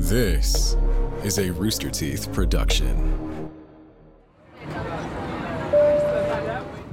This 0.00 0.76
is 1.24 1.40
a 1.40 1.50
Rooster 1.50 1.90
Teeth 1.90 2.32
production. 2.32 3.50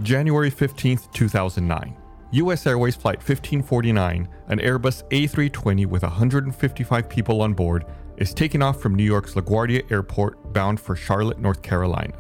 January 0.02 0.50
15th, 0.50 1.14
2009. 1.14 1.96
US 2.32 2.66
Airways 2.66 2.96
Flight 2.96 3.18
1549, 3.18 4.28
an 4.48 4.58
Airbus 4.58 5.08
A320 5.12 5.86
with 5.86 6.02
155 6.02 7.08
people 7.08 7.44
on 7.44 7.54
board, 7.54 7.86
is 8.18 8.34
taking 8.34 8.64
off 8.64 8.82
from 8.82 8.96
New 8.96 9.04
York's 9.04 9.36
LaGuardia 9.36 9.90
Airport 9.92 10.52
bound 10.52 10.80
for 10.80 10.96
Charlotte, 10.96 11.38
North 11.38 11.62
Carolina. 11.62 12.18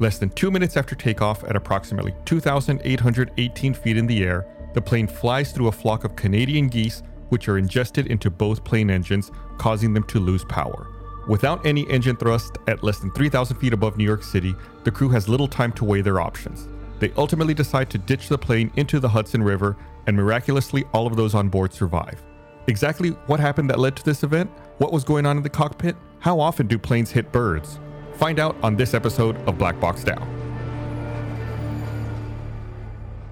Less 0.00 0.18
than 0.18 0.30
two 0.30 0.50
minutes 0.50 0.76
after 0.76 0.96
takeoff, 0.96 1.44
at 1.44 1.54
approximately 1.54 2.12
2,818 2.24 3.72
feet 3.72 3.96
in 3.96 4.06
the 4.08 4.24
air, 4.24 4.44
the 4.74 4.82
plane 4.82 5.06
flies 5.06 5.52
through 5.52 5.68
a 5.68 5.72
flock 5.72 6.02
of 6.02 6.16
Canadian 6.16 6.66
geese, 6.66 7.04
which 7.34 7.48
are 7.48 7.58
ingested 7.58 8.06
into 8.06 8.30
both 8.30 8.62
plane 8.62 8.88
engines, 8.88 9.32
causing 9.58 9.92
them 9.92 10.04
to 10.04 10.20
lose 10.20 10.44
power. 10.44 10.86
Without 11.26 11.66
any 11.66 11.82
engine 11.90 12.14
thrust 12.14 12.58
at 12.68 12.84
less 12.84 13.00
than 13.00 13.10
3,000 13.10 13.56
feet 13.56 13.72
above 13.72 13.96
New 13.96 14.04
York 14.04 14.22
City, 14.22 14.54
the 14.84 14.90
crew 14.92 15.08
has 15.08 15.28
little 15.28 15.48
time 15.48 15.72
to 15.72 15.84
weigh 15.84 16.00
their 16.00 16.20
options. 16.20 16.68
They 17.00 17.10
ultimately 17.16 17.52
decide 17.52 17.90
to 17.90 17.98
ditch 17.98 18.28
the 18.28 18.38
plane 18.38 18.70
into 18.76 19.00
the 19.00 19.08
Hudson 19.08 19.42
River, 19.42 19.76
and 20.06 20.16
miraculously, 20.16 20.84
all 20.92 21.08
of 21.08 21.16
those 21.16 21.34
on 21.34 21.48
board 21.48 21.72
survive. 21.72 22.22
Exactly 22.68 23.08
what 23.26 23.40
happened 23.40 23.68
that 23.68 23.80
led 23.80 23.96
to 23.96 24.04
this 24.04 24.22
event? 24.22 24.48
What 24.78 24.92
was 24.92 25.02
going 25.02 25.26
on 25.26 25.36
in 25.36 25.42
the 25.42 25.50
cockpit? 25.50 25.96
How 26.20 26.38
often 26.38 26.68
do 26.68 26.78
planes 26.78 27.10
hit 27.10 27.32
birds? 27.32 27.80
Find 28.12 28.38
out 28.38 28.54
on 28.62 28.76
this 28.76 28.94
episode 28.94 29.36
of 29.48 29.58
Black 29.58 29.80
Box 29.80 30.04
Down. 30.04 30.22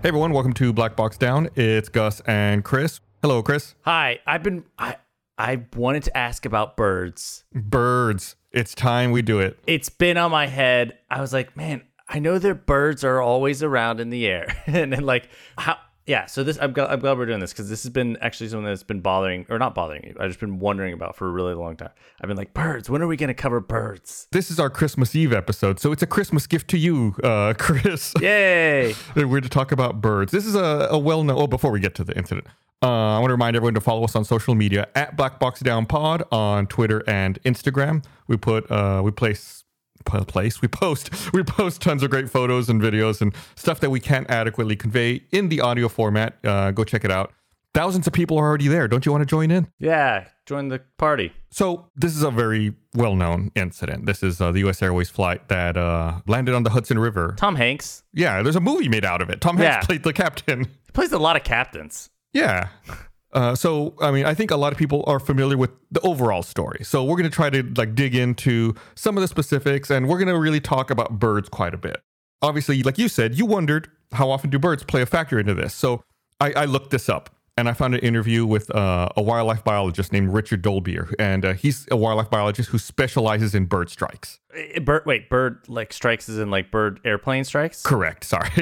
Hey 0.02 0.08
everyone, 0.08 0.32
welcome 0.32 0.54
to 0.54 0.72
Black 0.72 0.96
Box 0.96 1.16
Down. 1.16 1.48
It's 1.54 1.88
Gus 1.88 2.18
and 2.26 2.64
Chris. 2.64 2.98
Hello, 3.22 3.40
Chris. 3.40 3.76
Hi, 3.82 4.18
I've 4.26 4.42
been 4.42 4.64
I 4.76 4.96
I 5.38 5.62
wanted 5.76 6.02
to 6.04 6.16
ask 6.16 6.44
about 6.44 6.76
birds. 6.76 7.44
Birds. 7.54 8.34
It's 8.50 8.74
time 8.74 9.12
we 9.12 9.22
do 9.22 9.38
it. 9.38 9.60
It's 9.64 9.88
been 9.88 10.16
on 10.16 10.32
my 10.32 10.48
head. 10.48 10.98
I 11.08 11.20
was 11.20 11.32
like, 11.32 11.56
man, 11.56 11.82
I 12.08 12.18
know 12.18 12.40
that 12.40 12.66
birds 12.66 13.04
are 13.04 13.20
always 13.20 13.62
around 13.62 14.00
in 14.00 14.10
the 14.10 14.26
air, 14.26 14.60
and 14.66 14.92
then 14.92 15.04
like 15.04 15.28
how. 15.56 15.78
Yeah, 16.06 16.26
so 16.26 16.42
this 16.42 16.58
I'm 16.60 16.72
glad, 16.72 16.90
I'm 16.90 16.98
glad 16.98 17.16
we're 17.16 17.26
doing 17.26 17.38
this 17.38 17.52
because 17.52 17.68
this 17.68 17.84
has 17.84 17.90
been 17.90 18.16
actually 18.20 18.48
something 18.48 18.64
that's 18.64 18.82
been 18.82 19.00
bothering 19.00 19.46
or 19.48 19.58
not 19.58 19.74
bothering 19.74 20.02
me. 20.02 20.14
I've 20.18 20.30
just 20.30 20.40
been 20.40 20.58
wondering 20.58 20.92
about 20.92 21.14
for 21.14 21.28
a 21.28 21.30
really 21.30 21.54
long 21.54 21.76
time. 21.76 21.90
I've 22.20 22.26
been 22.26 22.36
like, 22.36 22.52
birds. 22.54 22.90
When 22.90 23.02
are 23.02 23.06
we 23.06 23.16
going 23.16 23.28
to 23.28 23.34
cover 23.34 23.60
birds? 23.60 24.26
This 24.32 24.50
is 24.50 24.58
our 24.58 24.68
Christmas 24.68 25.14
Eve 25.14 25.32
episode, 25.32 25.78
so 25.78 25.92
it's 25.92 26.02
a 26.02 26.06
Christmas 26.06 26.48
gift 26.48 26.68
to 26.70 26.78
you, 26.78 27.14
uh, 27.22 27.54
Chris. 27.58 28.14
Yay! 28.20 28.94
We're 29.16 29.40
to 29.40 29.48
talk 29.48 29.70
about 29.70 30.00
birds. 30.00 30.32
This 30.32 30.44
is 30.44 30.56
a, 30.56 30.88
a 30.90 30.98
well 30.98 31.22
known. 31.22 31.38
Oh, 31.38 31.46
before 31.46 31.70
we 31.70 31.78
get 31.78 31.94
to 31.96 32.04
the 32.04 32.16
incident, 32.16 32.48
uh, 32.82 33.16
I 33.16 33.18
want 33.20 33.28
to 33.28 33.34
remind 33.34 33.54
everyone 33.54 33.74
to 33.74 33.80
follow 33.80 34.02
us 34.02 34.16
on 34.16 34.24
social 34.24 34.56
media 34.56 34.88
at 34.96 35.16
Black 35.16 35.38
Box 35.38 35.60
Down 35.60 35.86
Pod 35.86 36.24
on 36.32 36.66
Twitter 36.66 37.04
and 37.06 37.40
Instagram. 37.44 38.04
We 38.26 38.36
put 38.36 38.68
uh, 38.72 39.02
we 39.04 39.12
place 39.12 39.61
place 40.02 40.60
we 40.60 40.68
post 40.68 41.10
we 41.32 41.42
post 41.42 41.80
tons 41.82 42.02
of 42.02 42.10
great 42.10 42.28
photos 42.30 42.68
and 42.68 42.80
videos 42.80 43.20
and 43.20 43.34
stuff 43.54 43.80
that 43.80 43.90
we 43.90 44.00
can't 44.00 44.28
adequately 44.30 44.76
convey 44.76 45.22
in 45.32 45.48
the 45.48 45.60
audio 45.60 45.88
format. 45.88 46.36
Uh, 46.44 46.70
go 46.70 46.84
check 46.84 47.04
it 47.04 47.10
out. 47.10 47.32
Thousands 47.74 48.06
of 48.06 48.12
people 48.12 48.36
are 48.38 48.46
already 48.46 48.68
there. 48.68 48.86
Don't 48.86 49.06
you 49.06 49.12
want 49.12 49.22
to 49.22 49.26
join 49.26 49.50
in? 49.50 49.66
Yeah, 49.78 50.26
join 50.44 50.68
the 50.68 50.82
party. 50.98 51.32
So 51.50 51.86
this 51.96 52.14
is 52.14 52.22
a 52.22 52.30
very 52.30 52.74
well-known 52.94 53.50
incident. 53.54 54.04
This 54.04 54.22
is 54.22 54.42
uh, 54.42 54.52
the 54.52 54.58
U.S. 54.60 54.82
Airways 54.82 55.08
flight 55.08 55.48
that 55.48 55.78
uh, 55.78 56.20
landed 56.26 56.54
on 56.54 56.64
the 56.64 56.70
Hudson 56.70 56.98
River. 56.98 57.34
Tom 57.38 57.56
Hanks. 57.56 58.02
Yeah, 58.12 58.42
there's 58.42 58.56
a 58.56 58.60
movie 58.60 58.90
made 58.90 59.06
out 59.06 59.22
of 59.22 59.30
it. 59.30 59.40
Tom 59.40 59.56
Hanks 59.56 59.76
Yeah. 59.76 59.86
played 59.86 60.02
the 60.02 60.12
captain. 60.12 60.64
He 60.64 60.92
plays 60.92 61.12
a 61.12 61.18
lot 61.18 61.36
of 61.36 61.44
captains. 61.44 62.10
Yeah. 62.34 62.68
Uh, 63.32 63.54
so, 63.54 63.94
I 64.00 64.10
mean, 64.10 64.26
I 64.26 64.34
think 64.34 64.50
a 64.50 64.56
lot 64.56 64.72
of 64.72 64.78
people 64.78 65.04
are 65.06 65.18
familiar 65.18 65.56
with 65.56 65.70
the 65.90 66.00
overall 66.00 66.42
story. 66.42 66.84
So, 66.84 67.02
we're 67.02 67.16
going 67.16 67.30
to 67.30 67.34
try 67.34 67.48
to 67.50 67.62
like 67.76 67.94
dig 67.94 68.14
into 68.14 68.74
some 68.94 69.16
of 69.16 69.22
the 69.22 69.28
specifics, 69.28 69.90
and 69.90 70.08
we're 70.08 70.18
going 70.18 70.28
to 70.28 70.38
really 70.38 70.60
talk 70.60 70.90
about 70.90 71.18
birds 71.18 71.48
quite 71.48 71.72
a 71.74 71.78
bit. 71.78 72.02
Obviously, 72.42 72.82
like 72.82 72.98
you 72.98 73.08
said, 73.08 73.36
you 73.38 73.46
wondered 73.46 73.88
how 74.12 74.30
often 74.30 74.50
do 74.50 74.58
birds 74.58 74.84
play 74.84 75.00
a 75.00 75.06
factor 75.06 75.38
into 75.38 75.54
this. 75.54 75.72
So, 75.74 76.02
I, 76.40 76.52
I 76.52 76.64
looked 76.66 76.90
this 76.90 77.08
up, 77.08 77.30
and 77.56 77.68
I 77.68 77.72
found 77.74 77.94
an 77.94 78.00
interview 78.00 78.44
with 78.44 78.74
uh, 78.74 79.08
a 79.16 79.22
wildlife 79.22 79.62
biologist 79.64 80.12
named 80.12 80.30
Richard 80.32 80.62
Dolbeer, 80.62 81.14
and 81.18 81.44
uh, 81.44 81.52
he's 81.54 81.86
a 81.90 81.96
wildlife 81.96 82.30
biologist 82.30 82.70
who 82.70 82.78
specializes 82.78 83.54
in 83.54 83.66
bird 83.66 83.90
strikes. 83.90 84.40
Eh, 84.54 84.78
Bird, 84.80 85.04
wait, 85.06 85.30
bird 85.30 85.60
like 85.68 85.92
strikes 85.92 86.28
is 86.28 86.38
in 86.38 86.50
like 86.50 86.70
bird 86.70 87.00
airplane 87.04 87.44
strikes. 87.44 87.82
Correct. 87.82 88.24
Sorry. 88.24 88.50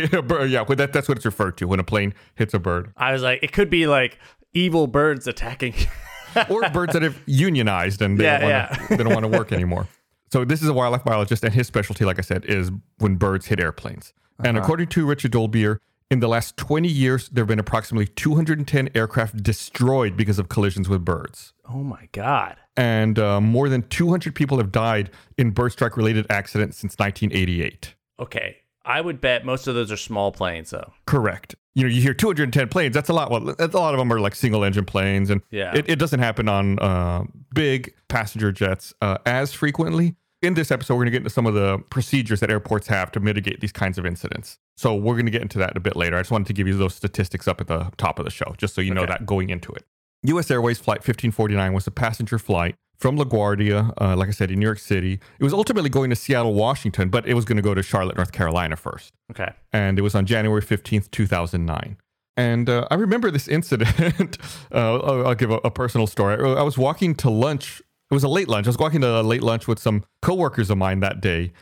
Yeah, 0.51 0.65
that, 0.65 0.93
that's 0.93 1.09
what 1.09 1.19
it's 1.19 1.25
referred 1.25 1.57
to 1.59 1.67
when 1.67 1.81
a 1.81 1.85
plane 1.85 2.15
hits 2.35 2.55
a 2.55 2.59
bird. 2.59 2.93
I 2.97 3.13
was 3.13 3.23
like, 3.23 3.43
it 3.43 3.53
could 3.53 3.71
be 3.71 3.87
like 3.87 4.19
evil 4.55 4.87
birds 4.87 5.27
attacking. 5.27 5.75
or 6.49 6.69
birds 6.71 6.93
that 6.93 7.03
have 7.03 7.21
unionized 7.27 8.01
and 8.03 8.19
they 8.19 8.25
Yeah, 8.25 8.39
don't 8.39 8.51
want 8.79 8.89
to 8.89 8.97
they 8.97 9.05
don't 9.05 9.13
want 9.15 9.25
to 9.33 9.39
work 9.39 9.53
anymore. 9.53 9.89
So 10.33 10.45
this 10.45 10.63
is 10.63 10.69
a 10.69 10.73
wildlife 10.73 11.03
biologist, 11.05 11.43
and 11.43 11.53
his 11.53 11.67
specialty, 11.67 12.05
like 12.05 12.19
I 12.19 12.23
said, 12.23 12.45
is 12.45 12.71
when 12.99 13.17
birds 13.17 13.47
hit 13.47 13.59
airplanes. 13.59 14.13
And 14.45 14.57
according 14.57 14.87
to 14.89 15.05
Richard 15.05 15.33
Dolbeer, 15.33 15.79
in 16.09 16.21
the 16.21 16.29
last 16.29 16.57
20 16.57 16.89
years, 16.89 17.29
there 17.31 17.43
have 17.43 17.49
been 17.49 17.59
approximately 17.59 18.07
210 18.07 18.91
aircraft 18.95 19.43
destroyed 19.43 20.17
because 20.17 20.39
of 20.39 20.49
collisions 20.49 20.89
with 20.89 21.05
birds. 21.05 21.53
oh 21.69 21.83
my 21.83 22.09
god. 22.13 22.57
And 22.77 23.19
uh, 23.19 23.41
more 23.41 23.69
than 23.69 23.83
200 23.83 24.35
people 24.35 24.59
have 24.59 24.71
died 24.73 25.11
in 25.37 25.51
bird 25.51 25.73
strike 25.73 25.97
related 25.97 26.27
accidents 26.31 26.79
since 26.79 26.95
1988. 26.99 27.95
Okay, 28.21 28.57
I 28.85 29.01
would 29.01 29.21
bet 29.21 29.45
most 29.45 29.67
of 29.67 29.75
those 29.75 29.91
are 29.93 29.97
small 29.97 30.31
planes 30.33 30.71
though. 30.71 30.93
Correct. 31.07 31.55
You 31.75 31.85
know, 31.85 31.89
you 31.89 32.01
hear 32.03 32.15
210 32.15 32.69
planes. 32.69 32.95
That's 32.95 33.09
a 33.09 33.13
lot. 33.13 33.31
Well, 33.31 33.55
that's 33.57 33.75
a 33.75 33.79
lot 33.79 33.95
of 33.95 33.99
them 33.99 34.13
are 34.13 34.19
like 34.21 34.35
single 34.35 34.65
engine 34.65 34.85
planes, 34.85 35.31
and 35.31 35.41
Yeah. 35.51 35.75
it, 35.77 35.89
it 35.89 35.99
doesn't 36.01 36.19
happen 36.21 36.49
on 36.49 36.79
uh, 36.81 37.25
big 37.55 37.95
passenger 38.09 38.51
jets 38.51 38.93
uh, 39.01 39.19
as 39.25 39.53
frequently. 39.53 40.17
In 40.43 40.55
this 40.55 40.71
episode, 40.71 40.95
we're 40.95 41.01
going 41.05 41.07
to 41.07 41.11
get 41.13 41.19
into 41.19 41.31
some 41.31 41.47
of 41.47 41.55
the 41.55 41.79
procedures 41.91 42.41
that 42.41 42.51
airports 42.51 42.87
have 42.89 43.13
to 43.13 43.21
mitigate 43.21 43.61
these 43.61 43.73
kinds 43.73 43.99
of 43.99 44.07
incidents. 44.07 44.59
So 44.77 44.95
we're 44.95 45.15
going 45.15 45.27
to 45.27 45.31
get 45.31 45.43
into 45.43 45.59
that 45.59 45.77
a 45.77 45.81
bit 45.81 45.97
later. 45.97 46.17
I 46.17 46.21
just 46.21 46.31
wanted 46.31 46.47
to 46.47 46.55
give 46.55 46.67
you 46.67 46.77
those 46.77 46.95
statistics 46.95 47.47
up 47.47 47.61
at 47.61 47.67
the 47.67 47.91
top 47.99 48.19
of 48.19 48.25
the 48.25 48.31
show, 48.31 48.55
just 48.57 48.75
so 48.75 48.81
you 48.81 48.95
know 48.95 49.03
Okay. 49.03 49.13
that 49.13 49.27
going 49.27 49.51
into 49.51 49.71
it. 49.73 49.85
U.S. 50.25 50.51
Airways 50.51 50.79
Flight 50.79 50.99
1549 51.01 51.73
was 51.75 51.87
a 51.87 51.91
passenger 51.91 52.39
flight 52.39 52.75
from 53.01 53.17
LaGuardia, 53.19 53.93
uh, 54.01 54.15
like 54.15 54.29
I 54.29 54.33
said, 54.33 54.51
in 54.51 54.59
New 54.61 54.67
York 54.67 54.79
City. 54.79 55.15
It 55.39 55.45
was 55.45 55.55
ultimately 55.55 55.89
going 55.91 56.11
to 56.11 56.17
Seattle, 56.17 56.53
Washington, 56.55 57.09
but 57.09 57.27
it 57.27 57.35
was 57.35 57.45
going 57.47 57.57
to 57.57 57.63
go 57.63 57.73
to 57.75 57.83
Charlotte, 57.83 58.17
North 58.17 58.33
Carolina 58.33 58.77
first 58.77 59.15
Okay. 59.31 59.51
and 59.73 59.99
it 59.99 60.03
was 60.03 60.15
on 60.15 60.27
January 60.27 60.63
15th, 60.63 61.11
2009. 61.11 61.97
And 62.37 62.69
uh, 62.71 62.87
I 62.91 62.95
remember 62.95 63.31
this 63.31 63.49
incident. 63.49 64.39
uh, 64.73 65.01
I'll, 65.01 65.29
I'll 65.29 65.35
give 65.35 65.51
a, 65.51 65.57
a 65.65 65.71
personal 65.71 66.07
story. 66.07 66.35
I 66.57 66.63
was 66.63 66.79
walking 66.79 67.15
to 67.17 67.31
lunch. 67.31 67.81
It 68.11 68.15
was 68.15 68.23
a 68.25 68.29
late 68.29 68.49
lunch. 68.49 68.67
I 68.67 68.71
was 68.71 68.79
walking 68.79 69.01
to 69.03 69.21
a 69.21 69.23
late 69.23 69.43
lunch 69.43 69.67
with 69.67 69.79
some 69.79 70.05
coworkers 70.23 70.69
of 70.71 70.79
mine 70.79 71.01
that 71.01 71.21
day. 71.21 71.53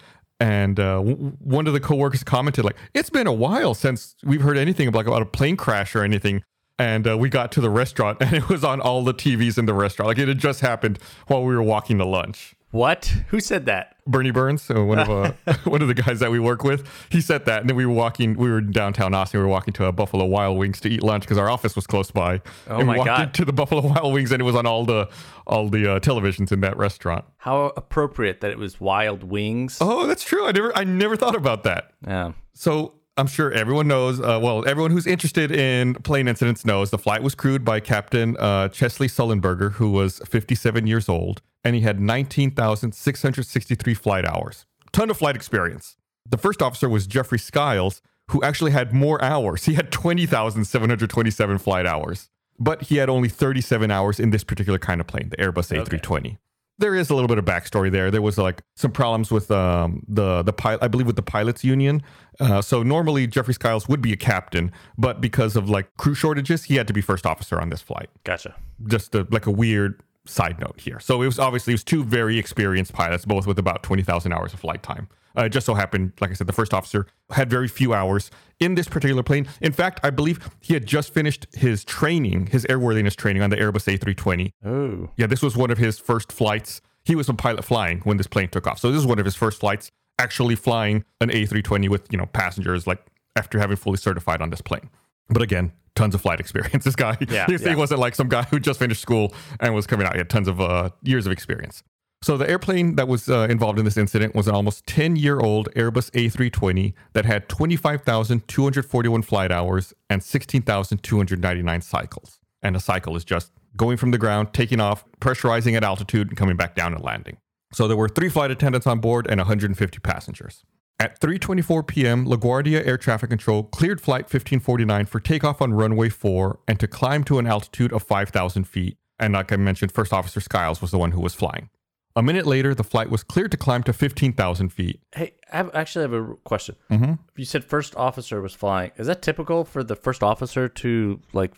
And 0.40 0.78
uh, 0.78 0.98
w- 0.98 1.16
one 1.40 1.66
of 1.66 1.72
the 1.72 1.80
coworkers 1.80 2.22
commented, 2.22 2.64
like, 2.64 2.76
it's 2.94 3.10
been 3.10 3.26
a 3.26 3.32
while 3.32 3.74
since 3.74 4.14
we've 4.24 4.40
heard 4.42 4.56
anything 4.56 4.86
about, 4.88 5.06
about 5.06 5.22
a 5.22 5.26
plane 5.26 5.56
crash 5.56 5.96
or 5.96 6.04
anything. 6.04 6.42
And 6.78 7.08
uh, 7.08 7.18
we 7.18 7.28
got 7.28 7.52
to 7.52 7.60
the 7.60 7.70
restaurant 7.70 8.18
and 8.22 8.34
it 8.34 8.48
was 8.48 8.64
on 8.64 8.80
all 8.80 9.02
the 9.02 9.14
TVs 9.14 9.58
in 9.58 9.66
the 9.66 9.74
restaurant. 9.74 10.08
Like 10.08 10.18
it 10.18 10.28
had 10.28 10.38
just 10.38 10.60
happened 10.60 10.98
while 11.26 11.42
we 11.44 11.54
were 11.54 11.62
walking 11.62 11.98
to 11.98 12.04
lunch. 12.04 12.54
What? 12.70 13.06
Who 13.28 13.40
said 13.40 13.64
that? 13.66 13.96
Bernie 14.06 14.30
Burns, 14.30 14.70
uh, 14.70 14.84
one 14.84 14.98
of 14.98 15.08
uh, 15.08 15.32
one 15.64 15.80
of 15.80 15.88
the 15.88 15.94
guys 15.94 16.20
that 16.20 16.30
we 16.30 16.38
work 16.38 16.64
with, 16.64 16.86
he 17.08 17.22
said 17.22 17.46
that, 17.46 17.60
and 17.60 17.70
then 17.70 17.76
we 17.76 17.86
were 17.86 17.94
walking. 17.94 18.34
We 18.34 18.50
were 18.50 18.58
in 18.58 18.72
downtown 18.72 19.14
Austin. 19.14 19.40
We 19.40 19.44
were 19.44 19.50
walking 19.50 19.72
to 19.74 19.86
a 19.86 19.92
Buffalo 19.92 20.26
Wild 20.26 20.58
Wings 20.58 20.78
to 20.80 20.90
eat 20.90 21.02
lunch 21.02 21.22
because 21.22 21.38
our 21.38 21.48
office 21.48 21.74
was 21.74 21.86
close 21.86 22.10
by. 22.10 22.42
Oh 22.68 22.78
and 22.78 22.80
we 22.80 22.84
my 22.84 22.96
walked 22.98 23.06
God. 23.06 23.22
into 23.28 23.46
the 23.46 23.54
Buffalo 23.54 23.80
Wild 23.88 24.12
Wings, 24.12 24.32
and 24.32 24.42
it 24.42 24.44
was 24.44 24.54
on 24.54 24.66
all 24.66 24.84
the 24.84 25.08
all 25.46 25.70
the 25.70 25.94
uh, 25.94 26.00
televisions 26.00 26.52
in 26.52 26.60
that 26.60 26.76
restaurant. 26.76 27.24
How 27.38 27.72
appropriate 27.76 28.42
that 28.42 28.50
it 28.50 28.58
was 28.58 28.78
wild 28.78 29.22
wings. 29.24 29.78
Oh, 29.80 30.06
that's 30.06 30.24
true. 30.24 30.46
I 30.46 30.52
never 30.52 30.76
I 30.76 30.84
never 30.84 31.16
thought 31.16 31.36
about 31.36 31.62
that. 31.64 31.92
Yeah. 32.06 32.32
So 32.52 32.97
I'm 33.18 33.26
sure 33.26 33.52
everyone 33.52 33.88
knows. 33.88 34.20
Uh, 34.20 34.38
well, 34.40 34.66
everyone 34.66 34.92
who's 34.92 35.06
interested 35.06 35.50
in 35.50 35.94
plane 35.94 36.28
incidents 36.28 36.64
knows 36.64 36.90
the 36.90 36.98
flight 36.98 37.20
was 37.20 37.34
crewed 37.34 37.64
by 37.64 37.80
Captain 37.80 38.36
uh, 38.38 38.68
Chesley 38.68 39.08
Sullenberger, 39.08 39.72
who 39.72 39.90
was 39.90 40.20
57 40.20 40.86
years 40.86 41.08
old, 41.08 41.42
and 41.64 41.74
he 41.74 41.80
had 41.82 41.98
19,663 41.98 43.94
flight 43.94 44.24
hours. 44.24 44.66
Ton 44.92 45.10
of 45.10 45.16
flight 45.16 45.34
experience. 45.34 45.96
The 46.30 46.38
first 46.38 46.62
officer 46.62 46.88
was 46.88 47.08
Jeffrey 47.08 47.40
Skiles, 47.40 48.02
who 48.28 48.40
actually 48.44 48.70
had 48.70 48.92
more 48.92 49.20
hours. 49.22 49.64
He 49.64 49.74
had 49.74 49.90
20,727 49.90 51.58
flight 51.58 51.86
hours, 51.86 52.30
but 52.60 52.82
he 52.82 52.98
had 52.98 53.08
only 53.10 53.28
37 53.28 53.90
hours 53.90 54.20
in 54.20 54.30
this 54.30 54.44
particular 54.44 54.78
kind 54.78 55.00
of 55.00 55.08
plane, 55.08 55.30
the 55.30 55.36
Airbus 55.38 55.76
A320 55.76 56.38
there 56.78 56.94
is 56.94 57.10
a 57.10 57.14
little 57.14 57.28
bit 57.28 57.38
of 57.38 57.44
backstory 57.44 57.90
there. 57.90 58.10
There 58.10 58.22
was 58.22 58.38
like 58.38 58.62
some 58.76 58.92
problems 58.92 59.30
with 59.30 59.50
um, 59.50 60.04
the 60.08 60.42
the 60.42 60.52
pilot, 60.52 60.82
I 60.82 60.88
believe, 60.88 61.06
with 61.06 61.16
the 61.16 61.22
pilots 61.22 61.64
union. 61.64 62.02
Uh, 62.40 62.62
so 62.62 62.82
normally 62.82 63.26
Jeffrey 63.26 63.54
Skiles 63.54 63.88
would 63.88 64.00
be 64.00 64.12
a 64.12 64.16
captain, 64.16 64.70
but 64.96 65.20
because 65.20 65.56
of 65.56 65.68
like 65.68 65.94
crew 65.96 66.14
shortages, 66.14 66.64
he 66.64 66.76
had 66.76 66.86
to 66.86 66.92
be 66.92 67.00
first 67.00 67.26
officer 67.26 67.60
on 67.60 67.70
this 67.70 67.82
flight. 67.82 68.10
Gotcha. 68.24 68.54
Just 68.86 69.14
a, 69.14 69.26
like 69.30 69.46
a 69.46 69.50
weird 69.50 70.00
side 70.24 70.60
note 70.60 70.80
here. 70.80 71.00
So 71.00 71.20
it 71.22 71.26
was 71.26 71.38
obviously 71.38 71.72
it 71.72 71.74
was 71.74 71.84
two 71.84 72.04
very 72.04 72.38
experienced 72.38 72.92
pilots, 72.92 73.24
both 73.24 73.46
with 73.46 73.58
about 73.58 73.82
twenty 73.82 74.02
thousand 74.02 74.32
hours 74.32 74.52
of 74.54 74.60
flight 74.60 74.82
time. 74.82 75.08
Uh, 75.38 75.44
it 75.44 75.50
just 75.50 75.66
so 75.66 75.74
happened, 75.74 76.12
like 76.20 76.30
I 76.30 76.34
said, 76.34 76.46
the 76.48 76.52
first 76.52 76.74
officer 76.74 77.06
had 77.30 77.48
very 77.48 77.68
few 77.68 77.94
hours 77.94 78.30
in 78.58 78.74
this 78.74 78.88
particular 78.88 79.22
plane. 79.22 79.46
In 79.60 79.72
fact, 79.72 80.00
I 80.02 80.10
believe 80.10 80.50
he 80.60 80.74
had 80.74 80.84
just 80.84 81.14
finished 81.14 81.46
his 81.54 81.84
training, 81.84 82.46
his 82.48 82.64
airworthiness 82.66 83.14
training 83.14 83.42
on 83.42 83.50
the 83.50 83.56
Airbus 83.56 83.86
A320. 83.98 84.50
Oh. 84.64 85.10
Yeah, 85.16 85.26
this 85.26 85.40
was 85.42 85.56
one 85.56 85.70
of 85.70 85.78
his 85.78 85.98
first 85.98 86.32
flights. 86.32 86.80
He 87.04 87.14
was 87.14 87.28
a 87.28 87.34
pilot 87.34 87.64
flying 87.64 88.00
when 88.00 88.16
this 88.16 88.26
plane 88.26 88.48
took 88.48 88.66
off. 88.66 88.78
So 88.80 88.90
this 88.90 88.98
is 89.00 89.06
one 89.06 89.18
of 89.18 89.24
his 89.24 89.36
first 89.36 89.60
flights 89.60 89.90
actually 90.18 90.56
flying 90.56 91.04
an 91.20 91.30
A320 91.30 91.88
with, 91.88 92.10
you 92.10 92.18
know, 92.18 92.26
passengers 92.26 92.86
like 92.88 93.00
after 93.36 93.58
having 93.60 93.76
fully 93.76 93.98
certified 93.98 94.42
on 94.42 94.50
this 94.50 94.60
plane. 94.60 94.90
But 95.30 95.42
again, 95.42 95.70
tons 95.94 96.14
of 96.14 96.20
flight 96.20 96.40
experience. 96.40 96.84
This 96.88 96.96
guy, 96.96 97.16
Yeah, 97.28 97.46
he 97.48 97.54
yeah. 97.62 97.74
wasn't 97.76 98.00
like 98.00 98.14
some 98.16 98.28
guy 98.28 98.42
who 98.44 98.58
just 98.58 98.78
finished 98.80 99.00
school 99.02 99.32
and 99.60 99.74
was 99.74 99.86
coming 99.86 100.06
out. 100.06 100.14
He 100.14 100.18
had 100.18 100.30
tons 100.30 100.48
of 100.48 100.60
uh, 100.60 100.90
years 101.02 101.26
of 101.26 101.32
experience. 101.32 101.82
So 102.20 102.36
the 102.36 102.50
airplane 102.50 102.96
that 102.96 103.06
was 103.06 103.28
uh, 103.28 103.46
involved 103.48 103.78
in 103.78 103.84
this 103.84 103.96
incident 103.96 104.34
was 104.34 104.48
an 104.48 104.54
almost 104.54 104.86
10-year-old 104.86 105.68
Airbus 105.74 106.10
A320 106.10 106.92
that 107.12 107.24
had 107.24 107.48
25,241 107.48 109.22
flight 109.22 109.52
hours 109.52 109.94
and 110.10 110.22
16,299 110.22 111.80
cycles. 111.80 112.40
And 112.60 112.74
a 112.74 112.80
cycle 112.80 113.14
is 113.14 113.24
just 113.24 113.52
going 113.76 113.96
from 113.96 114.10
the 114.10 114.18
ground, 114.18 114.52
taking 114.52 114.80
off, 114.80 115.04
pressurizing 115.20 115.76
at 115.76 115.84
altitude, 115.84 116.28
and 116.28 116.36
coming 116.36 116.56
back 116.56 116.74
down 116.74 116.92
and 116.92 117.04
landing. 117.04 117.36
So 117.72 117.86
there 117.86 117.96
were 117.96 118.08
three 118.08 118.28
flight 118.28 118.50
attendants 118.50 118.86
on 118.86 118.98
board 118.98 119.26
and 119.28 119.38
150 119.38 119.98
passengers. 120.00 120.64
At 121.00 121.20
3:24 121.20 121.86
p.m., 121.86 122.26
LaGuardia 122.26 122.84
Air 122.84 122.98
Traffic 122.98 123.30
Control 123.30 123.62
cleared 123.62 124.00
flight 124.00 124.22
1549 124.22 125.06
for 125.06 125.20
takeoff 125.20 125.62
on 125.62 125.72
runway 125.72 126.08
4 126.08 126.58
and 126.66 126.80
to 126.80 126.88
climb 126.88 127.22
to 127.24 127.38
an 127.38 127.46
altitude 127.46 127.92
of 127.92 128.02
5,000 128.02 128.64
feet. 128.64 128.96
And 129.20 129.34
like 129.34 129.52
I 129.52 129.56
mentioned, 129.56 129.92
First 129.92 130.12
Officer 130.12 130.40
Skiles 130.40 130.82
was 130.82 130.90
the 130.90 130.98
one 130.98 131.12
who 131.12 131.20
was 131.20 131.34
flying. 131.34 131.70
A 132.18 132.22
minute 132.22 132.46
later, 132.46 132.74
the 132.74 132.82
flight 132.82 133.10
was 133.10 133.22
cleared 133.22 133.52
to 133.52 133.56
climb 133.56 133.84
to 133.84 133.92
15,000 133.92 134.70
feet. 134.70 135.00
Hey, 135.14 135.34
I 135.52 135.56
have, 135.58 135.70
actually 135.72 136.02
have 136.02 136.12
a 136.12 136.34
question. 136.42 136.74
Mm-hmm. 136.90 137.12
You 137.36 137.44
said 137.44 137.62
first 137.64 137.94
officer 137.94 138.40
was 138.42 138.54
flying. 138.54 138.90
Is 138.96 139.06
that 139.06 139.22
typical 139.22 139.64
for 139.64 139.84
the 139.84 139.94
first 139.94 140.24
officer 140.24 140.68
to 140.68 141.20
like 141.32 141.52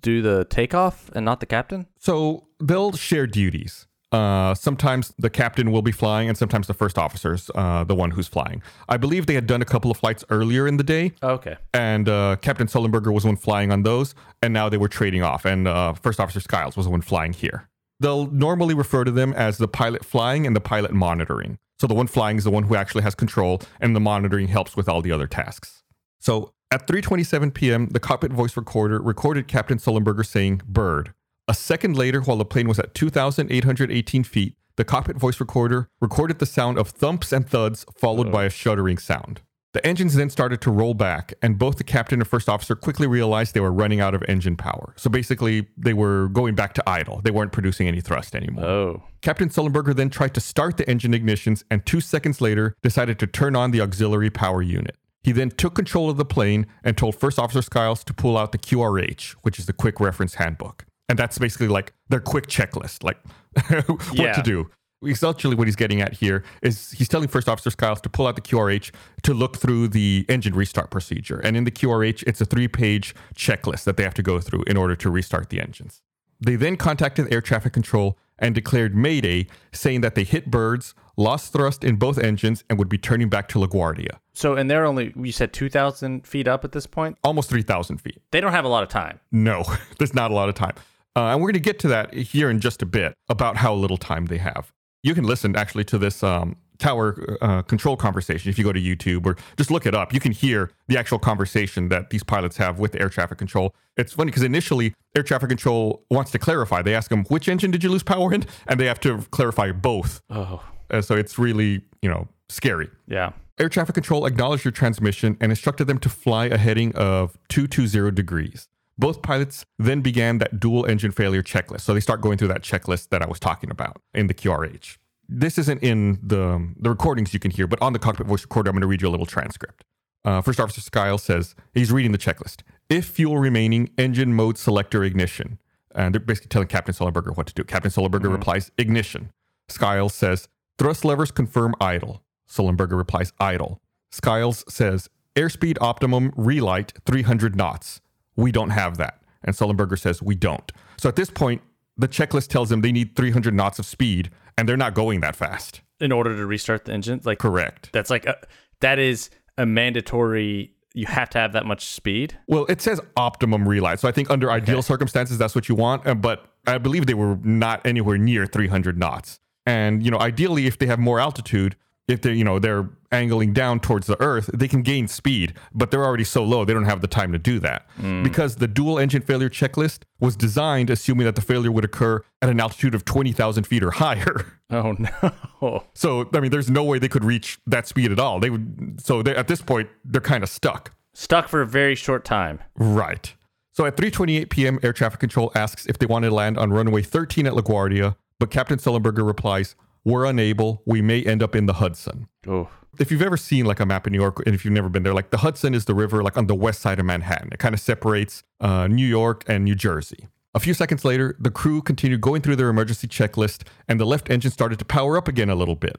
do 0.00 0.20
the 0.20 0.46
takeoff 0.46 1.10
and 1.14 1.24
not 1.24 1.38
the 1.38 1.46
captain? 1.46 1.86
So 2.00 2.48
they'll 2.58 2.90
share 2.92 3.28
duties. 3.28 3.86
Uh, 4.10 4.52
sometimes 4.54 5.12
the 5.16 5.30
captain 5.30 5.70
will 5.70 5.82
be 5.82 5.92
flying, 5.92 6.28
and 6.28 6.36
sometimes 6.36 6.66
the 6.66 6.74
first 6.74 6.98
officer's 6.98 7.48
uh, 7.54 7.84
the 7.84 7.94
one 7.94 8.10
who's 8.12 8.26
flying. 8.28 8.62
I 8.88 8.96
believe 8.96 9.26
they 9.26 9.34
had 9.34 9.46
done 9.46 9.62
a 9.62 9.64
couple 9.64 9.90
of 9.92 9.96
flights 9.96 10.24
earlier 10.28 10.66
in 10.66 10.76
the 10.76 10.84
day, 10.84 11.12
Oh, 11.22 11.30
okay. 11.34 11.56
and 11.72 12.08
uh, 12.08 12.36
Captain 12.42 12.66
Sullenberger 12.68 13.12
was 13.12 13.22
the 13.24 13.28
one 13.28 13.36
flying 13.36 13.70
on 13.72 13.82
those, 13.84 14.14
and 14.42 14.52
now 14.52 14.68
they 14.68 14.76
were 14.76 14.88
trading 14.88 15.22
off, 15.22 15.44
and 15.44 15.66
uh, 15.68 15.94
First 15.94 16.18
Officer 16.20 16.38
Skiles 16.40 16.76
was 16.76 16.86
the 16.86 16.90
one 16.90 17.00
flying 17.00 17.32
here. 17.32 17.68
They'll 18.04 18.30
normally 18.30 18.74
refer 18.74 19.04
to 19.04 19.10
them 19.10 19.32
as 19.32 19.56
the 19.56 19.66
pilot 19.66 20.04
flying 20.04 20.46
and 20.46 20.54
the 20.54 20.60
pilot 20.60 20.92
monitoring. 20.92 21.56
So 21.80 21.86
the 21.86 21.94
one 21.94 22.06
flying 22.06 22.36
is 22.36 22.44
the 22.44 22.50
one 22.50 22.64
who 22.64 22.76
actually 22.76 23.02
has 23.02 23.14
control, 23.14 23.62
and 23.80 23.96
the 23.96 24.00
monitoring 24.00 24.48
helps 24.48 24.76
with 24.76 24.90
all 24.90 25.00
the 25.00 25.10
other 25.10 25.26
tasks. 25.26 25.82
So 26.20 26.52
at 26.70 26.86
3:27 26.86 27.54
p.m., 27.54 27.88
the 27.88 27.98
cockpit 27.98 28.30
voice 28.30 28.58
recorder 28.58 29.00
recorded 29.00 29.48
Captain 29.48 29.78
Sullenberger 29.78 30.26
saying 30.26 30.60
"bird." 30.66 31.14
A 31.48 31.54
second 31.54 31.96
later, 31.96 32.20
while 32.20 32.36
the 32.36 32.44
plane 32.44 32.68
was 32.68 32.78
at 32.78 32.94
2,818 32.94 34.22
feet, 34.24 34.54
the 34.76 34.84
cockpit 34.84 35.16
voice 35.16 35.40
recorder 35.40 35.88
recorded 36.02 36.40
the 36.40 36.46
sound 36.46 36.76
of 36.76 36.88
thumps 36.88 37.32
and 37.32 37.48
thuds, 37.48 37.86
followed 37.96 38.30
by 38.30 38.44
a 38.44 38.50
shuddering 38.50 38.98
sound. 38.98 39.40
The 39.74 39.84
engines 39.84 40.14
then 40.14 40.30
started 40.30 40.60
to 40.62 40.70
roll 40.70 40.94
back, 40.94 41.34
and 41.42 41.58
both 41.58 41.78
the 41.78 41.84
captain 41.84 42.20
and 42.20 42.28
first 42.28 42.48
officer 42.48 42.76
quickly 42.76 43.08
realized 43.08 43.54
they 43.54 43.60
were 43.60 43.72
running 43.72 44.00
out 44.00 44.14
of 44.14 44.22
engine 44.28 44.56
power. 44.56 44.94
So 44.96 45.10
basically, 45.10 45.66
they 45.76 45.92
were 45.92 46.28
going 46.28 46.54
back 46.54 46.74
to 46.74 46.88
idle. 46.88 47.20
They 47.22 47.32
weren't 47.32 47.50
producing 47.50 47.88
any 47.88 48.00
thrust 48.00 48.36
anymore. 48.36 48.64
Oh. 48.64 49.02
Captain 49.20 49.48
Sullenberger 49.48 49.94
then 49.94 50.10
tried 50.10 50.32
to 50.34 50.40
start 50.40 50.76
the 50.76 50.88
engine 50.88 51.10
ignitions 51.12 51.64
and 51.72 51.84
two 51.84 52.00
seconds 52.00 52.40
later 52.40 52.76
decided 52.82 53.18
to 53.18 53.26
turn 53.26 53.56
on 53.56 53.72
the 53.72 53.80
auxiliary 53.80 54.30
power 54.30 54.62
unit. 54.62 54.96
He 55.24 55.32
then 55.32 55.50
took 55.50 55.74
control 55.74 56.08
of 56.08 56.18
the 56.18 56.24
plane 56.24 56.66
and 56.84 56.96
told 56.96 57.16
First 57.16 57.38
Officer 57.40 57.62
Skiles 57.62 58.04
to 58.04 58.14
pull 58.14 58.38
out 58.38 58.52
the 58.52 58.58
QRH, 58.58 59.32
which 59.42 59.58
is 59.58 59.66
the 59.66 59.72
Quick 59.72 59.98
Reference 59.98 60.34
Handbook. 60.34 60.84
And 61.08 61.18
that's 61.18 61.36
basically 61.38 61.68
like 61.68 61.92
their 62.10 62.20
quick 62.20 62.46
checklist, 62.46 63.02
like 63.02 63.18
what 63.88 64.12
Yeah. 64.18 64.32
to 64.34 64.42
do. 64.42 64.70
Essentially, 65.06 65.54
what 65.54 65.66
he's 65.66 65.76
getting 65.76 66.00
at 66.00 66.14
here 66.14 66.44
is 66.62 66.92
he's 66.92 67.08
telling 67.08 67.28
First 67.28 67.48
Officer 67.48 67.70
Skiles 67.70 68.00
to 68.02 68.08
pull 68.08 68.26
out 68.26 68.36
the 68.36 68.42
QRH 68.42 68.90
to 69.22 69.34
look 69.34 69.56
through 69.58 69.88
the 69.88 70.24
engine 70.28 70.54
restart 70.54 70.90
procedure. 70.90 71.38
And 71.38 71.56
in 71.56 71.64
the 71.64 71.70
QRH, 71.70 72.24
it's 72.26 72.40
a 72.40 72.44
three 72.44 72.68
page 72.68 73.14
checklist 73.34 73.84
that 73.84 73.96
they 73.96 74.02
have 74.02 74.14
to 74.14 74.22
go 74.22 74.40
through 74.40 74.64
in 74.66 74.76
order 74.76 74.96
to 74.96 75.10
restart 75.10 75.50
the 75.50 75.60
engines. 75.60 76.02
They 76.40 76.56
then 76.56 76.76
contacted 76.76 77.32
air 77.32 77.40
traffic 77.40 77.72
control 77.72 78.18
and 78.38 78.54
declared 78.54 78.94
Mayday, 78.96 79.46
saying 79.72 80.00
that 80.00 80.14
they 80.14 80.24
hit 80.24 80.50
birds, 80.50 80.94
lost 81.16 81.52
thrust 81.52 81.84
in 81.84 81.96
both 81.96 82.18
engines, 82.18 82.64
and 82.68 82.78
would 82.78 82.88
be 82.88 82.98
turning 82.98 83.28
back 83.28 83.48
to 83.48 83.58
LaGuardia. 83.58 84.18
So 84.32 84.54
and 84.54 84.70
they're 84.70 84.84
only 84.84 85.12
you 85.16 85.32
said 85.32 85.52
two 85.52 85.70
thousand 85.70 86.26
feet 86.26 86.48
up 86.48 86.64
at 86.64 86.72
this 86.72 86.86
point. 86.86 87.16
Almost 87.22 87.48
3,000 87.50 87.98
feet. 87.98 88.20
They 88.32 88.40
don't 88.40 88.52
have 88.52 88.64
a 88.64 88.68
lot 88.68 88.82
of 88.82 88.88
time. 88.88 89.20
No, 89.30 89.64
there's 89.98 90.14
not 90.14 90.30
a 90.30 90.34
lot 90.34 90.48
of 90.48 90.54
time. 90.54 90.74
Uh, 91.16 91.26
and 91.26 91.40
we're 91.40 91.46
going 91.46 91.54
to 91.54 91.60
get 91.60 91.78
to 91.78 91.88
that 91.88 92.12
here 92.12 92.50
in 92.50 92.58
just 92.58 92.82
a 92.82 92.86
bit 92.86 93.14
about 93.28 93.56
how 93.56 93.72
little 93.72 93.96
time 93.96 94.26
they 94.26 94.38
have. 94.38 94.72
You 95.04 95.14
can 95.14 95.24
listen 95.24 95.54
actually 95.54 95.84
to 95.84 95.98
this 95.98 96.22
um, 96.22 96.56
tower 96.78 97.36
uh, 97.42 97.60
control 97.62 97.94
conversation 97.94 98.48
if 98.48 98.58
you 98.58 98.64
go 98.64 98.72
to 98.72 98.80
YouTube 98.80 99.26
or 99.26 99.36
just 99.58 99.70
look 99.70 99.84
it 99.84 99.94
up. 99.94 100.14
You 100.14 100.18
can 100.18 100.32
hear 100.32 100.70
the 100.88 100.96
actual 100.96 101.18
conversation 101.18 101.90
that 101.90 102.08
these 102.08 102.24
pilots 102.24 102.56
have 102.56 102.78
with 102.78 102.94
air 102.96 103.10
traffic 103.10 103.36
control. 103.36 103.74
It's 103.98 104.14
funny 104.14 104.30
because 104.30 104.42
initially 104.42 104.94
air 105.14 105.22
traffic 105.22 105.50
control 105.50 106.04
wants 106.10 106.30
to 106.32 106.38
clarify. 106.38 106.80
They 106.80 106.94
ask 106.94 107.10
them, 107.10 107.24
which 107.24 107.48
engine 107.48 107.70
did 107.70 107.84
you 107.84 107.90
lose 107.90 108.02
power 108.02 108.32
in? 108.32 108.46
And 108.66 108.80
they 108.80 108.86
have 108.86 108.98
to 109.00 109.18
clarify 109.30 109.72
both. 109.72 110.22
Oh. 110.30 110.64
Uh, 110.90 111.02
so 111.02 111.14
it's 111.14 111.38
really, 111.38 111.82
you 112.00 112.08
know, 112.08 112.26
scary. 112.48 112.90
Yeah. 113.06 113.32
Air 113.58 113.68
traffic 113.68 113.94
control 113.94 114.24
acknowledged 114.24 114.64
your 114.64 114.72
transmission 114.72 115.36
and 115.38 115.52
instructed 115.52 115.86
them 115.86 115.98
to 115.98 116.08
fly 116.08 116.46
a 116.46 116.56
heading 116.56 116.94
of 116.96 117.38
220 117.50 118.10
degrees. 118.10 118.68
Both 118.96 119.22
pilots 119.22 119.64
then 119.78 120.00
began 120.00 120.38
that 120.38 120.60
dual 120.60 120.86
engine 120.86 121.10
failure 121.10 121.42
checklist. 121.42 121.82
So 121.82 121.94
they 121.94 122.00
start 122.00 122.20
going 122.20 122.38
through 122.38 122.48
that 122.48 122.62
checklist 122.62 123.08
that 123.08 123.22
I 123.22 123.26
was 123.26 123.40
talking 123.40 123.70
about 123.70 124.00
in 124.12 124.28
the 124.28 124.34
QRH. 124.34 124.98
This 125.28 125.58
isn't 125.58 125.82
in 125.82 126.18
the, 126.22 126.72
the 126.78 126.90
recordings 126.90 127.32
you 127.32 127.40
can 127.40 127.50
hear, 127.50 127.66
but 127.66 127.80
on 127.82 127.92
the 127.92 127.98
cockpit 127.98 128.26
voice 128.26 128.42
recorder, 128.42 128.70
I'm 128.70 128.74
going 128.74 128.82
to 128.82 128.86
read 128.86 129.02
you 129.02 129.08
a 129.08 129.10
little 129.10 129.26
transcript. 129.26 129.84
Uh, 130.24 130.40
First 130.40 130.60
Officer 130.60 130.80
Skiles 130.80 131.22
says 131.22 131.54
he's 131.72 131.92
reading 131.92 132.12
the 132.12 132.18
checklist. 132.18 132.62
If 132.88 133.06
fuel 133.06 133.38
remaining, 133.38 133.90
engine 133.98 134.34
mode 134.34 134.58
selector 134.58 135.02
ignition. 135.04 135.58
And 135.94 136.14
they're 136.14 136.20
basically 136.20 136.48
telling 136.48 136.68
Captain 136.68 136.94
Sullenberger 136.94 137.36
what 137.36 137.46
to 137.46 137.54
do. 137.54 137.64
Captain 137.64 137.90
Sullenberger 137.90 138.30
replies, 138.30 138.70
ignition. 138.78 139.32
Skiles 139.68 140.14
says, 140.14 140.48
thrust 140.78 141.04
levers 141.04 141.30
confirm 141.30 141.74
idle. 141.80 142.22
Sullenberger 142.48 142.96
replies, 142.96 143.32
idle. 143.38 143.80
Skiles 144.10 144.64
says, 144.68 145.08
airspeed 145.36 145.78
optimum 145.80 146.32
relight 146.36 146.92
300 147.06 147.56
knots. 147.56 148.00
We 148.36 148.52
don't 148.52 148.70
have 148.70 148.96
that. 148.98 149.20
And 149.42 149.54
Sullenberger 149.54 149.98
says, 149.98 150.22
we 150.22 150.34
don't. 150.34 150.70
So 150.96 151.08
at 151.08 151.16
this 151.16 151.30
point, 151.30 151.62
the 151.96 152.08
checklist 152.08 152.48
tells 152.48 152.68
them 152.70 152.80
they 152.80 152.92
need 152.92 153.14
300 153.14 153.54
knots 153.54 153.78
of 153.78 153.86
speed, 153.86 154.30
and 154.58 154.68
they're 154.68 154.76
not 154.76 154.94
going 154.94 155.20
that 155.20 155.36
fast. 155.36 155.80
In 156.00 156.10
order 156.12 156.36
to 156.36 156.46
restart 156.46 156.86
the 156.86 156.92
engine, 156.92 157.20
like 157.24 157.38
Correct. 157.38 157.90
that's 157.92 158.10
like 158.10 158.26
a, 158.26 158.36
that 158.80 158.98
is 158.98 159.30
a 159.58 159.64
mandatory. 159.66 160.72
You 160.94 161.06
have 161.06 161.30
to 161.30 161.38
have 161.38 161.52
that 161.52 161.66
much 161.66 161.86
speed. 161.86 162.36
Well, 162.48 162.66
it 162.68 162.80
says 162.80 163.00
optimum 163.16 163.68
relight. 163.68 164.00
So 164.00 164.08
I 164.08 164.12
think 164.12 164.30
under 164.30 164.50
ideal 164.50 164.82
circumstances, 164.82 165.38
that's 165.38 165.54
what 165.54 165.68
you 165.68 165.74
want. 165.74 166.06
uh, 166.06 166.14
But 166.14 166.46
I 166.66 166.78
believe 166.78 167.06
they 167.06 167.14
were 167.14 167.36
not 167.42 167.84
anywhere 167.86 168.16
near 168.18 168.46
300 168.46 168.98
knots. 168.98 169.38
And, 169.66 170.04
you 170.04 170.10
know, 170.10 170.18
ideally, 170.18 170.66
if 170.66 170.78
they 170.78 170.86
have 170.86 170.98
more 170.98 171.18
altitude, 171.20 171.76
if 172.06 172.20
they're, 172.20 172.34
you 172.34 172.44
know, 172.44 172.58
they're 172.58 172.88
angling 173.10 173.52
down 173.52 173.80
towards 173.80 174.06
the 174.06 174.20
earth, 174.20 174.50
they 174.52 174.68
can 174.68 174.82
gain 174.82 175.08
speed, 175.08 175.54
but 175.72 175.90
they're 175.90 176.04
already 176.04 176.24
so 176.24 176.44
low, 176.44 176.64
they 176.64 176.74
don't 176.74 176.84
have 176.84 177.00
the 177.00 177.06
time 177.06 177.32
to 177.32 177.38
do 177.38 177.58
that. 177.60 177.86
Mm. 178.00 178.22
Because 178.22 178.56
the 178.56 178.68
dual 178.68 178.98
engine 178.98 179.22
failure 179.22 179.48
checklist 179.48 180.00
was 180.20 180.36
designed 180.36 180.90
assuming 180.90 181.24
that 181.24 181.34
the 181.34 181.40
failure 181.40 181.72
would 181.72 181.84
occur 181.84 182.22
at 182.42 182.50
an 182.50 182.60
altitude 182.60 182.94
of 182.94 183.04
20,000 183.04 183.66
feet 183.66 183.82
or 183.82 183.92
higher. 183.92 184.46
Oh 184.70 184.96
no. 184.98 185.84
So, 185.92 186.28
I 186.34 186.40
mean, 186.40 186.50
there's 186.50 186.70
no 186.70 186.82
way 186.82 186.98
they 186.98 187.06
could 187.06 187.22
reach 187.22 187.58
that 187.66 187.86
speed 187.86 188.10
at 188.10 188.18
all. 188.18 188.40
They 188.40 188.50
would, 188.50 188.98
so 189.00 189.22
they, 189.22 189.36
at 189.36 189.46
this 189.46 189.60
point, 189.60 189.88
they're 190.04 190.22
kind 190.22 190.42
of 190.42 190.48
stuck. 190.48 190.92
Stuck 191.12 191.48
for 191.48 191.60
a 191.60 191.66
very 191.66 191.94
short 191.94 192.24
time. 192.24 192.58
Right. 192.74 193.34
So 193.72 193.84
at 193.84 193.96
3:28 193.96 194.50
p.m., 194.50 194.80
air 194.82 194.92
traffic 194.92 195.20
control 195.20 195.52
asks 195.54 195.86
if 195.86 195.98
they 195.98 196.06
want 196.06 196.24
to 196.24 196.30
land 196.30 196.58
on 196.58 196.72
runway 196.72 197.02
13 197.02 197.46
at 197.46 197.52
LaGuardia, 197.52 198.16
but 198.40 198.50
Captain 198.50 198.78
Sullenberger 198.78 199.24
replies, 199.24 199.76
"We're 200.04 200.24
unable. 200.24 200.82
We 200.86 201.02
may 201.02 201.22
end 201.22 201.42
up 201.42 201.54
in 201.56 201.66
the 201.66 201.74
Hudson." 201.74 202.28
Oh. 202.46 202.68
If 202.98 203.10
you've 203.10 203.22
ever 203.22 203.36
seen 203.36 203.64
like 203.64 203.80
a 203.80 203.86
map 203.86 204.06
of 204.06 204.12
New 204.12 204.20
York, 204.20 204.40
and 204.46 204.54
if 204.54 204.64
you've 204.64 204.74
never 204.74 204.88
been 204.88 205.02
there, 205.02 205.14
like 205.14 205.30
the 205.30 205.38
Hudson 205.38 205.74
is 205.74 205.86
the 205.86 205.94
river 205.94 206.22
like 206.22 206.36
on 206.36 206.46
the 206.46 206.54
west 206.54 206.80
side 206.80 207.00
of 207.00 207.06
Manhattan. 207.06 207.48
It 207.50 207.58
kind 207.58 207.74
of 207.74 207.80
separates 207.80 208.44
uh, 208.60 208.86
New 208.86 209.06
York 209.06 209.42
and 209.48 209.64
New 209.64 209.74
Jersey. 209.74 210.28
A 210.54 210.60
few 210.60 210.74
seconds 210.74 211.04
later, 211.04 211.36
the 211.40 211.50
crew 211.50 211.82
continued 211.82 212.20
going 212.20 212.40
through 212.40 212.54
their 212.54 212.68
emergency 212.68 213.08
checklist, 213.08 213.66
and 213.88 213.98
the 213.98 214.04
left 214.04 214.30
engine 214.30 214.52
started 214.52 214.78
to 214.78 214.84
power 214.84 215.18
up 215.18 215.26
again 215.26 215.50
a 215.50 215.56
little 215.56 215.74
bit. 215.74 215.96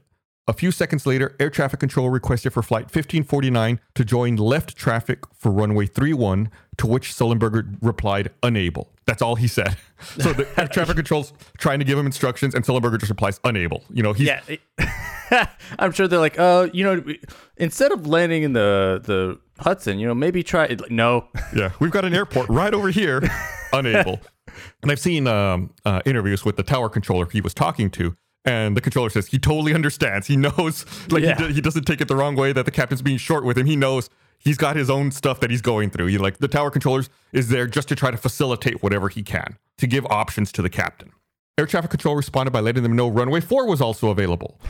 A 0.48 0.52
few 0.52 0.70
seconds 0.70 1.06
later, 1.06 1.34
air 1.40 1.50
traffic 1.50 1.80
control 1.80 2.08
requested 2.08 2.52
for 2.52 2.62
flight 2.62 2.84
1549 2.84 3.80
to 3.94 4.04
join 4.04 4.36
left 4.36 4.76
traffic 4.76 5.24
for 5.34 5.50
runway 5.50 5.86
31, 5.86 6.50
to 6.76 6.86
which 6.86 7.12
Sullenberger 7.12 7.76
replied, 7.82 8.30
unable. 8.44 8.92
That's 9.06 9.22
all 9.22 9.34
he 9.36 9.48
said. 9.48 9.76
So 10.18 10.34
the 10.34 10.46
air 10.60 10.68
traffic 10.72 10.94
control's 10.96 11.32
trying 11.56 11.78
to 11.78 11.84
give 11.86 11.98
him 11.98 12.04
instructions, 12.04 12.54
and 12.54 12.62
Sullenberger 12.62 12.98
just 12.98 13.08
replies, 13.08 13.40
unable. 13.44 13.82
You 13.90 14.02
know, 14.02 14.12
he's, 14.12 14.28
Yeah. 14.28 15.46
I'm 15.78 15.90
sure 15.92 16.06
they're 16.06 16.18
like, 16.20 16.38
oh, 16.38 16.70
you 16.72 16.84
know, 16.84 17.02
instead 17.56 17.92
of 17.92 18.06
landing 18.06 18.42
in 18.42 18.52
the 18.52 19.00
the 19.02 19.40
Hudson, 19.58 19.98
you 19.98 20.06
know, 20.06 20.14
maybe 20.14 20.42
try. 20.42 20.76
No, 20.90 21.28
yeah, 21.54 21.72
we've 21.80 21.90
got 21.90 22.04
an 22.04 22.14
airport 22.14 22.50
right 22.50 22.74
over 22.74 22.90
here. 22.90 23.22
Unable. 23.72 24.20
And 24.82 24.92
I've 24.92 25.00
seen 25.00 25.26
um, 25.26 25.72
uh, 25.86 26.02
interviews 26.04 26.44
with 26.44 26.56
the 26.56 26.62
tower 26.62 26.88
controller 26.90 27.26
he 27.26 27.40
was 27.40 27.54
talking 27.54 27.90
to, 27.92 28.16
and 28.46 28.76
the 28.76 28.80
controller 28.80 29.10
says 29.10 29.26
he 29.26 29.38
totally 29.38 29.74
understands. 29.74 30.26
He 30.28 30.36
knows, 30.36 30.86
like 31.10 31.22
Yeah. 31.22 31.36
he, 31.36 31.48
d- 31.48 31.54
he 31.54 31.60
doesn't 31.60 31.84
take 31.84 32.00
it 32.00 32.08
the 32.08 32.16
wrong 32.16 32.36
way 32.36 32.52
that 32.52 32.64
the 32.64 32.70
captain's 32.70 33.02
being 33.02 33.18
short 33.18 33.44
with 33.44 33.58
him. 33.58 33.66
He 33.66 33.76
knows 33.76 34.08
he's 34.38 34.56
got 34.56 34.76
his 34.76 34.88
own 34.88 35.10
stuff 35.10 35.40
that 35.40 35.50
he's 35.50 35.60
going 35.62 35.90
through. 35.90 36.06
He 36.06 36.16
like 36.18 36.38
the 36.38 36.48
tower 36.48 36.70
controllers 36.70 37.10
is 37.32 37.48
there 37.48 37.66
just 37.66 37.88
to 37.88 37.96
try 37.96 38.10
to 38.10 38.16
facilitate 38.16 38.82
whatever 38.82 39.08
he 39.08 39.22
can 39.22 39.58
to 39.78 39.86
give 39.86 40.06
options 40.06 40.52
to 40.52 40.62
the 40.62 40.70
captain. 40.70 41.10
Air 41.58 41.66
traffic 41.66 41.90
control 41.90 42.14
responded 42.16 42.50
by 42.52 42.60
letting 42.60 42.82
them 42.82 42.94
know 42.94 43.08
runway 43.08 43.40
four 43.40 43.66
was 43.66 43.80
also 43.80 44.10
available. 44.10 44.60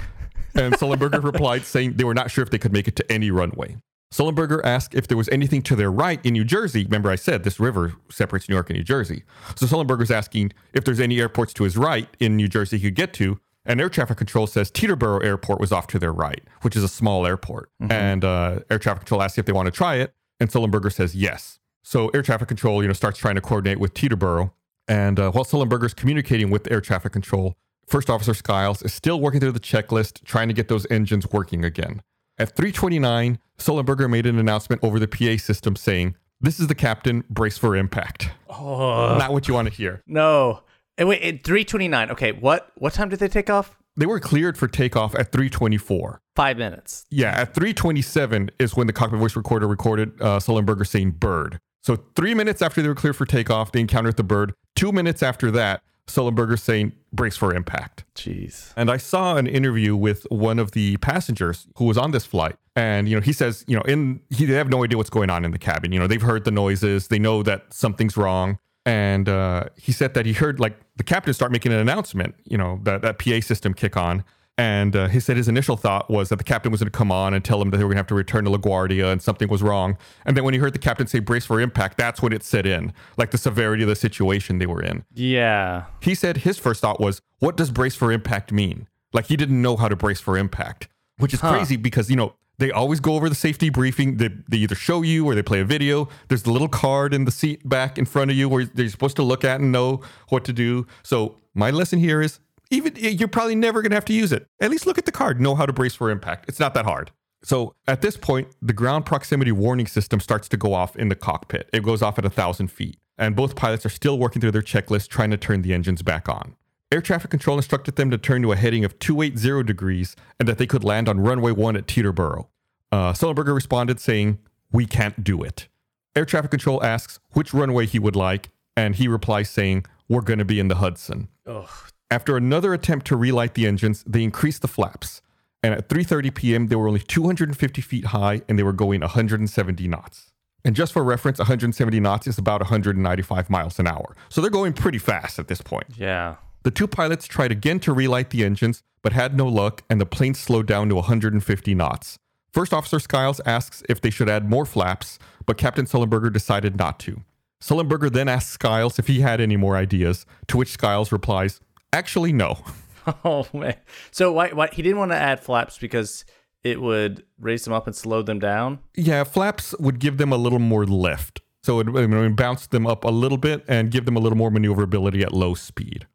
And 0.54 0.74
Sullenberger 0.74 1.22
replied 1.32 1.64
saying 1.64 1.94
they 1.94 2.04
were 2.04 2.14
not 2.14 2.30
sure 2.30 2.42
if 2.42 2.50
they 2.50 2.58
could 2.58 2.72
make 2.72 2.88
it 2.88 2.96
to 2.96 3.12
any 3.12 3.30
runway. 3.30 3.76
Sullenberger 4.14 4.60
asked 4.64 4.94
if 4.94 5.08
there 5.08 5.16
was 5.16 5.28
anything 5.30 5.60
to 5.62 5.74
their 5.76 5.90
right 5.90 6.24
in 6.24 6.32
New 6.32 6.44
Jersey. 6.44 6.84
Remember, 6.84 7.10
I 7.10 7.16
said 7.16 7.42
this 7.42 7.58
river 7.58 7.94
separates 8.08 8.48
New 8.48 8.54
York 8.54 8.70
and 8.70 8.76
New 8.78 8.84
Jersey. 8.84 9.24
So 9.56 9.66
Sullenberger's 9.66 10.12
asking 10.12 10.52
if 10.72 10.84
there's 10.84 11.00
any 11.00 11.20
airports 11.20 11.52
to 11.54 11.64
his 11.64 11.76
right 11.76 12.08
in 12.20 12.36
New 12.36 12.46
Jersey 12.48 12.78
he 12.78 12.84
could 12.84 12.94
get 12.94 13.12
to. 13.14 13.40
And 13.66 13.80
air 13.80 13.88
traffic 13.88 14.16
control 14.16 14.46
says 14.46 14.70
Teterboro 14.70 15.22
Airport 15.24 15.60
was 15.60 15.72
off 15.72 15.86
to 15.88 15.98
their 15.98 16.12
right, 16.12 16.42
which 16.62 16.76
is 16.76 16.84
a 16.84 16.88
small 16.88 17.26
airport. 17.26 17.70
And 17.90 18.24
uh, 18.24 18.60
air 18.70 18.78
traffic 18.78 19.00
control 19.00 19.22
asks 19.22 19.38
if 19.38 19.46
they 19.46 19.52
want 19.52 19.66
to 19.66 19.72
try 19.72 19.96
it. 19.96 20.14
And 20.40 20.50
Sullenberger 20.50 20.92
says 20.92 21.14
yes. 21.14 21.58
So 21.82 22.08
air 22.10 22.22
traffic 22.22 22.48
control, 22.48 22.82
you 22.82 22.88
know, 22.88 22.92
starts 22.94 23.18
trying 23.18 23.34
to 23.36 23.40
coordinate 23.40 23.78
with 23.80 23.94
Teterboro. 23.94 24.52
And 24.88 25.18
uh, 25.18 25.30
while 25.32 25.44
Sullenberger's 25.44 25.94
communicating 25.94 26.50
with 26.50 26.70
air 26.70 26.80
traffic 26.80 27.12
control, 27.12 27.56
First 27.86 28.10
Officer 28.10 28.34
Skiles 28.34 28.82
is 28.82 28.92
still 28.92 29.20
working 29.20 29.40
through 29.40 29.52
the 29.52 29.60
checklist, 29.60 30.24
trying 30.24 30.48
to 30.48 30.54
get 30.54 30.68
those 30.68 30.86
engines 30.90 31.28
working 31.30 31.64
again. 31.64 32.02
At 32.38 32.54
329, 32.56 33.38
Sullenberger 33.58 34.10
made 34.10 34.26
an 34.26 34.38
announcement 34.38 34.82
over 34.84 34.98
the 34.98 35.08
PA 35.08 35.36
system 35.42 35.74
saying, 35.76 36.16
This 36.40 36.60
is 36.60 36.66
the 36.66 36.74
captain, 36.74 37.24
brace 37.30 37.56
for 37.58 37.74
impact. 37.76 38.30
oh 38.50 39.16
Not 39.18 39.32
what 39.32 39.48
you 39.48 39.54
want 39.54 39.68
to 39.68 39.74
hear. 39.74 40.02
no. 40.06 40.62
And 40.98 41.08
wait, 41.08 41.22
at 41.22 41.44
329. 41.44 42.10
Okay, 42.12 42.32
what 42.32 42.72
what 42.76 42.92
time 42.94 43.08
did 43.08 43.18
they 43.18 43.28
take 43.28 43.50
off? 43.50 43.76
They 43.96 44.06
were 44.06 44.20
cleared 44.20 44.58
for 44.58 44.68
takeoff 44.68 45.14
at 45.14 45.32
324. 45.32 46.20
Five 46.34 46.58
minutes. 46.58 47.06
Yeah, 47.10 47.30
at 47.30 47.54
327 47.54 48.50
is 48.58 48.76
when 48.76 48.86
the 48.86 48.92
cockpit 48.92 49.18
voice 49.18 49.36
recorder 49.36 49.66
recorded 49.66 50.20
uh, 50.20 50.38
Sullenberger 50.38 50.86
saying 50.86 51.12
bird. 51.12 51.58
So 51.82 51.96
three 52.14 52.34
minutes 52.34 52.60
after 52.60 52.82
they 52.82 52.88
were 52.88 52.94
cleared 52.94 53.16
for 53.16 53.24
takeoff, 53.24 53.72
they 53.72 53.80
encountered 53.80 54.16
the 54.16 54.24
bird. 54.24 54.52
Two 54.74 54.92
minutes 54.92 55.22
after 55.22 55.50
that, 55.52 55.82
Sullenberger 56.06 56.58
saying 56.58 56.92
brace 57.12 57.36
for 57.36 57.54
impact. 57.54 58.04
Jeez. 58.14 58.72
And 58.76 58.90
I 58.90 58.96
saw 58.96 59.36
an 59.36 59.46
interview 59.46 59.96
with 59.96 60.26
one 60.30 60.58
of 60.58 60.72
the 60.72 60.96
passengers 60.98 61.66
who 61.76 61.84
was 61.84 61.96
on 61.96 62.10
this 62.10 62.24
flight. 62.26 62.56
And, 62.74 63.08
you 63.08 63.16
know, 63.16 63.22
he 63.22 63.32
says, 63.32 63.64
you 63.66 63.76
know, 63.76 63.82
in 63.82 64.20
he, 64.30 64.44
they 64.44 64.54
have 64.54 64.68
no 64.68 64.84
idea 64.84 64.98
what's 64.98 65.10
going 65.10 65.30
on 65.30 65.44
in 65.44 65.52
the 65.52 65.58
cabin. 65.58 65.92
You 65.92 65.98
know, 65.98 66.06
they've 66.06 66.20
heard 66.20 66.44
the 66.44 66.50
noises, 66.50 67.08
they 67.08 67.18
know 67.18 67.42
that 67.42 67.72
something's 67.72 68.16
wrong. 68.16 68.58
And 68.84 69.28
uh, 69.28 69.64
he 69.76 69.92
said 69.92 70.14
that 70.14 70.26
he 70.26 70.32
heard 70.32 70.60
like 70.60 70.76
the 70.96 71.04
captain 71.04 71.32
start 71.34 71.52
making 71.52 71.72
an 71.72 71.78
announcement, 71.78 72.34
you 72.44 72.56
know, 72.58 72.80
that, 72.84 73.02
that 73.02 73.18
PA 73.18 73.40
system 73.40 73.74
kick 73.74 73.96
on. 73.96 74.24
And 74.58 74.96
uh, 74.96 75.08
he 75.08 75.20
said 75.20 75.36
his 75.36 75.48
initial 75.48 75.76
thought 75.76 76.08
was 76.10 76.30
that 76.30 76.36
the 76.36 76.44
captain 76.44 76.72
was 76.72 76.80
going 76.80 76.90
to 76.90 76.96
come 76.96 77.12
on 77.12 77.34
and 77.34 77.44
tell 77.44 77.60
him 77.60 77.68
that 77.70 77.76
they 77.76 77.84
were 77.84 77.88
going 77.88 77.96
to 77.96 78.00
have 78.00 78.06
to 78.06 78.14
return 78.14 78.44
to 78.46 78.50
LaGuardia 78.50 79.12
and 79.12 79.20
something 79.20 79.48
was 79.48 79.62
wrong. 79.62 79.98
And 80.24 80.34
then 80.34 80.44
when 80.44 80.54
he 80.54 80.60
heard 80.60 80.72
the 80.72 80.78
captain 80.78 81.06
say 81.06 81.18
brace 81.18 81.44
for 81.44 81.60
impact, 81.60 81.98
that's 81.98 82.22
when 82.22 82.32
it 82.32 82.42
set 82.42 82.64
in, 82.64 82.94
like 83.18 83.32
the 83.32 83.38
severity 83.38 83.82
of 83.82 83.90
the 83.90 83.96
situation 83.96 84.56
they 84.58 84.64
were 84.64 84.82
in. 84.82 85.04
Yeah. 85.14 85.84
He 86.00 86.14
said 86.14 86.38
his 86.38 86.58
first 86.58 86.80
thought 86.80 86.98
was, 87.00 87.20
what 87.38 87.58
does 87.58 87.70
brace 87.70 87.94
for 87.94 88.10
impact 88.10 88.50
mean? 88.50 88.88
Like 89.12 89.26
he 89.26 89.36
didn't 89.36 89.60
know 89.60 89.76
how 89.76 89.88
to 89.88 89.96
brace 89.96 90.20
for 90.20 90.38
impact, 90.38 90.88
which 91.18 91.34
is 91.34 91.40
Huh. 91.40 91.52
crazy 91.52 91.76
because, 91.76 92.08
you 92.08 92.16
know, 92.16 92.32
they 92.58 92.70
always 92.70 93.00
go 93.00 93.14
over 93.14 93.28
the 93.28 93.34
safety 93.34 93.70
briefing. 93.70 94.16
They, 94.16 94.30
they 94.48 94.58
either 94.58 94.74
show 94.74 95.02
you 95.02 95.26
or 95.26 95.34
they 95.34 95.42
play 95.42 95.60
a 95.60 95.64
video. 95.64 96.08
There's 96.28 96.42
the 96.42 96.52
little 96.52 96.68
card 96.68 97.12
in 97.12 97.24
the 97.24 97.30
seat 97.30 97.68
back 97.68 97.98
in 97.98 98.04
front 98.04 98.30
of 98.30 98.36
you 98.36 98.48
where 98.48 98.64
they're 98.64 98.88
supposed 98.88 99.16
to 99.16 99.22
look 99.22 99.44
at 99.44 99.60
and 99.60 99.72
know 99.72 100.00
what 100.28 100.44
to 100.46 100.52
do. 100.52 100.86
So 101.02 101.38
my 101.54 101.70
lesson 101.70 101.98
here 101.98 102.22
is 102.22 102.40
even 102.70 102.94
you're 102.96 103.28
probably 103.28 103.54
never 103.54 103.82
going 103.82 103.90
to 103.90 103.96
have 103.96 104.04
to 104.06 104.12
use 104.12 104.32
it. 104.32 104.46
At 104.60 104.70
least 104.70 104.86
look 104.86 104.98
at 104.98 105.04
the 105.04 105.12
card, 105.12 105.40
know 105.40 105.54
how 105.54 105.66
to 105.66 105.72
brace 105.72 105.94
for 105.94 106.10
impact. 106.10 106.46
It's 106.48 106.58
not 106.58 106.74
that 106.74 106.84
hard. 106.84 107.10
So 107.44 107.74
at 107.86 108.02
this 108.02 108.16
point, 108.16 108.48
the 108.60 108.72
ground 108.72 109.06
proximity 109.06 109.52
warning 109.52 109.86
system 109.86 110.18
starts 110.18 110.48
to 110.48 110.56
go 110.56 110.74
off 110.74 110.96
in 110.96 111.08
the 111.08 111.14
cockpit. 111.14 111.68
It 111.72 111.84
goes 111.84 112.02
off 112.02 112.18
at 112.18 112.24
a 112.24 112.30
thousand 112.30 112.68
feet, 112.68 112.98
and 113.18 113.36
both 113.36 113.54
pilots 113.54 113.86
are 113.86 113.90
still 113.90 114.18
working 114.18 114.40
through 114.40 114.50
their 114.50 114.62
checklist 114.62 115.08
trying 115.08 115.30
to 115.30 115.36
turn 115.36 115.62
the 115.62 115.72
engines 115.72 116.02
back 116.02 116.28
on. 116.28 116.56
Air 116.92 117.00
traffic 117.00 117.30
control 117.30 117.56
instructed 117.56 117.96
them 117.96 118.10
to 118.10 118.18
turn 118.18 118.42
to 118.42 118.52
a 118.52 118.56
heading 118.56 118.84
of 118.84 118.98
280 119.00 119.64
degrees 119.66 120.14
and 120.38 120.48
that 120.48 120.58
they 120.58 120.66
could 120.66 120.84
land 120.84 121.08
on 121.08 121.18
runway 121.18 121.50
one 121.50 121.76
at 121.76 121.86
Teterboro. 121.86 122.46
Uh, 122.92 123.12
Sullenberger 123.12 123.54
responded 123.54 123.98
saying, 123.98 124.38
We 124.70 124.86
can't 124.86 125.24
do 125.24 125.42
it. 125.42 125.66
Air 126.14 126.24
traffic 126.24 126.52
control 126.52 126.82
asks 126.84 127.18
which 127.32 127.52
runway 127.52 127.86
he 127.86 127.98
would 127.98 128.14
like, 128.14 128.50
and 128.76 128.94
he 128.94 129.08
replies 129.08 129.50
saying, 129.50 129.84
We're 130.08 130.20
going 130.20 130.38
to 130.38 130.44
be 130.44 130.60
in 130.60 130.68
the 130.68 130.76
Hudson. 130.76 131.28
Ugh. 131.44 131.68
After 132.08 132.36
another 132.36 132.72
attempt 132.72 133.06
to 133.08 133.16
relight 133.16 133.54
the 133.54 133.66
engines, 133.66 134.04
they 134.06 134.22
increased 134.22 134.62
the 134.62 134.68
flaps. 134.68 135.22
And 135.64 135.74
at 135.74 135.88
3:30 135.88 136.32
p.m., 136.32 136.66
they 136.68 136.76
were 136.76 136.86
only 136.86 137.00
250 137.00 137.82
feet 137.82 138.04
high 138.06 138.42
and 138.48 138.56
they 138.56 138.62
were 138.62 138.72
going 138.72 139.00
170 139.00 139.88
knots. 139.88 140.32
And 140.64 140.76
just 140.76 140.92
for 140.92 141.02
reference, 141.02 141.38
170 141.38 141.98
knots 141.98 142.28
is 142.28 142.38
about 142.38 142.60
195 142.60 143.50
miles 143.50 143.78
an 143.80 143.88
hour. 143.88 144.16
So 144.28 144.40
they're 144.40 144.50
going 144.50 144.72
pretty 144.72 144.98
fast 144.98 145.40
at 145.40 145.48
this 145.48 145.60
point. 145.60 145.86
Yeah. 145.96 146.36
The 146.66 146.72
two 146.72 146.88
pilots 146.88 147.28
tried 147.28 147.52
again 147.52 147.78
to 147.78 147.92
relight 147.92 148.30
the 148.30 148.42
engines, 148.42 148.82
but 149.00 149.12
had 149.12 149.36
no 149.36 149.46
luck, 149.46 149.84
and 149.88 150.00
the 150.00 150.04
plane 150.04 150.34
slowed 150.34 150.66
down 150.66 150.88
to 150.88 150.96
150 150.96 151.74
knots. 151.76 152.18
First 152.52 152.74
Officer 152.74 152.98
Skiles 152.98 153.40
asks 153.46 153.84
if 153.88 154.00
they 154.00 154.10
should 154.10 154.28
add 154.28 154.50
more 154.50 154.66
flaps, 154.66 155.20
but 155.46 155.58
Captain 155.58 155.86
Sullenberger 155.86 156.32
decided 156.32 156.76
not 156.76 156.98
to. 156.98 157.22
Sullenberger 157.62 158.12
then 158.12 158.28
asks 158.28 158.50
Skiles 158.50 158.98
if 158.98 159.06
he 159.06 159.20
had 159.20 159.40
any 159.40 159.56
more 159.56 159.76
ideas, 159.76 160.26
to 160.48 160.56
which 160.56 160.70
Skiles 160.70 161.12
replies, 161.12 161.60
Actually, 161.92 162.32
no. 162.32 162.58
Oh 163.24 163.46
man. 163.52 163.76
So 164.10 164.32
why 164.32 164.48
why 164.48 164.68
he 164.72 164.82
didn't 164.82 164.98
want 164.98 165.12
to 165.12 165.16
add 165.16 165.38
flaps 165.38 165.78
because 165.78 166.24
it 166.64 166.80
would 166.80 167.22
raise 167.38 167.64
them 167.64 167.72
up 167.72 167.86
and 167.86 167.94
slow 167.94 168.22
them 168.22 168.40
down? 168.40 168.80
Yeah, 168.96 169.22
flaps 169.22 169.72
would 169.78 170.00
give 170.00 170.16
them 170.16 170.32
a 170.32 170.36
little 170.36 170.58
more 170.58 170.84
lift. 170.84 171.42
So 171.62 171.78
it 171.78 171.88
would, 171.88 172.12
it 172.12 172.16
would 172.16 172.34
bounce 172.34 172.66
them 172.66 172.88
up 172.88 173.04
a 173.04 173.10
little 173.10 173.38
bit 173.38 173.64
and 173.68 173.92
give 173.92 174.06
them 174.06 174.16
a 174.16 174.18
little 174.18 174.36
more 174.36 174.50
maneuverability 174.50 175.22
at 175.22 175.32
low 175.32 175.54
speed. 175.54 176.08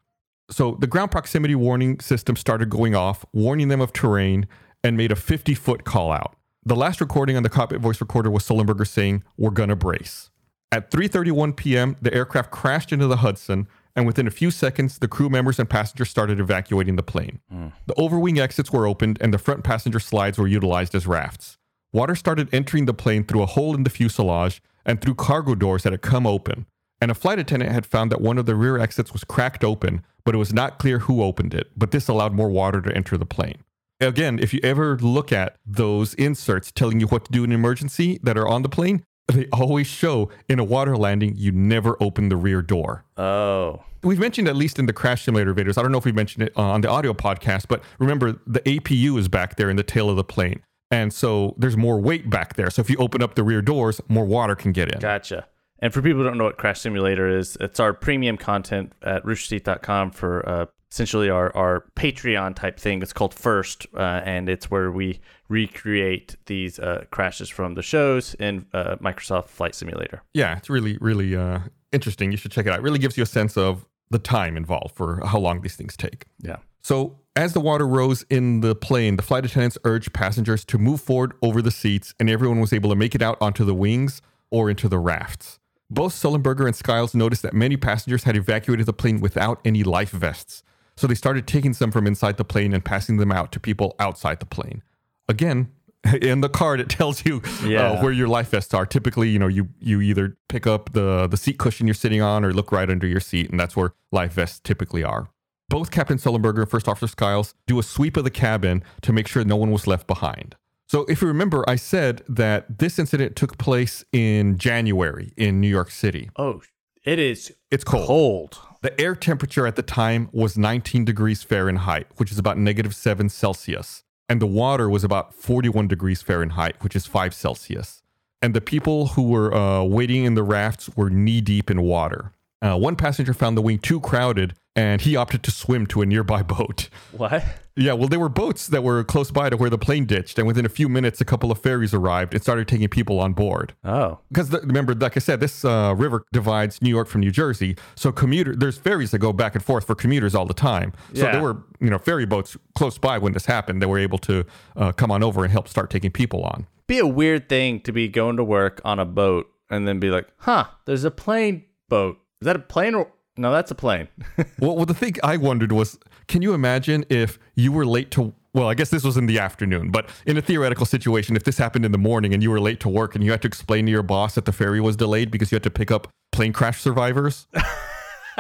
So 0.52 0.78
the 0.80 0.88
ground 0.88 1.12
proximity 1.12 1.56
warning 1.56 2.00
system 2.00 2.36
started 2.36 2.70
going 2.70 2.94
off, 2.94 3.26
warning 3.34 3.70
them 3.70 3.82
of 3.82 3.94
terrain, 3.94 4.48
and 4.84 4.98
made 4.98 5.12
a 5.12 5.16
50 5.16 5.56
foot 5.56 5.86
call 5.86 6.12
out. 6.12 6.36
The 6.64 6.76
last 6.76 7.02
recording 7.02 7.38
on 7.38 7.44
the 7.44 7.50
cockpit 7.50 7.80
voice 7.80 8.02
recorder 8.02 8.30
was 8.30 8.44
Sullenberger 8.44 8.88
saying, 8.88 9.24
We're 9.38 9.52
gonna 9.52 9.76
brace. 9.76 10.30
At 10.72 10.92
3:31 10.92 11.56
p.m., 11.56 11.96
the 12.02 12.14
aircraft 12.14 12.52
crashed 12.52 12.94
into 12.94 13.08
the 13.08 13.18
Hudson, 13.18 13.68
and 13.96 14.06
within 14.06 14.28
a 14.28 14.32
few 14.32 14.52
seconds, 14.52 15.00
the 15.00 15.08
crew 15.08 15.30
members 15.30 15.60
and 15.60 15.70
passengers 15.70 16.10
started 16.10 16.40
evacuating 16.40 16.96
the 16.96 17.04
plane. 17.04 17.40
Hmm. 17.50 17.68
The 17.88 17.96
overwing 17.96 18.38
exits 18.40 18.72
were 18.72 18.88
opened, 18.88 19.18
and 19.20 19.34
the 19.34 19.38
front 19.38 19.64
passenger 19.64 20.00
slides 20.00 20.38
were 20.38 20.48
utilized 20.48 20.96
as 20.96 21.08
rafts. 21.08 21.58
Water 21.92 22.16
started 22.16 22.48
entering 22.54 22.86
the 22.86 22.94
plane 22.94 23.26
through 23.26 23.42
a 23.42 23.48
hole 23.48 23.76
in 23.76 23.84
the 23.84 23.90
fuselage 23.90 24.62
and 24.86 25.02
through 25.02 25.16
cargo 25.16 25.56
doors 25.56 25.84
that 25.84 25.92
had 25.92 26.02
come 26.02 26.26
open. 26.26 26.66
And 27.02 27.10
a 27.10 27.16
flight 27.16 27.40
attendant 27.40 27.72
had 27.72 27.86
found 27.86 28.12
that 28.12 28.22
one 28.22 28.38
of 28.38 28.46
the 28.46 28.56
rear 28.56 28.78
exits 28.78 29.12
was 29.12 29.24
cracked 29.24 29.64
open, 29.64 30.06
but 30.24 30.36
it 30.36 30.38
was 30.38 30.54
not 30.54 30.78
clear 30.78 31.00
who 31.00 31.24
opened 31.24 31.54
it. 31.56 31.72
But 31.76 31.92
this 31.92 32.08
allowed 32.08 32.34
more 32.34 32.50
water 32.50 32.80
to 32.80 32.96
enter 32.96 33.18
the 33.18 33.26
plane. 33.26 33.64
Again, 34.00 34.40
if 34.40 34.54
you 34.54 34.60
ever 34.64 34.98
look 34.98 35.32
at 35.32 35.58
those 35.66 36.14
inserts 36.16 36.72
telling 36.72 37.00
you 37.00 37.08
what 37.08 37.26
to 37.26 37.32
do 37.32 37.44
in 37.44 37.52
an 37.52 37.56
emergency 37.56 38.20
that 38.24 38.38
are 38.38 38.48
on 38.48 38.62
the 38.62 38.70
plane, 38.70 39.04
they 39.28 39.48
always 39.52 39.88
show 39.88 40.30
in 40.48 40.60
a 40.60 40.64
water 40.64 40.96
landing, 40.98 41.34
you 41.36 41.52
never 41.52 41.98
open 42.02 42.30
the 42.30 42.36
rear 42.36 42.62
door. 42.62 43.06
Oh. 43.18 43.84
We've 44.04 44.20
mentioned 44.20 44.48
at 44.48 44.56
least 44.56 44.80
in 44.80 44.88
the 44.88 44.94
crash 44.94 45.24
simulator 45.24 45.54
videos. 45.54 45.78
I 45.78 45.84
don't 45.84 45.92
know 45.92 46.00
if 46.00 46.06
we 46.06 46.12
mentioned 46.12 46.44
it 46.44 46.54
uh, 46.58 46.62
on 46.62 46.82
the 46.82 46.90
audio 46.90 47.14
podcast, 47.14 47.66
but 47.68 47.84
remember 48.00 48.40
the 48.48 48.62
APU 48.62 49.18
is 49.20 49.28
back 49.28 49.56
there 49.56 49.70
in 49.70 49.76
the 49.76 49.84
tail 49.84 50.10
of 50.10 50.16
the 50.16 50.24
plane. 50.24 50.62
And 50.90 51.14
so 51.14 51.56
there's 51.58 51.78
more 51.78 52.00
weight 52.00 52.30
back 52.30 52.56
there. 52.56 52.70
So 52.70 52.82
if 52.82 52.90
you 52.90 52.98
open 52.98 53.22
up 53.22 53.36
the 53.36 53.44
rear 53.44 53.62
doors, 53.62 54.02
more 54.10 54.26
water 54.26 54.56
can 54.56 54.72
get 54.72 54.92
in. 54.92 55.00
Gotcha. 55.00 55.48
And 55.82 55.94
for 55.94 56.02
people 56.02 56.20
who 56.20 56.24
don't 56.26 56.38
know 56.38 56.44
what 56.44 56.58
Crash 56.58 56.82
Simulator 56.82 57.28
is, 57.28 57.58
it's 57.60 57.80
our 57.80 57.94
premium 57.94 58.38
content 58.38 58.94
at 59.02 59.24
roosterteeth.com 59.24 60.12
for 60.12 60.48
uh, 60.48 60.66
essentially 60.92 61.30
our, 61.30 61.56
our 61.56 61.86
Patreon 61.96 62.56
type 62.56 62.80
thing. 62.80 63.02
It's 63.02 63.14
called 63.14 63.34
First, 63.34 63.88
uh, 63.96 64.22
and 64.24 64.48
it's 64.48 64.70
where 64.70 64.92
we 64.92 65.20
recreate 65.50 66.36
these 66.46 66.78
uh, 66.78 67.06
crashes 67.10 67.50
from 67.50 67.74
the 67.74 67.82
shows 67.82 68.36
in 68.36 68.68
uh, 68.74 68.98
Microsoft 68.98 69.48
Flight 69.48 69.74
Simulator. 69.74 70.22
Yeah, 70.34 70.58
it's 70.58 70.70
really, 70.70 70.98
really 71.02 71.36
uh, 71.36 71.60
interesting. 71.92 72.32
You 72.32 72.38
should 72.38 72.52
check 72.52 72.66
it 72.66 72.70
out. 72.72 72.80
It 72.80 72.84
really 72.84 73.00
gives 73.00 73.18
you 73.18 73.24
a 73.24 73.28
sense 73.28 73.58
of 73.58 73.88
the 74.12 74.20
time 74.20 74.58
involved 74.58 74.96
for 74.96 75.26
how 75.26 75.40
long 75.40 75.62
these 75.62 75.76
things 75.76 75.96
take. 75.96 76.26
Yeah. 76.40 76.58
So, 76.84 77.18
as 77.36 77.54
the 77.54 77.62
water 77.62 77.88
rose 77.88 78.26
in 78.30 78.60
the 78.60 78.76
plane, 78.76 79.16
the 79.16 79.22
flight 79.24 79.46
attendants 79.46 79.78
urged 79.86 80.12
passengers 80.12 80.66
to 80.66 80.78
move 80.78 81.00
forward 81.00 81.34
over 81.42 81.62
the 81.62 81.72
seats, 81.72 82.14
and 82.20 82.30
everyone 82.30 82.60
was 82.60 82.74
able 82.74 82.90
to 82.90 82.96
make 82.96 83.16
it 83.16 83.22
out 83.22 83.38
onto 83.40 83.64
the 83.64 83.74
wings 83.74 84.22
or 84.50 84.70
into 84.70 84.90
the 84.90 85.00
rafts. 85.00 85.60
Both 85.92 86.14
Sullenberger 86.14 86.66
and 86.66 86.76
Skiles 86.76 87.14
noticed 87.14 87.42
that 87.42 87.54
many 87.54 87.76
passengers 87.76 88.24
had 88.24 88.38
evacuated 88.38 88.86
the 88.86 88.94
plane 88.94 89.20
without 89.20 89.60
any 89.66 89.84
life 89.84 90.12
vests. 90.12 90.64
So 90.96 91.06
they 91.06 91.16
started 91.16 91.46
taking 91.48 91.74
some 91.74 91.92
from 91.92 92.08
inside 92.08 92.38
the 92.38 92.46
plane 92.46 92.74
and 92.74 92.84
passing 92.84 93.18
them 93.18 93.32
out 93.32 93.52
to 93.52 93.60
people 93.60 93.96
outside 94.00 94.40
the 94.40 94.46
plane. 94.46 94.84
Again, 95.28 95.70
in 96.22 96.42
the 96.42 96.50
card 96.50 96.80
it 96.80 96.90
tells 96.90 97.26
you 97.26 97.42
Yeah. 97.64 97.92
uh, 97.92 98.02
where 98.04 98.12
your 98.14 98.30
life 98.30 98.50
vests 98.52 98.74
are. 98.74 98.86
Typically, 98.86 99.30
you 99.30 99.38
know, 99.38 99.48
you 99.48 99.68
you 99.80 100.00
either 100.02 100.38
pick 100.48 100.66
up 100.66 100.94
the 100.94 101.28
the 101.28 101.38
seat 101.38 101.60
cushion 101.60 101.88
you're 101.88 101.94
sitting 101.94 102.22
on 102.22 102.46
or 102.46 102.54
look 102.54 102.72
right 102.72 102.90
under 102.90 103.06
your 103.06 103.20
seat, 103.20 103.50
and 103.52 103.60
that's 103.60 103.76
where 103.76 103.94
life 104.14 104.32
vests 104.34 104.62
typically 104.64 105.04
are. 105.04 105.28
Both 105.70 105.92
Captain 105.92 106.18
Sullenberger 106.18 106.60
and 106.62 106.70
First 106.70 106.88
Officer 106.88 107.08
Skiles 107.08 107.54
do 107.68 107.80
a 107.80 107.84
sweep 107.84 108.18
of 108.18 108.24
the 108.24 108.30
cabin 108.32 108.84
to 109.02 109.14
make 109.14 109.28
sure 109.28 109.44
no 109.44 109.56
one 109.58 109.72
was 109.72 109.88
left 109.88 110.08
behind. 110.08 110.56
So, 110.92 111.06
if 111.08 111.22
you 111.22 111.30
remember, 111.30 111.64
I 111.70 111.78
said 111.78 112.22
that 112.28 112.80
this 112.80 113.00
incident 113.00 113.38
took 113.38 113.58
place 113.58 114.04
in 114.12 114.58
January 114.58 115.32
in 115.38 115.62
New 115.62 115.70
York 115.70 115.90
City. 115.90 116.30
Oh, 116.36 116.62
it 117.06 117.18
is 117.18 117.54
It's 117.72 117.86
cold. 117.86 118.08
cold. 118.08 118.60
The 118.82 119.00
air 119.00 119.16
temperature 119.16 119.66
at 119.66 119.78
the 119.78 119.84
time 119.84 120.28
was 120.34 120.58
19 120.58 121.06
degrees 121.06 121.44
Fahrenheit, 121.44 122.08
which 122.18 122.30
is 122.30 122.38
about 122.38 122.58
negative 122.58 122.94
7 122.94 123.30
Celsius. 123.30 124.04
And 124.28 124.42
the 124.42 124.48
water 124.48 124.90
was 124.90 125.06
about 125.06 125.34
41 125.34 125.88
degrees 125.88 126.22
Fahrenheit, 126.22 126.76
which 126.84 126.98
is 126.98 127.06
5 127.06 127.34
Celsius. 127.34 128.04
And 128.42 128.54
the 128.54 128.60
people 128.60 129.08
who 129.08 129.30
were 129.30 129.54
uh, 129.54 129.84
waiting 129.84 130.26
in 130.26 130.36
the 130.36 130.44
rafts 130.44 130.90
were 130.98 131.10
knee 131.10 131.40
deep 131.40 131.72
in 131.72 131.84
water. 131.84 132.34
Uh, 132.62 132.78
one 132.78 132.96
passenger 132.96 133.34
found 133.34 133.58
the 133.58 133.62
wing 133.62 133.80
too 133.80 134.00
crowded 134.00 134.54
and 134.76 135.02
he 135.02 135.16
opted 135.16 135.44
to 135.44 135.52
swim 135.52 135.86
to 135.88 136.02
a 136.02 136.06
nearby 136.06 136.42
boat. 136.58 136.90
What? 137.12 137.44
Yeah, 137.76 137.94
well, 137.94 138.08
there 138.08 138.20
were 138.20 138.30
boats 138.30 138.68
that 138.68 138.84
were 138.84 139.04
close 139.04 139.32
by 139.32 139.50
to 139.50 139.58
where 139.58 139.70
the 139.70 139.78
plane 139.78 140.06
ditched. 140.06 140.38
And 140.38 140.46
within 140.46 140.66
a 140.66 140.70
few 140.70 140.88
minutes, 140.90 141.20
a 141.22 141.26
couple 141.26 141.52
of 141.52 141.60
ferries 141.60 141.94
arrived 141.94 142.34
and 142.34 142.44
started 142.44 142.68
taking 142.68 142.88
people 142.90 143.20
on 143.20 143.34
board 143.34 143.74
Oh, 143.84 144.20
because 144.30 144.52
remember, 144.52 144.94
like 144.94 145.16
I 145.18 145.20
said, 145.22 145.40
this 145.40 145.64
uh, 145.66 145.96
river 145.98 146.24
divides 146.34 146.82
New 146.82 146.90
York 146.90 147.08
from 147.08 147.22
New 147.22 147.32
Jersey. 147.32 147.76
So 147.96 148.12
commuter, 148.12 148.56
there's 148.56 148.78
ferries 148.78 149.12
that 149.12 149.20
go 149.20 149.34
back 149.34 149.56
and 149.56 149.64
forth 149.64 149.88
for 149.88 149.96
commuters 149.96 150.36
all 150.36 150.46
the 150.46 150.54
time. 150.54 150.94
So 151.14 151.26
Yeah. 151.26 151.32
there 151.32 151.42
were, 151.42 151.64
you 151.80 151.90
know, 151.90 151.98
ferry 151.98 152.26
boats 152.26 152.56
close 152.76 152.98
by 152.98 153.18
when 153.18 153.34
this 153.34 153.46
happened. 153.46 153.82
They 153.82 153.86
were 153.88 154.00
able 154.00 154.20
to 154.20 154.46
uh, 154.76 154.92
come 154.92 155.10
on 155.12 155.24
over 155.24 155.44
and 155.44 155.52
help 155.52 155.68
start 155.68 155.90
taking 155.90 156.12
people 156.12 156.44
on. 156.44 156.68
be 156.88 157.00
a 157.00 157.08
weird 157.08 157.48
thing 157.50 157.80
to 157.82 157.92
be 157.94 158.08
going 158.10 158.36
to 158.38 158.44
work 158.44 158.80
on 158.86 159.00
a 159.00 159.06
boat 159.06 159.48
and 159.70 159.88
then 159.88 160.00
be 160.00 160.10
like, 160.10 160.28
huh, 160.40 160.66
there's 160.86 161.06
a 161.06 161.12
plane 161.12 161.64
boat. 161.90 162.18
Is 162.42 162.46
that 162.46 162.56
a 162.56 162.60
plane 162.60 162.96
or 162.96 163.12
no? 163.38 163.52
That's 163.52 163.70
a 163.70 163.76
plane. 163.76 164.08
well, 164.60 164.76
well, 164.76 164.86
the 164.86 164.96
thing 164.96 165.16
I 165.24 165.38
wondered 165.38 165.72
was, 165.72 166.00
can 166.28 166.42
you 166.42 166.56
imagine 166.56 167.06
if 167.08 167.38
you 167.56 167.72
were 167.72 167.86
late 167.86 168.10
to? 168.12 168.34
Well, 168.54 168.68
I 168.68 168.74
guess 168.74 168.90
this 168.90 169.04
was 169.04 169.16
in 169.16 169.28
the 169.28 169.40
afternoon, 169.40 169.92
but 169.92 170.10
in 170.26 170.38
a 170.38 170.42
theoretical 170.42 170.86
situation, 170.86 171.36
if 171.36 171.44
this 171.44 171.58
happened 171.58 171.86
in 171.86 171.92
the 171.92 171.98
morning 172.00 172.34
and 172.34 172.44
you 172.44 172.50
were 172.50 172.60
late 172.60 172.80
to 172.82 172.90
work 172.90 173.16
and 173.16 173.24
you 173.24 173.32
had 173.32 173.42
to 173.44 173.48
explain 173.48 173.86
to 173.86 173.92
your 173.92 174.04
boss 174.04 174.36
that 174.36 174.46
the 174.46 174.52
ferry 174.52 174.82
was 174.82 174.98
delayed 174.98 175.32
because 175.32 175.52
you 175.52 175.56
had 175.56 175.64
to 175.64 175.70
pick 175.70 175.92
up 175.92 176.08
plane 176.32 176.52
crash 176.52 176.82
survivors. 176.82 177.48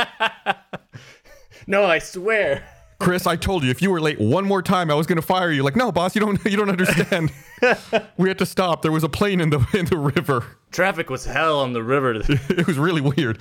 no, 1.67 1.85
I 1.85 1.99
swear. 1.99 2.63
Chris, 2.99 3.25
I 3.25 3.35
told 3.35 3.63
you 3.63 3.69
if 3.69 3.81
you 3.81 3.89
were 3.89 4.01
late 4.01 4.19
one 4.19 4.45
more 4.45 4.61
time, 4.61 4.91
I 4.91 4.95
was 4.95 5.07
going 5.07 5.15
to 5.15 5.21
fire 5.21 5.51
you. 5.51 5.63
Like, 5.63 5.75
no, 5.75 5.91
boss, 5.91 6.15
you 6.15 6.21
don't, 6.21 6.43
you 6.45 6.57
don't 6.57 6.69
understand. 6.69 7.31
we 8.17 8.27
had 8.27 8.39
to 8.39 8.45
stop. 8.45 8.81
There 8.81 8.91
was 8.91 9.03
a 9.03 9.09
plane 9.09 9.39
in 9.39 9.51
the 9.51 9.65
in 9.73 9.85
the 9.85 9.97
river. 9.97 10.43
Traffic 10.71 11.09
was 11.09 11.23
hell 11.23 11.59
on 11.59 11.73
the 11.73 11.83
river. 11.83 12.21
It 12.27 12.67
was 12.67 12.77
really 12.77 13.01
weird. 13.01 13.39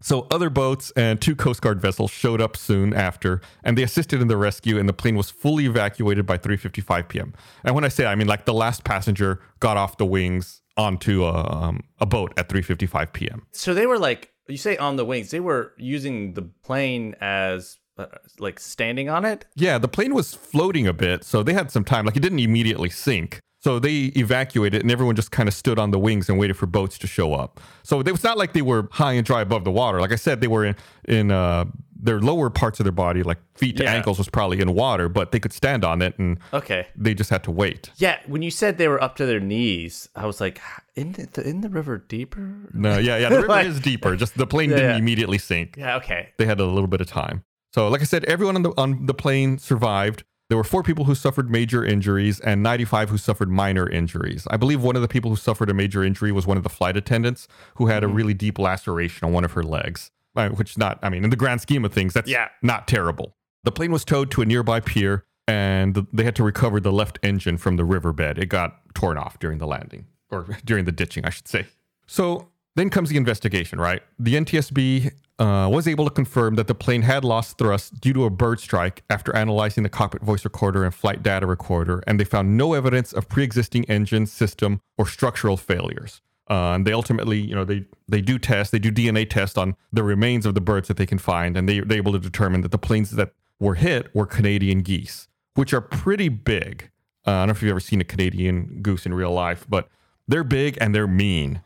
So 0.00 0.26
other 0.30 0.50
boats 0.50 0.92
and 0.96 1.20
two 1.20 1.34
Coast 1.34 1.60
Guard 1.60 1.80
vessels 1.80 2.10
showed 2.10 2.40
up 2.40 2.56
soon 2.56 2.94
after, 2.94 3.40
and 3.64 3.76
they 3.76 3.82
assisted 3.82 4.20
in 4.20 4.28
the 4.28 4.36
rescue. 4.36 4.78
And 4.78 4.88
the 4.88 4.92
plane 4.92 5.16
was 5.16 5.30
fully 5.30 5.66
evacuated 5.66 6.26
by 6.26 6.38
3:55 6.38 7.08
p.m. 7.08 7.34
And 7.64 7.74
when 7.74 7.84
I 7.84 7.88
say, 7.88 8.06
I 8.06 8.14
mean 8.14 8.28
like 8.28 8.44
the 8.44 8.54
last 8.54 8.84
passenger 8.84 9.40
got 9.60 9.76
off 9.76 9.96
the 9.96 10.06
wings 10.06 10.62
onto 10.76 11.24
a, 11.24 11.50
um, 11.50 11.82
a 11.98 12.06
boat 12.06 12.32
at 12.36 12.48
3:55 12.48 13.12
p.m. 13.12 13.46
so 13.52 13.74
they 13.74 13.86
were 13.86 13.98
like, 13.98 14.32
you 14.46 14.56
say 14.56 14.76
on 14.76 14.96
the 14.96 15.04
wings. 15.04 15.30
They 15.30 15.40
were 15.40 15.74
using 15.76 16.34
the 16.34 16.42
plane 16.42 17.14
as 17.20 17.78
uh, 17.98 18.06
like 18.38 18.60
standing 18.60 19.08
on 19.08 19.24
it. 19.24 19.44
Yeah, 19.54 19.78
the 19.78 19.88
plane 19.88 20.14
was 20.14 20.32
floating 20.32 20.86
a 20.86 20.92
bit, 20.92 21.24
so 21.24 21.42
they 21.42 21.52
had 21.52 21.70
some 21.70 21.84
time. 21.84 22.06
Like 22.06 22.16
it 22.16 22.20
didn't 22.20 22.38
immediately 22.38 22.90
sink. 22.90 23.40
So 23.60 23.78
they 23.80 24.12
evacuated, 24.16 24.82
and 24.82 24.90
everyone 24.90 25.16
just 25.16 25.32
kind 25.32 25.48
of 25.48 25.54
stood 25.54 25.78
on 25.80 25.90
the 25.90 25.98
wings 25.98 26.28
and 26.28 26.38
waited 26.38 26.54
for 26.56 26.66
boats 26.66 26.96
to 26.98 27.06
show 27.08 27.34
up. 27.34 27.58
So 27.82 27.98
it 28.00 28.10
was 28.10 28.22
not 28.22 28.38
like 28.38 28.52
they 28.52 28.62
were 28.62 28.88
high 28.92 29.14
and 29.14 29.26
dry 29.26 29.40
above 29.40 29.64
the 29.64 29.72
water. 29.72 30.00
Like 30.00 30.12
I 30.12 30.16
said, 30.16 30.40
they 30.40 30.46
were 30.46 30.64
in 30.64 30.76
in 31.08 31.30
uh, 31.32 31.64
their 32.00 32.20
lower 32.20 32.50
parts 32.50 32.78
of 32.78 32.84
their 32.84 32.92
body, 32.92 33.24
like 33.24 33.38
feet 33.56 33.76
to 33.78 33.82
Yeah. 33.82 33.94
ankles, 33.94 34.18
was 34.18 34.28
probably 34.28 34.60
in 34.60 34.72
water, 34.74 35.08
but 35.08 35.32
they 35.32 35.40
could 35.40 35.52
stand 35.52 35.84
on 35.84 36.00
it, 36.02 36.16
and 36.20 36.38
Okay. 36.52 36.86
they 36.94 37.14
just 37.14 37.30
had 37.30 37.42
to 37.44 37.50
wait. 37.50 37.90
Yeah, 37.96 38.18
when 38.28 38.42
you 38.42 38.52
said 38.52 38.78
they 38.78 38.86
were 38.86 39.02
up 39.02 39.16
to 39.16 39.26
their 39.26 39.40
knees, 39.40 40.08
I 40.14 40.26
was 40.26 40.40
like, 40.40 40.60
in 40.94 41.12
the, 41.12 41.42
in 41.48 41.60
the 41.60 41.68
river 41.68 41.98
deeper? 41.98 42.68
No, 42.72 42.98
yeah, 42.98 43.16
yeah, 43.18 43.28
the 43.34 43.36
river 43.36 43.48
Like- 43.48 43.66
is 43.66 43.80
deeper. 43.80 44.14
Just 44.14 44.36
the 44.38 44.46
plane 44.46 44.70
Yeah, 44.70 44.76
didn't 44.76 44.90
yeah. 44.92 44.98
immediately 44.98 45.38
sink. 45.38 45.74
Yeah, 45.76 45.96
okay. 45.96 46.28
they 46.38 46.46
had 46.46 46.60
a 46.60 46.66
little 46.66 46.86
bit 46.86 47.00
of 47.00 47.08
time. 47.08 47.42
So, 47.74 47.88
like 47.88 48.00
I 48.00 48.04
said, 48.04 48.24
everyone 48.26 48.54
on 48.56 48.62
the 48.62 48.72
on 48.78 49.06
the 49.06 49.14
plane 49.14 49.58
survived. 49.58 50.22
There 50.48 50.56
were 50.56 50.64
four 50.64 50.82
people 50.82 51.04
who 51.04 51.14
suffered 51.14 51.50
major 51.50 51.84
injuries 51.84 52.40
and 52.40 52.62
95 52.62 53.10
who 53.10 53.18
suffered 53.18 53.50
minor 53.50 53.88
injuries. 53.88 54.46
I 54.50 54.56
believe 54.56 54.82
one 54.82 54.96
of 54.96 55.02
the 55.02 55.08
people 55.08 55.30
who 55.30 55.36
suffered 55.36 55.68
a 55.68 55.74
major 55.74 56.02
injury 56.02 56.32
was 56.32 56.46
one 56.46 56.56
of 56.56 56.62
the 56.62 56.70
flight 56.70 56.96
attendants 56.96 57.48
who 57.74 57.86
had 57.88 58.02
a 58.02 58.08
really 58.08 58.32
deep 58.32 58.58
laceration 58.58 59.26
on 59.26 59.32
one 59.34 59.44
of 59.44 59.52
her 59.52 59.62
legs, 59.62 60.10
uh, 60.36 60.48
which 60.48 60.78
not, 60.78 60.98
I 61.02 61.10
mean, 61.10 61.22
in 61.22 61.28
the 61.30 61.36
grand 61.36 61.60
scheme 61.60 61.84
of 61.84 61.92
things, 61.92 62.14
that's 62.14 62.30
Yeah. 62.30 62.48
not 62.62 62.88
terrible. 62.88 63.36
The 63.64 63.72
plane 63.72 63.92
was 63.92 64.06
towed 64.06 64.30
to 64.32 64.42
a 64.42 64.46
nearby 64.46 64.80
pier 64.80 65.26
and 65.46 66.06
they 66.14 66.24
had 66.24 66.36
to 66.36 66.42
recover 66.44 66.80
the 66.80 66.92
left 66.92 67.18
engine 67.22 67.58
from 67.58 67.76
the 67.76 67.84
riverbed. 67.84 68.38
It 68.38 68.46
got 68.46 68.94
torn 68.94 69.18
off 69.18 69.38
during 69.38 69.58
the 69.58 69.66
landing 69.66 70.06
or 70.30 70.44
during 70.64 70.86
the 70.86 70.92
ditching, 70.92 71.26
I 71.26 71.30
should 71.30 71.48
say. 71.48 71.66
So 72.06 72.48
then 72.76 72.90
comes 72.90 73.10
the 73.10 73.16
investigation, 73.16 73.80
right? 73.80 74.02
The 74.18 74.34
NTSB 74.34 75.12
uh, 75.38 75.68
was 75.70 75.86
able 75.86 76.04
to 76.04 76.10
confirm 76.10 76.56
that 76.56 76.66
the 76.66 76.74
plane 76.74 77.02
had 77.02 77.24
lost 77.24 77.58
thrust 77.58 78.00
due 78.00 78.12
to 78.12 78.24
a 78.24 78.30
bird 78.30 78.60
strike 78.60 79.02
after 79.08 79.34
analyzing 79.34 79.82
the 79.82 79.88
cockpit 79.88 80.22
voice 80.22 80.44
recorder 80.44 80.84
and 80.84 80.94
flight 80.94 81.22
data 81.22 81.46
recorder, 81.46 82.02
and 82.06 82.18
they 82.18 82.24
found 82.24 82.56
no 82.56 82.74
evidence 82.74 83.12
of 83.12 83.28
pre-existing 83.28 83.84
engine 83.84 84.26
system 84.26 84.80
or 84.96 85.06
structural 85.06 85.56
failures. 85.56 86.20
Uh, 86.50 86.72
and 86.72 86.86
they 86.86 86.92
ultimately, 86.92 87.38
you 87.38 87.54
know, 87.54 87.64
they 87.64 87.84
they 88.08 88.22
do 88.22 88.38
test, 88.38 88.72
they 88.72 88.78
do 88.78 88.90
DNA 88.90 89.28
tests 89.28 89.58
on 89.58 89.76
the 89.92 90.02
remains 90.02 90.46
of 90.46 90.54
the 90.54 90.60
birds 90.60 90.88
that 90.88 90.96
they 90.96 91.06
can 91.06 91.18
find, 91.18 91.56
and 91.56 91.68
they, 91.68 91.80
they're 91.80 91.98
able 91.98 92.12
to 92.12 92.18
determine 92.18 92.62
that 92.62 92.70
the 92.70 92.78
planes 92.78 93.10
that 93.10 93.32
were 93.60 93.74
hit 93.74 94.12
were 94.14 94.26
Canadian 94.26 94.80
geese, 94.80 95.28
which 95.54 95.74
are 95.74 95.80
pretty 95.80 96.28
big. 96.28 96.90
Uh, 97.26 97.30
I 97.30 97.34
don't 97.40 97.48
know 97.48 97.52
if 97.52 97.62
you've 97.62 97.70
ever 97.70 97.80
seen 97.80 98.00
a 98.00 98.04
Canadian 98.04 98.80
goose 98.80 99.04
in 99.04 99.12
real 99.12 99.32
life, 99.32 99.66
but 99.68 99.88
they're 100.26 100.44
big 100.44 100.78
and 100.80 100.94
they're 100.94 101.06
mean. 101.06 101.60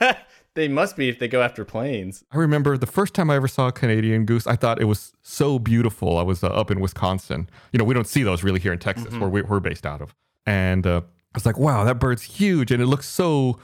They 0.56 0.68
must 0.68 0.96
be 0.96 1.10
if 1.10 1.18
they 1.18 1.28
go 1.28 1.42
after 1.42 1.66
planes. 1.66 2.24
I 2.32 2.38
remember 2.38 2.78
the 2.78 2.86
first 2.86 3.12
time 3.12 3.30
I 3.30 3.36
ever 3.36 3.46
saw 3.46 3.68
a 3.68 3.72
Canadian 3.72 4.24
goose, 4.24 4.46
I 4.46 4.56
thought 4.56 4.80
it 4.80 4.86
was 4.86 5.12
so 5.22 5.58
beautiful. 5.58 6.16
I 6.16 6.22
was 6.22 6.42
uh, 6.42 6.48
up 6.48 6.70
in 6.70 6.80
Wisconsin. 6.80 7.50
You 7.72 7.78
know, 7.78 7.84
we 7.84 7.92
don't 7.92 8.06
see 8.06 8.22
those 8.22 8.42
really 8.42 8.58
here 8.58 8.72
in 8.72 8.78
Texas, 8.78 9.14
where 9.14 9.28
we, 9.28 9.42
we're 9.42 9.60
based 9.60 9.84
out 9.84 10.00
of. 10.00 10.14
And 10.46 10.86
uh, 10.86 11.02
I 11.04 11.34
was 11.34 11.44
like, 11.44 11.58
wow, 11.58 11.84
that 11.84 11.98
bird's 11.98 12.22
huge. 12.22 12.72
And 12.72 12.82
it 12.82 12.86
looks 12.86 13.06
so, 13.06 13.58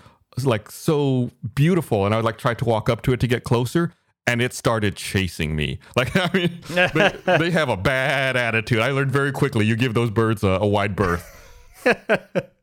like, 0.45 0.71
so 0.71 1.31
beautiful. 1.55 2.05
And 2.05 2.15
I 2.15 2.19
would 2.19 2.27
like 2.27 2.37
try 2.37 2.53
to 2.53 2.65
walk 2.67 2.91
up 2.91 3.01
to 3.03 3.15
it 3.15 3.21
to 3.21 3.27
get 3.27 3.43
closer. 3.43 3.95
And 4.27 4.43
it 4.43 4.53
started 4.53 4.95
chasing 4.95 5.57
me. 5.57 5.79
Like, 5.97 6.15
I 6.15 6.31
mean, 6.35 6.61
they, 6.69 7.17
they 7.39 7.51
have 7.53 7.71
a 7.71 7.77
bad 7.77 8.37
attitude. 8.37 8.81
I 8.81 8.91
learned 8.91 9.11
very 9.11 9.33
quickly 9.33 9.65
you 9.65 9.77
give 9.77 9.95
those 9.95 10.11
birds 10.11 10.45
a, 10.45 10.59
a 10.61 10.67
wide 10.67 10.95
berth. 10.95 11.27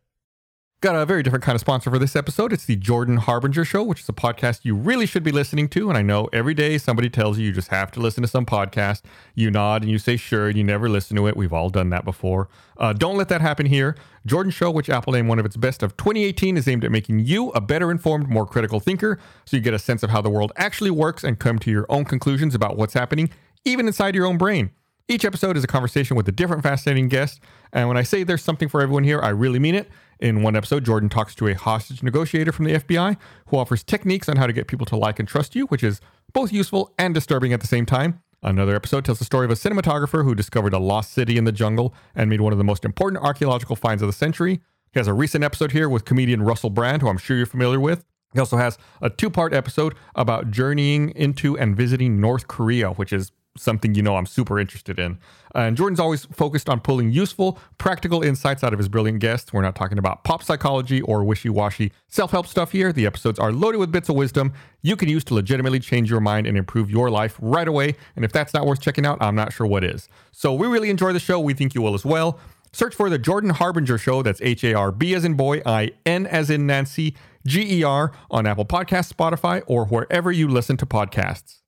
Got 0.82 0.96
a 0.96 1.06
very 1.06 1.24
different 1.24 1.44
kind 1.44 1.58
of 1.58 1.60
sponsor 1.60 1.90
for 1.90 2.00
this 2.00 2.16
episode. 2.16 2.54
It's 2.54 2.64
the 2.64 2.78
Jordan 2.78 3.18
Harbinger 3.18 3.66
Show, 3.66 3.84
which 3.84 4.00
is 4.00 4.08
a 4.08 4.14
podcast 4.14 4.62
you 4.64 4.76
really 4.76 5.06
should 5.06 5.24
be 5.24 5.32
listening 5.34 5.68
to. 5.72 5.90
And 5.90 5.98
I 5.98 6.02
know 6.02 6.30
every 6.32 6.54
day 6.54 6.78
somebody 6.78 7.10
tells 7.10 7.38
you 7.38 7.48
you 7.48 7.52
just 7.52 7.68
have 7.68 7.92
to 7.92 8.00
listen 8.00 8.22
to 8.22 8.30
some 8.30 8.46
podcast. 8.46 9.02
You 9.36 9.52
nod 9.52 9.82
and 9.82 9.92
you 9.92 9.98
say 9.98 10.16
sure, 10.16 10.48
and 10.48 10.58
you 10.58 10.64
never 10.64 10.88
listen 10.88 11.18
to 11.18 11.28
it. 11.28 11.36
We've 11.36 11.52
all 11.52 11.70
done 11.70 11.90
that 11.90 12.06
before. 12.06 12.48
Uh, 12.78 12.94
don't 12.94 13.18
let 13.18 13.28
that 13.28 13.42
happen 13.42 13.66
here. 13.66 13.98
Jordan 14.26 14.54
Show, 14.54 14.72
which 14.72 14.90
Apple 14.90 15.12
named 15.12 15.28
one 15.28 15.38
of 15.38 15.46
its 15.46 15.58
best 15.58 15.84
of 15.84 15.98
2018, 15.98 16.56
is 16.56 16.66
aimed 16.66 16.86
at 16.86 16.92
making 16.92 17.20
you 17.20 17.50
a 17.50 17.60
better 17.60 17.92
informed, 17.92 18.30
more 18.30 18.46
critical 18.46 18.80
thinker 18.80 19.20
so 19.44 19.58
you 19.58 19.62
get 19.62 19.74
a 19.74 19.80
sense 19.80 20.02
of 20.02 20.12
how 20.12 20.22
the 20.22 20.30
world 20.30 20.54
actually 20.56 20.92
works 20.92 21.26
and 21.26 21.40
come 21.40 21.60
to 21.60 21.70
your 21.70 21.88
own 21.90 22.06
conclusions 22.06 22.56
about 22.56 22.78
what's 22.78 22.94
happening, 22.94 23.30
even 23.66 23.86
inside 23.86 24.16
your 24.16 24.26
own 24.26 24.38
brain. 24.38 24.72
Each 25.10 25.26
episode 25.26 25.58
is 25.58 25.64
a 25.64 25.68
conversation 25.68 26.16
with 26.16 26.28
a 26.30 26.32
different 26.32 26.62
fascinating 26.62 27.10
guest. 27.10 27.42
And 27.74 27.88
when 27.88 27.98
I 27.98 28.04
say 28.04 28.24
there's 28.24 28.44
something 28.44 28.70
for 28.70 28.80
everyone 28.80 29.04
here, 29.04 29.20
I 29.20 29.30
really 29.30 29.58
mean 29.58 29.74
it. 29.74 29.90
In 30.20 30.44
one 30.44 30.56
episode, 30.58 30.84
Jordan 30.84 31.08
talks 31.08 31.34
to 31.36 31.48
a 31.48 31.54
hostage 31.54 32.04
negotiator 32.04 32.52
from 32.52 32.66
the 32.66 32.74
FBI 32.74 33.16
who 33.48 33.58
offers 33.58 33.84
techniques 33.84 34.28
on 34.28 34.36
how 34.36 34.48
to 34.48 34.54
get 34.54 34.68
people 34.68 34.86
to 34.88 34.98
like 34.98 35.18
and 35.18 35.28
trust 35.28 35.56
you, 35.56 35.66
which 35.68 35.82
is 35.82 36.02
both 36.34 36.52
useful 36.52 36.94
and 36.98 37.14
disturbing 37.14 37.54
at 37.54 37.62
the 37.62 37.68
same 37.68 37.86
time. 37.86 38.22
Another 38.44 38.76
episode 38.76 39.06
tells 39.06 39.20
the 39.20 39.26
story 39.26 39.46
of 39.46 39.52
a 39.52 39.56
cinematographer 39.56 40.26
who 40.26 40.36
discovered 40.36 40.74
a 40.74 40.80
lost 40.80 41.14
city 41.14 41.38
in 41.38 41.46
the 41.46 41.54
jungle 41.54 41.94
and 42.16 42.30
made 42.30 42.42
one 42.42 42.52
of 42.52 42.58
the 42.58 42.66
most 42.66 42.84
important 42.84 43.24
archaeological 43.24 43.78
finds 43.78 44.02
of 44.02 44.08
the 44.08 44.14
century. 44.14 44.60
He 44.92 45.00
has 45.00 45.08
a 45.08 45.14
recent 45.14 45.44
episode 45.44 45.72
here 45.72 45.88
with 45.88 46.04
comedian 46.04 46.42
Russell 46.42 46.70
Brand, 46.70 47.02
who 47.02 47.08
I'm 47.08 47.18
sure 47.18 47.38
you're 47.38 47.46
familiar 47.46 47.80
with. 47.80 48.04
He 48.34 48.40
also 48.40 48.58
has 48.58 48.78
a 49.02 49.10
two 49.10 49.30
part 49.30 49.54
episode 49.54 49.96
about 50.16 50.52
journeying 50.52 51.12
into 51.12 51.58
and 51.58 51.78
visiting 51.78 52.20
North 52.20 52.48
Korea, 52.48 52.92
which 52.92 53.14
is 53.14 53.32
something 53.60 53.96
you 53.96 54.02
know 54.02 54.16
I'm 54.16 54.26
super 54.26 54.60
interested 54.60 55.00
in. 55.00 55.20
Uh, 55.56 55.60
and 55.60 55.78
Jordan's 55.78 56.00
always 56.00 56.26
focused 56.26 56.70
on 56.70 56.80
pulling 56.80 57.12
useful, 57.12 57.60
practical 57.78 58.22
insights 58.22 58.64
out 58.64 58.72
of 58.72 58.80
his 58.80 58.88
brilliant 58.88 59.20
guests. 59.20 59.52
We're 59.52 59.62
not 59.62 59.76
talking 59.76 59.98
about 59.98 60.24
pop 60.24 60.44
psychology 60.44 61.02
or 61.02 61.24
wishy 61.24 61.50
washy 61.50 61.92
self 62.08 62.32
help 62.32 62.48
stuff 62.48 62.72
here. 62.72 62.94
The 62.94 63.06
episodes 63.06 63.40
are 63.40 63.52
loaded 63.52 63.80
with 63.80 63.92
bits 63.92 64.10
of 64.10 64.16
wisdom 64.16 64.54
you 64.82 64.96
can 64.96 65.10
use 65.10 65.24
to 65.26 65.34
legitimately 65.34 65.80
change 65.80 66.10
your 66.10 66.22
mind 66.22 66.48
and 66.48 66.58
improve 66.58 66.90
your 66.90 67.10
life 67.10 67.36
right 67.40 67.68
away. 67.68 67.96
And 68.16 68.24
if 68.24 68.32
that's 68.32 68.54
not 68.54 68.66
worth 68.66 68.80
checking 68.82 69.06
out, 69.06 69.18
I'm 69.22 69.36
not 69.36 69.52
sure 69.52 69.68
what 69.68 69.84
is. 69.84 70.08
So 70.32 70.54
we 70.54 70.68
really 70.68 70.90
enjoy 70.90 71.14
the 71.14 71.20
show. 71.20 71.40
We 71.40 71.54
think 71.54 71.76
you 71.76 71.82
will 71.82 71.94
as 71.94 72.06
well. 72.06 72.40
Search 72.72 72.94
for 72.94 73.10
the 73.10 73.18
Jordan 73.18 73.50
Harbinger 73.50 73.98
Show. 73.98 74.22
That's 74.22 74.42
H 74.42 74.64
A 74.64 74.74
R 74.74 74.92
B 74.92 75.16
as 75.16 75.26
in 75.26 75.34
boy, 75.34 75.62
I 75.66 75.92
N 76.06 76.28
as 76.28 76.50
in 76.50 76.68
Nancy, 76.68 77.16
G 77.46 77.80
E 77.80 77.84
R 77.84 78.12
on 78.30 78.46
Apple 78.46 78.66
Podcasts, 78.66 79.12
Spotify, 79.12 79.64
or 79.66 79.86
wherever 79.86 80.32
you 80.32 80.48
listen 80.48 80.78
to 80.78 80.86
podcasts. 80.86 81.60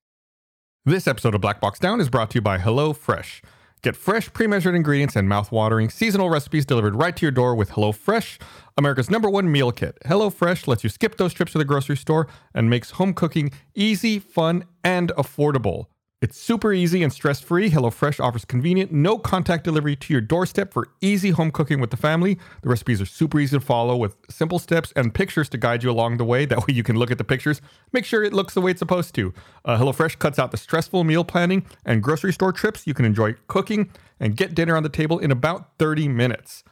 This 0.84 1.06
episode 1.06 1.36
of 1.36 1.41
Black 1.41 1.62
Box 1.62 1.78
Down 1.78 2.02
is 2.02 2.10
brought 2.10 2.32
to 2.32 2.38
you 2.38 2.41
by 2.41 2.58
HelloFresh. 2.58 3.44
Get 3.84 3.96
fresh, 3.96 4.34
pre 4.34 4.48
measured 4.48 4.74
ingredients 4.74 5.15
and 5.15 5.30
mouth-watering 5.30 5.91
seasonal 5.91 6.28
recipes 6.28 6.65
delivered 6.65 6.96
right 6.96 7.15
to 7.15 7.22
your 7.22 7.32
door 7.32 7.54
with 7.54 7.70
HelloFresh, 7.70 8.41
America's 8.80 9.08
number 9.08 9.30
one 9.30 9.52
meal 9.52 9.72
kit. 9.72 10.00
HelloFresh 10.06 10.65
lets 10.65 10.84
you 10.84 10.89
skip 10.89 11.17
those 11.17 11.36
trips 11.36 11.52
to 11.52 11.60
the 11.60 11.65
grocery 11.65 11.98
store 11.98 12.28
and 12.56 12.67
makes 12.67 12.89
home 12.89 13.13
cooking 13.13 13.52
easy, 13.76 14.17
fun, 14.17 14.63
and 14.84 15.12
affordable. 15.20 15.86
It's 16.22 16.40
super 16.40 16.72
easy 16.72 17.02
and 17.02 17.12
stress 17.12 17.42
free. 17.42 17.72
HelloFresh 17.72 18.24
offers 18.24 18.46
convenient, 18.46 18.92
no 18.92 19.18
contact 19.18 19.64
delivery 19.64 19.96
to 19.96 20.14
your 20.14 20.22
doorstep 20.22 20.72
for 20.72 20.90
easy 21.02 21.32
home 21.32 21.50
cooking 21.50 21.82
with 21.82 21.90
the 21.90 21.98
family. 21.98 22.38
The 22.62 22.70
recipes 22.70 23.02
are 23.02 23.08
super 23.08 23.40
easy 23.40 23.58
to 23.58 23.60
follow 23.60 23.98
with 23.98 24.16
simple 24.30 24.60
steps 24.60 24.94
and 24.96 25.16
pictures 25.16 25.50
to 25.50 25.58
guide 25.58 25.82
you 25.82 25.90
along 25.90 26.18
the 26.18 26.24
way. 26.24 26.46
That 26.46 26.60
way 26.68 26.76
you 26.76 26.84
can 26.84 26.96
look 26.96 27.10
at 27.10 27.18
the 27.18 27.24
pictures, 27.24 27.60
make 27.92 28.06
sure 28.06 28.24
it 28.24 28.34
looks 28.34 28.54
the 28.54 28.62
way 28.62 28.70
it's 28.70 28.78
supposed 28.78 29.16
to. 29.16 29.34
Uh, 29.66 29.80
HelloFresh 29.80 30.20
cuts 30.20 30.38
out 30.38 30.52
the 30.52 30.58
stressful 30.58 31.04
meal 31.04 31.24
planning 31.24 31.66
and 31.86 32.04
grocery 32.04 32.34
store 32.34 32.52
trips. 32.52 32.86
You 32.86 32.94
can 32.94 33.06
enjoy 33.06 33.34
cooking 33.48 33.90
and 34.20 34.38
get 34.38 34.54
dinner 34.54 34.78
on 34.78 34.84
the 34.84 34.90
table 34.90 35.18
in 35.18 35.32
about 35.32 35.72
30 35.80 36.08
minutes. 36.08 36.64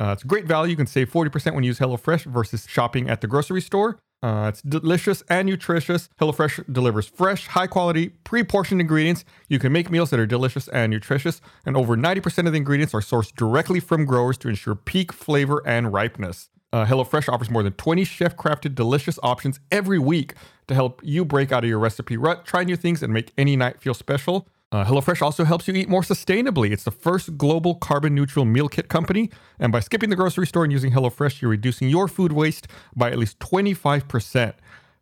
Uh, 0.00 0.12
it's 0.12 0.24
a 0.24 0.26
great 0.26 0.46
value. 0.46 0.70
You 0.70 0.76
can 0.76 0.86
save 0.86 1.12
40% 1.12 1.54
when 1.54 1.64
you 1.64 1.68
use 1.68 1.80
HelloFresh 1.80 2.24
versus 2.24 2.64
shopping 2.66 3.10
at 3.10 3.20
the 3.20 3.26
grocery 3.26 3.60
store. 3.60 3.98
Uh, 4.22 4.46
it's 4.48 4.62
delicious 4.62 5.22
and 5.28 5.46
nutritious. 5.46 6.08
HelloFresh 6.20 6.72
delivers 6.72 7.06
fresh, 7.06 7.48
high 7.48 7.66
quality, 7.66 8.10
pre 8.24 8.42
portioned 8.42 8.80
ingredients. 8.80 9.24
You 9.48 9.58
can 9.58 9.72
make 9.72 9.90
meals 9.90 10.10
that 10.10 10.18
are 10.18 10.26
delicious 10.26 10.68
and 10.68 10.90
nutritious, 10.90 11.40
and 11.64 11.76
over 11.76 11.96
90% 11.96 12.46
of 12.46 12.52
the 12.52 12.58
ingredients 12.58 12.94
are 12.94 13.00
sourced 13.00 13.34
directly 13.34 13.80
from 13.80 14.04
growers 14.04 14.38
to 14.38 14.48
ensure 14.48 14.74
peak 14.74 15.12
flavor 15.12 15.62
and 15.66 15.92
ripeness. 15.92 16.48
Uh, 16.72 16.84
HelloFresh 16.84 17.32
offers 17.32 17.50
more 17.50 17.62
than 17.62 17.72
20 17.74 18.04
chef 18.04 18.36
crafted 18.36 18.74
delicious 18.74 19.18
options 19.22 19.60
every 19.70 19.98
week 19.98 20.34
to 20.66 20.74
help 20.74 21.00
you 21.04 21.24
break 21.24 21.52
out 21.52 21.62
of 21.62 21.70
your 21.70 21.78
recipe 21.78 22.16
rut, 22.16 22.44
try 22.44 22.64
new 22.64 22.76
things, 22.76 23.02
and 23.02 23.12
make 23.12 23.32
any 23.38 23.56
night 23.56 23.80
feel 23.80 23.94
special. 23.94 24.48
Uh, 24.72 24.84
HelloFresh 24.84 25.22
also 25.22 25.44
helps 25.44 25.68
you 25.68 25.74
eat 25.74 25.88
more 25.88 26.02
sustainably. 26.02 26.72
It's 26.72 26.82
the 26.82 26.90
first 26.90 27.38
global 27.38 27.76
carbon 27.76 28.14
neutral 28.14 28.44
meal 28.44 28.68
kit 28.68 28.88
company. 28.88 29.30
And 29.60 29.70
by 29.70 29.80
skipping 29.80 30.10
the 30.10 30.16
grocery 30.16 30.46
store 30.46 30.64
and 30.64 30.72
using 30.72 30.90
HelloFresh, 30.92 31.40
you're 31.40 31.50
reducing 31.50 31.88
your 31.88 32.08
food 32.08 32.32
waste 32.32 32.66
by 32.94 33.10
at 33.10 33.18
least 33.18 33.38
25%. 33.38 34.54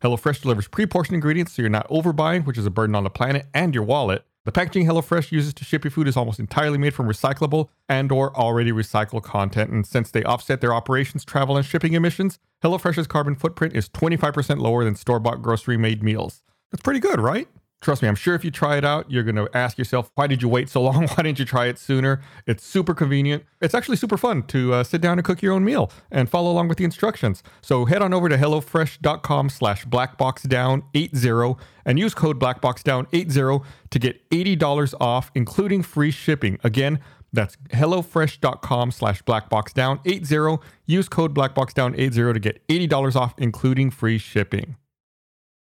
HelloFresh 0.03 0.41
delivers 0.41 0.67
pre 0.67 0.85
portioned 0.85 1.15
ingredients 1.15 1.53
so 1.53 1.63
you're 1.63 1.69
not 1.69 1.89
overbuying, 1.89 2.45
which 2.45 2.59
is 2.59 2.65
a 2.65 2.69
burden 2.69 2.95
on 2.95 3.03
the 3.03 3.09
planet 3.09 3.47
and 3.53 3.73
your 3.73 3.83
wallet. 3.83 4.23
The 4.43 4.51
packaging 4.51 4.85
HelloFresh 4.85 5.31
uses 5.31 5.55
to 5.55 5.65
ship 5.65 5.83
your 5.83 5.89
food 5.89 6.07
is 6.07 6.15
almost 6.15 6.39
entirely 6.39 6.77
made 6.77 6.93
from 6.93 7.07
recyclable 7.07 7.69
and 7.89 8.11
or 8.11 8.37
already 8.37 8.71
recycled 8.71 9.23
content. 9.23 9.71
And 9.71 9.87
since 9.87 10.11
they 10.11 10.23
offset 10.23 10.61
their 10.61 10.75
operations, 10.75 11.25
travel, 11.25 11.57
and 11.57 11.65
shipping 11.65 11.93
emissions, 11.93 12.37
HelloFresh's 12.63 13.07
carbon 13.07 13.33
footprint 13.33 13.75
is 13.75 13.89
25% 13.89 14.59
lower 14.59 14.83
than 14.83 14.95
store-bought 14.95 15.41
grocery-made 15.41 16.03
meals. 16.03 16.43
That's 16.71 16.83
pretty 16.83 16.99
good, 16.99 17.19
right? 17.19 17.47
Trust 17.81 18.01
me, 18.01 18.07
I'm 18.07 18.15
sure 18.15 18.33
if 18.33 18.43
you 18.43 18.49
try 18.49 18.77
it 18.77 18.85
out, 18.85 19.11
you're 19.11 19.23
going 19.23 19.35
to 19.35 19.47
ask 19.53 19.77
yourself, 19.77 20.09
why 20.15 20.25
did 20.27 20.41
you 20.41 20.49
wait 20.49 20.69
so 20.69 20.81
long? 20.81 21.07
Why 21.07 21.23
didn't 21.23 21.37
you 21.39 21.45
try 21.45 21.67
it 21.67 21.77
sooner? 21.77 22.21
It's 22.47 22.63
super 22.63 22.95
convenient. 22.95 23.43
It's 23.61 23.75
actually 23.75 23.97
super 23.97 24.17
fun 24.17 24.43
to 24.43 24.73
uh, 24.73 24.83
sit 24.83 25.01
down 25.01 25.19
and 25.19 25.25
cook 25.25 25.41
your 25.41 25.53
own 25.53 25.63
meal 25.63 25.91
and 26.09 26.29
follow 26.29 26.51
along 26.51 26.67
with 26.67 26.77
the 26.77 26.83
instructions. 26.83 27.43
So 27.61 27.85
head 27.85 28.01
on 28.01 28.13
over 28.13 28.27
to 28.29 28.37
HelloFresh.com 28.37 29.49
slash 29.49 29.85
BlackBoxDown80 29.85 31.59
and 31.85 31.99
use 31.99 32.15
code 32.15 32.39
BlackBoxDown80 32.39 33.65
to 33.91 33.99
get 33.99 34.29
$80 34.31 34.93
off, 34.99 35.31
including 35.35 35.83
free 35.83 36.11
shipping. 36.11 36.57
Again, 36.63 36.99
that's 37.31 37.55
HelloFresh.com 37.69 38.91
slash 38.91 39.21
BlackBoxDown80. 39.23 40.61
Use 40.87 41.09
code 41.09 41.35
BlackBoxDown80 41.35 42.33
to 42.33 42.39
get 42.39 42.67
$80 42.67 43.15
off, 43.15 43.35
including 43.37 43.91
free 43.91 44.17
shipping. 44.17 44.77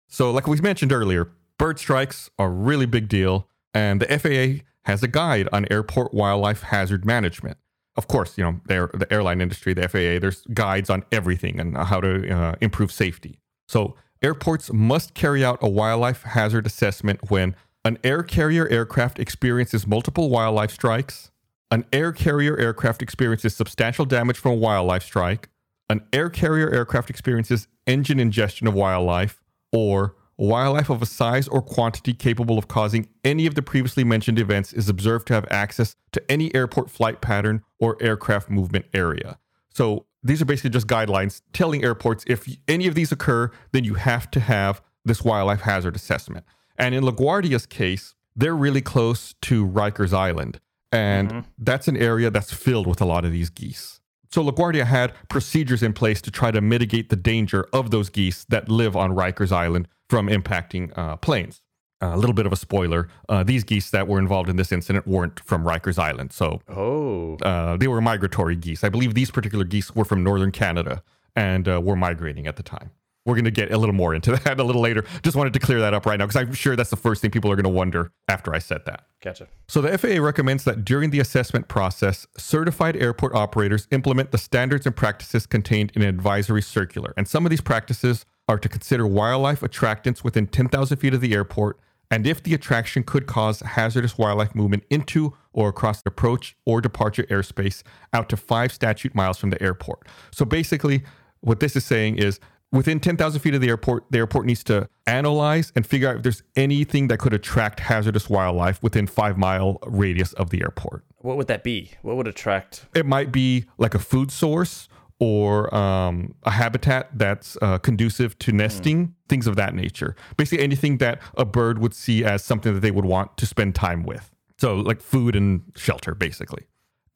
So 0.08 0.30
like 0.30 0.46
we 0.46 0.60
mentioned 0.60 0.92
earlier, 0.92 1.30
Bird 1.62 1.78
strikes 1.78 2.32
are 2.40 2.48
a 2.48 2.50
really 2.50 2.88
big 2.88 3.08
deal, 3.08 3.48
and 3.72 4.02
the 4.02 4.08
FAA 4.08 4.66
has 4.86 5.04
a 5.04 5.08
guide 5.08 5.48
on 5.54 5.68
airport 5.70 6.12
wildlife 6.12 6.64
hazard 6.64 7.06
management. 7.06 7.56
Of 7.96 8.08
course, 8.08 8.36
you 8.36 8.44
know, 8.44 8.60
the 8.66 9.06
airline 9.12 9.42
industry, 9.42 9.76
the 9.76 9.88
FAA, 9.88 10.18
there's 10.18 10.42
guides 10.56 10.90
on 10.90 11.04
everything 11.12 11.60
and 11.60 11.78
how 11.78 12.02
to 12.02 12.28
uh, 12.36 12.56
improve 12.62 12.92
safety. 12.92 13.38
So, 13.68 13.96
airports 14.24 14.74
must 14.74 15.14
carry 15.14 15.46
out 15.46 15.60
a 15.62 15.70
wildlife 15.70 16.24
hazard 16.24 16.66
assessment 16.66 17.30
when 17.30 17.56
an 17.86 18.00
air 18.04 18.24
carrier 18.24 18.68
aircraft 18.68 19.20
experiences 19.20 19.86
multiple 19.86 20.32
wildlife 20.32 20.72
strikes, 20.72 21.30
an 21.70 21.86
air 21.94 22.12
carrier 22.12 22.58
aircraft 22.58 23.04
experiences 23.04 23.56
substantial 23.56 24.06
damage 24.06 24.40
from 24.40 24.54
a 24.54 24.56
wildlife 24.56 25.04
strike, 25.04 25.48
an 25.92 26.02
air 26.12 26.32
carrier 26.32 26.72
aircraft 26.72 27.12
experiences 27.12 27.68
engine 27.86 28.20
ingestion 28.20 28.66
of 28.66 28.74
wildlife, 28.74 29.44
or 29.72 30.16
wildlife 30.38 30.90
of 30.90 31.02
a 31.02 31.06
size 31.06 31.48
or 31.48 31.62
quantity 31.62 32.14
capable 32.14 32.58
of 32.58 32.68
causing 32.68 33.08
any 33.24 33.46
of 33.46 33.56
the 33.56 33.62
previously 33.62 34.04
mentioned 34.04 34.40
events 34.40 34.74
is 34.74 34.90
observed 34.90 35.28
to 35.28 35.34
have 35.34 35.46
access 35.52 35.96
to 36.12 36.32
any 36.32 36.54
airport 36.56 36.90
flight 36.90 37.22
pattern 37.22 37.64
or 37.80 37.98
aircraft 38.02 38.50
movement 38.50 38.86
area. 38.94 39.38
So 39.74 40.06
these 40.24 40.42
are 40.42 40.46
basically 40.46 40.72
just 40.72 40.88
guidelines 40.88 41.42
telling 41.54 41.84
airports 41.84 42.24
if 42.28 42.48
any 42.68 42.88
of 42.88 42.96
these 42.96 43.12
occur, 43.12 43.52
then 43.72 43.84
you 43.84 43.96
have 43.96 44.30
to 44.32 44.40
have 44.40 44.82
this 45.06 45.24
wildlife 45.24 45.62
hazard 45.62 45.96
assessment. 45.96 46.46
And 46.78 46.94
in 46.94 47.04
LaGuardia's 47.04 47.66
case, 47.66 48.16
they're 48.36 48.56
really 48.56 48.82
close 48.82 49.36
to 49.42 49.68
Rikers 49.68 50.14
Island. 50.14 50.60
And 50.92 51.30
mm-hmm. 51.30 51.40
that's 51.58 51.88
an 51.88 51.98
area 51.98 52.30
that's 52.30 52.54
filled 52.54 52.88
with 52.88 53.02
a 53.02 53.06
lot 53.06 53.26
of 53.26 53.32
these 53.32 53.50
geese. 53.50 54.00
So 54.32 54.44
LaGuardia 54.44 54.86
had 54.86 55.14
procedures 55.30 55.84
in 55.84 55.94
place 55.94 56.22
to 56.22 56.32
try 56.32 56.52
to 56.52 56.62
mitigate 56.62 57.10
the 57.10 57.16
danger 57.16 57.68
of 57.74 57.92
those 57.92 58.10
geese 58.10 58.46
that 58.46 58.70
live 58.70 58.96
on 58.96 59.12
Rikers 59.12 59.52
Island 59.52 59.88
from 60.12 60.28
impacting 60.28 60.92
uh, 60.98 61.16
planes. 61.16 61.62
Uh, 62.04 62.12
a 62.14 62.18
little 62.18 62.34
bit 62.34 62.46
of 62.46 62.52
a 62.52 62.58
spoiler: 62.58 63.08
uh, 63.30 63.44
these 63.44 63.64
geese 63.64 63.92
that 63.92 64.10
were 64.10 64.20
involved 64.20 64.50
in 64.50 64.58
this 64.58 64.74
incident 64.74 65.08
weren't 65.08 65.40
from 65.40 65.64
Rikers 65.64 65.98
Island, 65.98 66.34
so 66.34 66.60
oh, 66.68 67.38
uh, 67.38 67.78
they 67.78 67.88
were 67.88 68.02
migratory 68.02 68.58
geese. 68.58 68.84
I 68.84 68.90
believe 68.90 69.14
these 69.14 69.32
particular 69.32 69.64
geese 69.64 69.96
were 69.96 70.04
from 70.04 70.22
northern 70.22 70.52
Canada 70.52 71.02
and 71.34 71.66
uh, 71.70 71.80
were 71.80 71.96
migrating 71.96 72.46
at 72.46 72.58
the 72.58 72.64
time. 72.64 72.92
We're 73.26 73.36
going 73.36 73.46
to 73.46 73.52
get 73.52 73.72
a 73.72 73.78
little 73.78 73.96
more 73.96 74.14
into 74.14 74.32
that 74.44 74.60
a 74.60 74.64
little 74.64 74.82
later. 74.82 75.06
Just 75.24 75.38
wanted 75.38 75.54
to 75.54 75.60
clear 75.60 75.80
that 75.80 75.94
up 75.94 76.06
right 76.06 76.20
now 76.20 76.26
because 76.26 76.42
I'm 76.42 76.54
sure 76.54 76.76
that's 76.76 76.90
the 76.90 76.98
first 76.98 77.22
thing 77.22 77.32
people 77.32 77.50
are 77.50 77.56
going 77.56 77.64
to 77.64 77.70
wonder 77.70 78.12
after 78.28 78.54
I 78.54 78.60
said 78.60 78.84
that. 78.86 79.06
Gotcha. 79.24 79.48
So 79.70 79.80
the 79.80 79.98
FAA 79.98 80.22
recommends 80.22 80.66
that 80.66 80.84
during 80.84 81.12
the 81.12 81.22
assessment 81.22 81.70
process, 81.70 82.28
certified 82.36 82.98
airport 82.98 83.34
operators 83.34 83.88
implement 83.92 84.32
the 84.32 84.38
standards 84.38 84.86
and 84.86 84.94
practices 84.94 85.46
contained 85.46 85.94
in 85.96 86.02
an 86.02 86.10
advisory 86.10 86.64
circular. 86.64 87.14
And 87.16 87.28
some 87.28 87.46
of 87.46 87.52
these 87.52 87.62
practices 87.62 88.26
are 88.52 88.60
to 88.60 88.68
consider 88.68 89.08
wildlife 89.08 89.62
attractants 89.62 90.26
within 90.26 90.46
10,000 90.46 90.98
feet 90.98 91.14
of 91.14 91.22
the 91.22 91.34
airport, 91.34 91.80
and 92.12 92.28
if 92.28 92.44
the 92.44 92.54
attraction 92.54 93.02
could 93.02 93.26
cause 93.26 93.62
hazardous 93.62 94.18
wildlife 94.18 94.54
movement 94.54 94.84
into 94.90 95.34
or 95.54 95.70
across 95.70 96.04
approach 96.06 96.58
or 96.66 96.82
departure 96.82 97.24
airspace 97.24 97.82
out 98.12 98.28
to 98.28 98.36
five 98.36 98.74
statute 98.74 99.16
miles 99.16 99.38
from 99.38 99.52
the 99.52 99.64
airport. 99.64 100.06
So 100.32 100.44
basically, 100.44 101.04
what 101.40 101.62
this 101.62 101.78
is 101.78 101.86
saying 101.86 102.18
is 102.18 102.42
within 102.74 103.00
10,000 103.00 103.40
feet 103.40 103.56
of 103.56 103.62
the 103.62 103.70
airport, 103.70 104.04
the 104.12 104.18
airport 104.18 104.46
needs 104.46 104.66
to 104.66 104.90
analyze 105.08 105.72
and 105.74 105.88
figure 105.88 106.10
out 106.10 106.18
if 106.18 106.24
there's 106.24 106.44
anything 106.58 107.08
that 107.08 107.20
could 107.20 107.34
attract 107.34 107.80
hazardous 107.80 108.30
wildlife 108.30 108.84
within 108.84 109.08
five 109.08 109.38
mile 109.38 109.80
radius 109.88 110.34
of 110.34 110.50
the 110.50 110.62
airport. 110.62 111.06
What 111.20 111.38
would 111.38 111.48
that 111.48 111.64
be? 111.64 111.92
What 112.02 112.18
would 112.18 112.28
attract? 112.28 112.86
It 112.94 113.06
might 113.06 113.32
be 113.32 113.66
like 113.78 113.96
a 113.96 114.00
food 114.00 114.30
source 114.30 114.90
or 115.22 115.74
um, 115.74 116.34
a 116.44 116.52
habitat 116.52 117.08
that's 117.14 117.56
uh, 117.62 117.78
conducive 117.78 118.38
to 118.40 118.52
nesting, 118.52 119.08
mm. 119.08 119.14
things 119.30 119.46
of 119.46 119.56
that 119.56 119.76
nature. 119.76 120.16
Basically, 120.36 120.64
anything 120.64 120.98
that 120.98 121.22
a 121.38 121.46
bird 121.46 121.78
would 121.78 121.94
see 121.94 122.26
as 122.26 122.44
something 122.44 122.74
that 122.74 122.80
they 122.80 122.90
would 122.90 123.06
want 123.06 123.38
to 123.38 123.46
spend 123.46 123.76
time 123.76 124.02
with. 124.02 124.32
So, 124.58 124.76
like 124.76 125.00
food 125.00 125.36
and 125.36 125.62
shelter, 125.76 126.16
basically. 126.16 126.66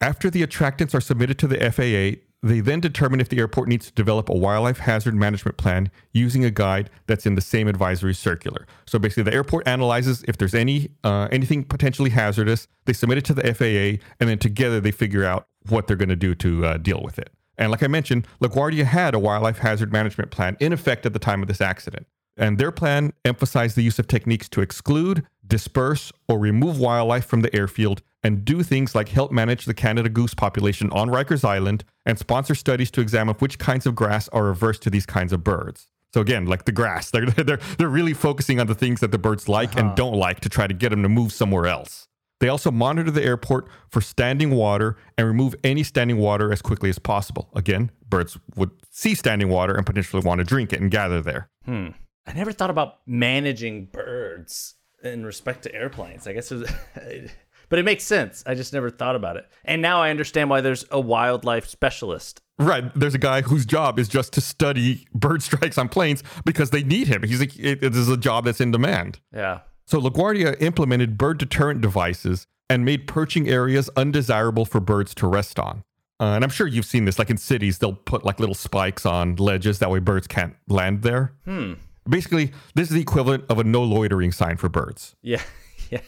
After 0.01 0.29
the 0.29 0.45
attractants 0.45 0.93
are 0.93 1.01
submitted 1.01 1.39
to 1.39 1.47
the 1.47 1.57
FAA, 1.57 2.21
they 2.47 2.59
then 2.59 2.79
determine 2.79 3.19
if 3.19 3.29
the 3.29 3.39
airport 3.39 3.69
needs 3.69 3.87
to 3.87 3.93
develop 3.93 4.29
a 4.29 4.35
wildlife 4.35 4.77
hazard 4.77 5.15
management 5.15 5.57
plan 5.57 5.89
using 6.13 6.45
a 6.45 6.51
guide 6.51 6.91
that's 7.07 7.25
in 7.25 7.33
the 7.33 7.41
same 7.41 7.67
advisory 7.67 8.13
circular. 8.13 8.67
So 8.85 8.99
basically, 8.99 9.23
the 9.23 9.33
airport 9.33 9.67
analyzes 9.67 10.23
if 10.27 10.37
there's 10.37 10.53
any 10.53 10.89
uh, 11.03 11.27
anything 11.31 11.63
potentially 11.63 12.11
hazardous. 12.11 12.67
They 12.85 12.93
submit 12.93 13.17
it 13.17 13.25
to 13.25 13.33
the 13.33 13.51
FAA, 13.51 14.05
and 14.19 14.29
then 14.29 14.37
together 14.37 14.79
they 14.79 14.91
figure 14.91 15.25
out 15.25 15.47
what 15.69 15.87
they're 15.87 15.97
going 15.97 16.09
to 16.09 16.15
do 16.15 16.35
to 16.35 16.65
uh, 16.67 16.77
deal 16.77 17.01
with 17.03 17.17
it. 17.17 17.31
And 17.57 17.71
like 17.71 17.83
I 17.83 17.87
mentioned, 17.87 18.27
LaGuardia 18.41 18.85
had 18.85 19.13
a 19.15 19.19
wildlife 19.19 19.59
hazard 19.59 19.91
management 19.91 20.31
plan 20.31 20.57
in 20.59 20.73
effect 20.73 21.05
at 21.05 21.13
the 21.13 21.19
time 21.19 21.41
of 21.41 21.47
this 21.47 21.61
accident. 21.61 22.07
And 22.37 22.57
their 22.57 22.71
plan 22.71 23.13
emphasized 23.23 23.77
the 23.77 23.83
use 23.83 23.97
of 23.97 24.07
techniques 24.07 24.49
to 24.49 24.61
exclude, 24.61 25.25
disperse 25.47 26.11
or 26.27 26.37
remove 26.37 26.79
wildlife 26.79 27.25
from 27.25 27.41
the 27.41 27.55
airfield, 27.55 28.01
and 28.23 28.43
do 28.43 28.63
things 28.63 28.95
like 28.95 29.09
help 29.09 29.31
manage 29.31 29.65
the 29.65 29.73
Canada 29.73 30.09
goose 30.09 30.33
population 30.33 30.89
on 30.91 31.09
Rikers 31.09 31.45
Island 31.45 31.85
and 32.05 32.17
sponsor 32.19 32.55
studies 32.55 32.91
to 32.91 33.01
examine 33.01 33.35
which 33.35 33.59
kinds 33.59 33.85
of 33.85 33.95
grass 33.95 34.27
are 34.29 34.49
averse 34.49 34.79
to 34.79 34.89
these 34.89 35.05
kinds 35.05 35.31
of 35.31 35.43
birds. 35.43 35.87
So 36.13 36.21
again, 36.21 36.45
like 36.45 36.65
the 36.65 36.71
grass, 36.71 37.09
they're 37.11 37.25
they're 37.25 37.59
they're 37.77 37.87
really 37.87 38.13
focusing 38.13 38.59
on 38.59 38.67
the 38.67 38.75
things 38.75 38.99
that 39.01 39.11
the 39.11 39.17
birds 39.17 39.47
like 39.47 39.75
and 39.75 39.87
uh-huh. 39.87 39.95
don't 39.95 40.15
like 40.15 40.39
to 40.41 40.49
try 40.49 40.67
to 40.67 40.73
get 40.73 40.89
them 40.89 41.03
to 41.03 41.09
move 41.09 41.31
somewhere 41.31 41.67
else. 41.67 42.07
They 42.39 42.50
also 42.50 42.69
monitor 42.71 43.12
the 43.12 43.24
airport 43.24 43.67
for 43.89 44.02
standing 44.02 44.52
water 44.52 44.98
and 45.17 45.26
remove 45.28 45.56
any 45.63 45.84
standing 45.84 46.17
water 46.17 46.52
as 46.52 46.62
quickly 46.62 46.89
as 46.89 47.00
possible. 47.00 47.50
Again, 47.56 47.91
birds 48.10 48.38
would 48.56 48.71
see 48.91 49.15
standing 49.15 49.50
water 49.50 49.74
and 49.76 49.86
potentially 49.86 50.21
want 50.21 50.39
to 50.39 50.45
drink 50.45 50.74
it 50.74 50.82
and 50.82 50.91
gather 50.91 51.21
there. 51.21 51.50
Hmm. 51.65 51.89
I 52.28 52.34
never 52.34 52.52
thought 52.52 52.69
about 52.69 53.00
managing 53.06 53.86
birds 53.86 54.76
in 55.04 55.26
respect 55.26 55.63
to 55.63 55.74
airplanes. 55.74 56.28
I 56.28 56.34
guess 56.34 56.52
it 56.52 56.58
was, 56.58 56.71
but 57.69 57.80
it 57.80 57.84
makes 57.84 58.04
sense. 58.04 58.43
I 58.45 58.56
just 58.56 58.74
never 58.74 58.89
thought 58.89 59.15
about 59.15 59.38
it. 59.38 59.48
And 59.63 59.82
now 59.82 60.02
I 60.02 60.10
understand 60.10 60.50
why 60.50 60.62
there's 60.62 60.86
a 60.91 61.00
wildlife 61.00 61.67
specialist. 61.67 62.41
Right. 62.58 62.84
There's 62.95 63.15
a 63.15 63.19
guy 63.19 63.41
whose 63.41 63.65
job 63.65 64.00
is 64.00 64.08
just 64.08 64.34
to 64.34 64.41
study 64.41 65.08
bird 65.13 65.43
strikes 65.43 65.78
on 65.78 65.89
planes 65.89 66.24
because 66.45 66.71
they 66.71 66.84
need 66.84 67.08
him. 67.08 67.24
He's 67.24 67.39
like, 67.39 67.58
it, 67.58 67.84
it 67.84 67.95
is 67.95 68.10
a 68.10 68.17
job 68.17 68.45
that's 68.45 68.62
in 68.62 68.71
demand. 68.71 69.19
Yeah. 69.34 69.60
So 69.88 70.02
LaGuardia 70.02 70.60
implemented 70.62 71.17
bird 71.17 71.38
deterrent 71.38 71.82
devices 71.82 72.48
and 72.69 72.84
made 72.84 73.08
perching 73.08 73.48
areas 73.48 73.89
undesirable 73.95 74.65
for 74.65 74.80
birds 74.80 75.13
to 75.15 75.28
rest 75.28 75.60
on. 75.60 75.84
Uh, 76.19 76.34
and 76.36 76.43
I'm 76.43 76.50
sure 76.50 76.65
you've 76.65 76.86
seen 76.86 77.06
this, 77.06 77.19
like 77.19 77.30
in 77.30 77.38
cities, 77.38 77.78
they'll 77.78 77.93
put 77.93 78.24
like 78.26 78.39
little 78.39 78.56
spikes 78.56 79.06
on 79.06 79.36
ledges 79.36 79.80
that 79.80 79.91
way 79.91 80.00
birds 80.00 80.28
can't 80.28 80.56
land 80.67 81.02
there. 81.02 81.34
Hmm. 81.45 81.74
Basically, 82.08 82.52
this 82.74 82.89
is 82.89 82.95
the 82.95 83.02
equivalent 83.02 83.45
of 83.50 83.60
a 83.60 83.63
no 83.63 83.84
loitering 83.84 84.32
sign 84.32 84.58
for 84.58 84.69
birds. 84.69 85.15
Yeah. 85.21 85.41
yeah. 85.89 86.00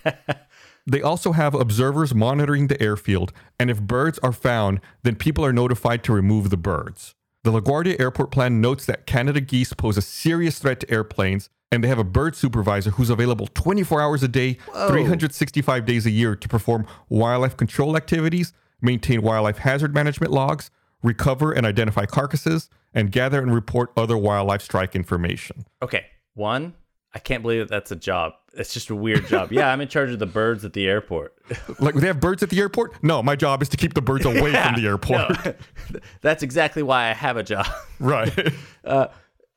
They 0.90 1.02
also 1.02 1.34
have 1.34 1.54
observers 1.54 2.16
monitoring 2.16 2.68
the 2.68 2.82
airfield, 2.82 3.34
and 3.60 3.70
if 3.70 3.82
birds 3.82 4.20
are 4.20 4.32
found, 4.32 4.80
then 5.04 5.16
people 5.16 5.44
are 5.46 5.52
notified 5.52 6.02
to 6.06 6.13
remove 6.13 6.50
the 6.50 6.58
birds. 6.58 7.13
The 7.44 7.52
LaGuardia 7.52 8.00
Airport 8.00 8.32
Plan 8.32 8.62
notes 8.62 8.86
that 8.86 9.06
Canada 9.06 9.42
geese 9.42 9.74
pose 9.74 9.98
a 9.98 10.02
serious 10.02 10.60
threat 10.60 10.80
to 10.80 10.92
airplanes, 10.92 11.50
and 11.71 11.84
they 11.84 11.88
have 11.88 11.99
a 11.99 12.03
bird 12.03 12.36
supervisor 12.36 12.91
who's 12.91 13.10
available 13.10 13.47
24 13.47 14.01
hours 14.01 14.23
a 14.23 14.27
day, 14.27 14.58
365 14.88 15.86
days 15.86 16.06
a 16.06 16.12
year 16.12 16.36
to 16.36 16.47
perform 16.47 16.88
wildlife 17.10 17.58
control 17.58 17.97
activities, 17.97 18.53
maintain 18.82 19.21
wildlife 19.21 19.60
hazard 19.60 19.93
management 19.93 20.32
logs, 20.32 20.71
recover 21.03 21.51
and 21.51 21.65
identify 21.65 22.06
carcasses, 22.06 22.69
and 22.93 23.12
gather 23.12 23.41
and 23.41 23.53
report 23.53 23.91
other 23.97 24.17
wildlife 24.17 24.62
strike 24.62 24.95
information. 24.95 25.65
Okay. 25.82 26.06
One, 26.34 26.75
I 27.13 27.19
can't 27.19 27.41
believe 27.41 27.60
that 27.60 27.69
that's 27.69 27.91
a 27.91 27.95
job. 27.95 28.34
It's 28.53 28.73
just 28.73 28.89
a 28.89 28.95
weird 28.95 29.27
job. 29.27 29.51
Yeah, 29.51 29.71
I'm 29.71 29.82
in 29.82 29.88
charge 29.88 30.12
of 30.12 30.19
the 30.19 30.25
birds 30.25 30.65
at 30.65 30.73
the 30.73 30.88
airport. 30.88 31.34
Like 31.80 31.95
they 31.95 32.08
have 32.08 32.19
birds 32.19 32.41
at 32.43 32.49
the 32.49 32.60
airport? 32.60 33.03
No, 33.03 33.21
my 33.21 33.36
job 33.36 33.62
is 33.62 33.69
to 33.69 33.77
keep 33.77 33.93
the 33.93 34.01
birds 34.01 34.25
away 34.25 34.51
from 34.51 34.75
the 34.75 34.88
airport. 34.88 35.45
No. 35.45 35.53
that's 36.21 36.43
exactly 36.43 36.82
why 36.82 37.10
I 37.10 37.13
have 37.13 37.38
a 37.38 37.43
job. 37.43 37.67
right. 37.99 38.34
Uh, 38.86 39.08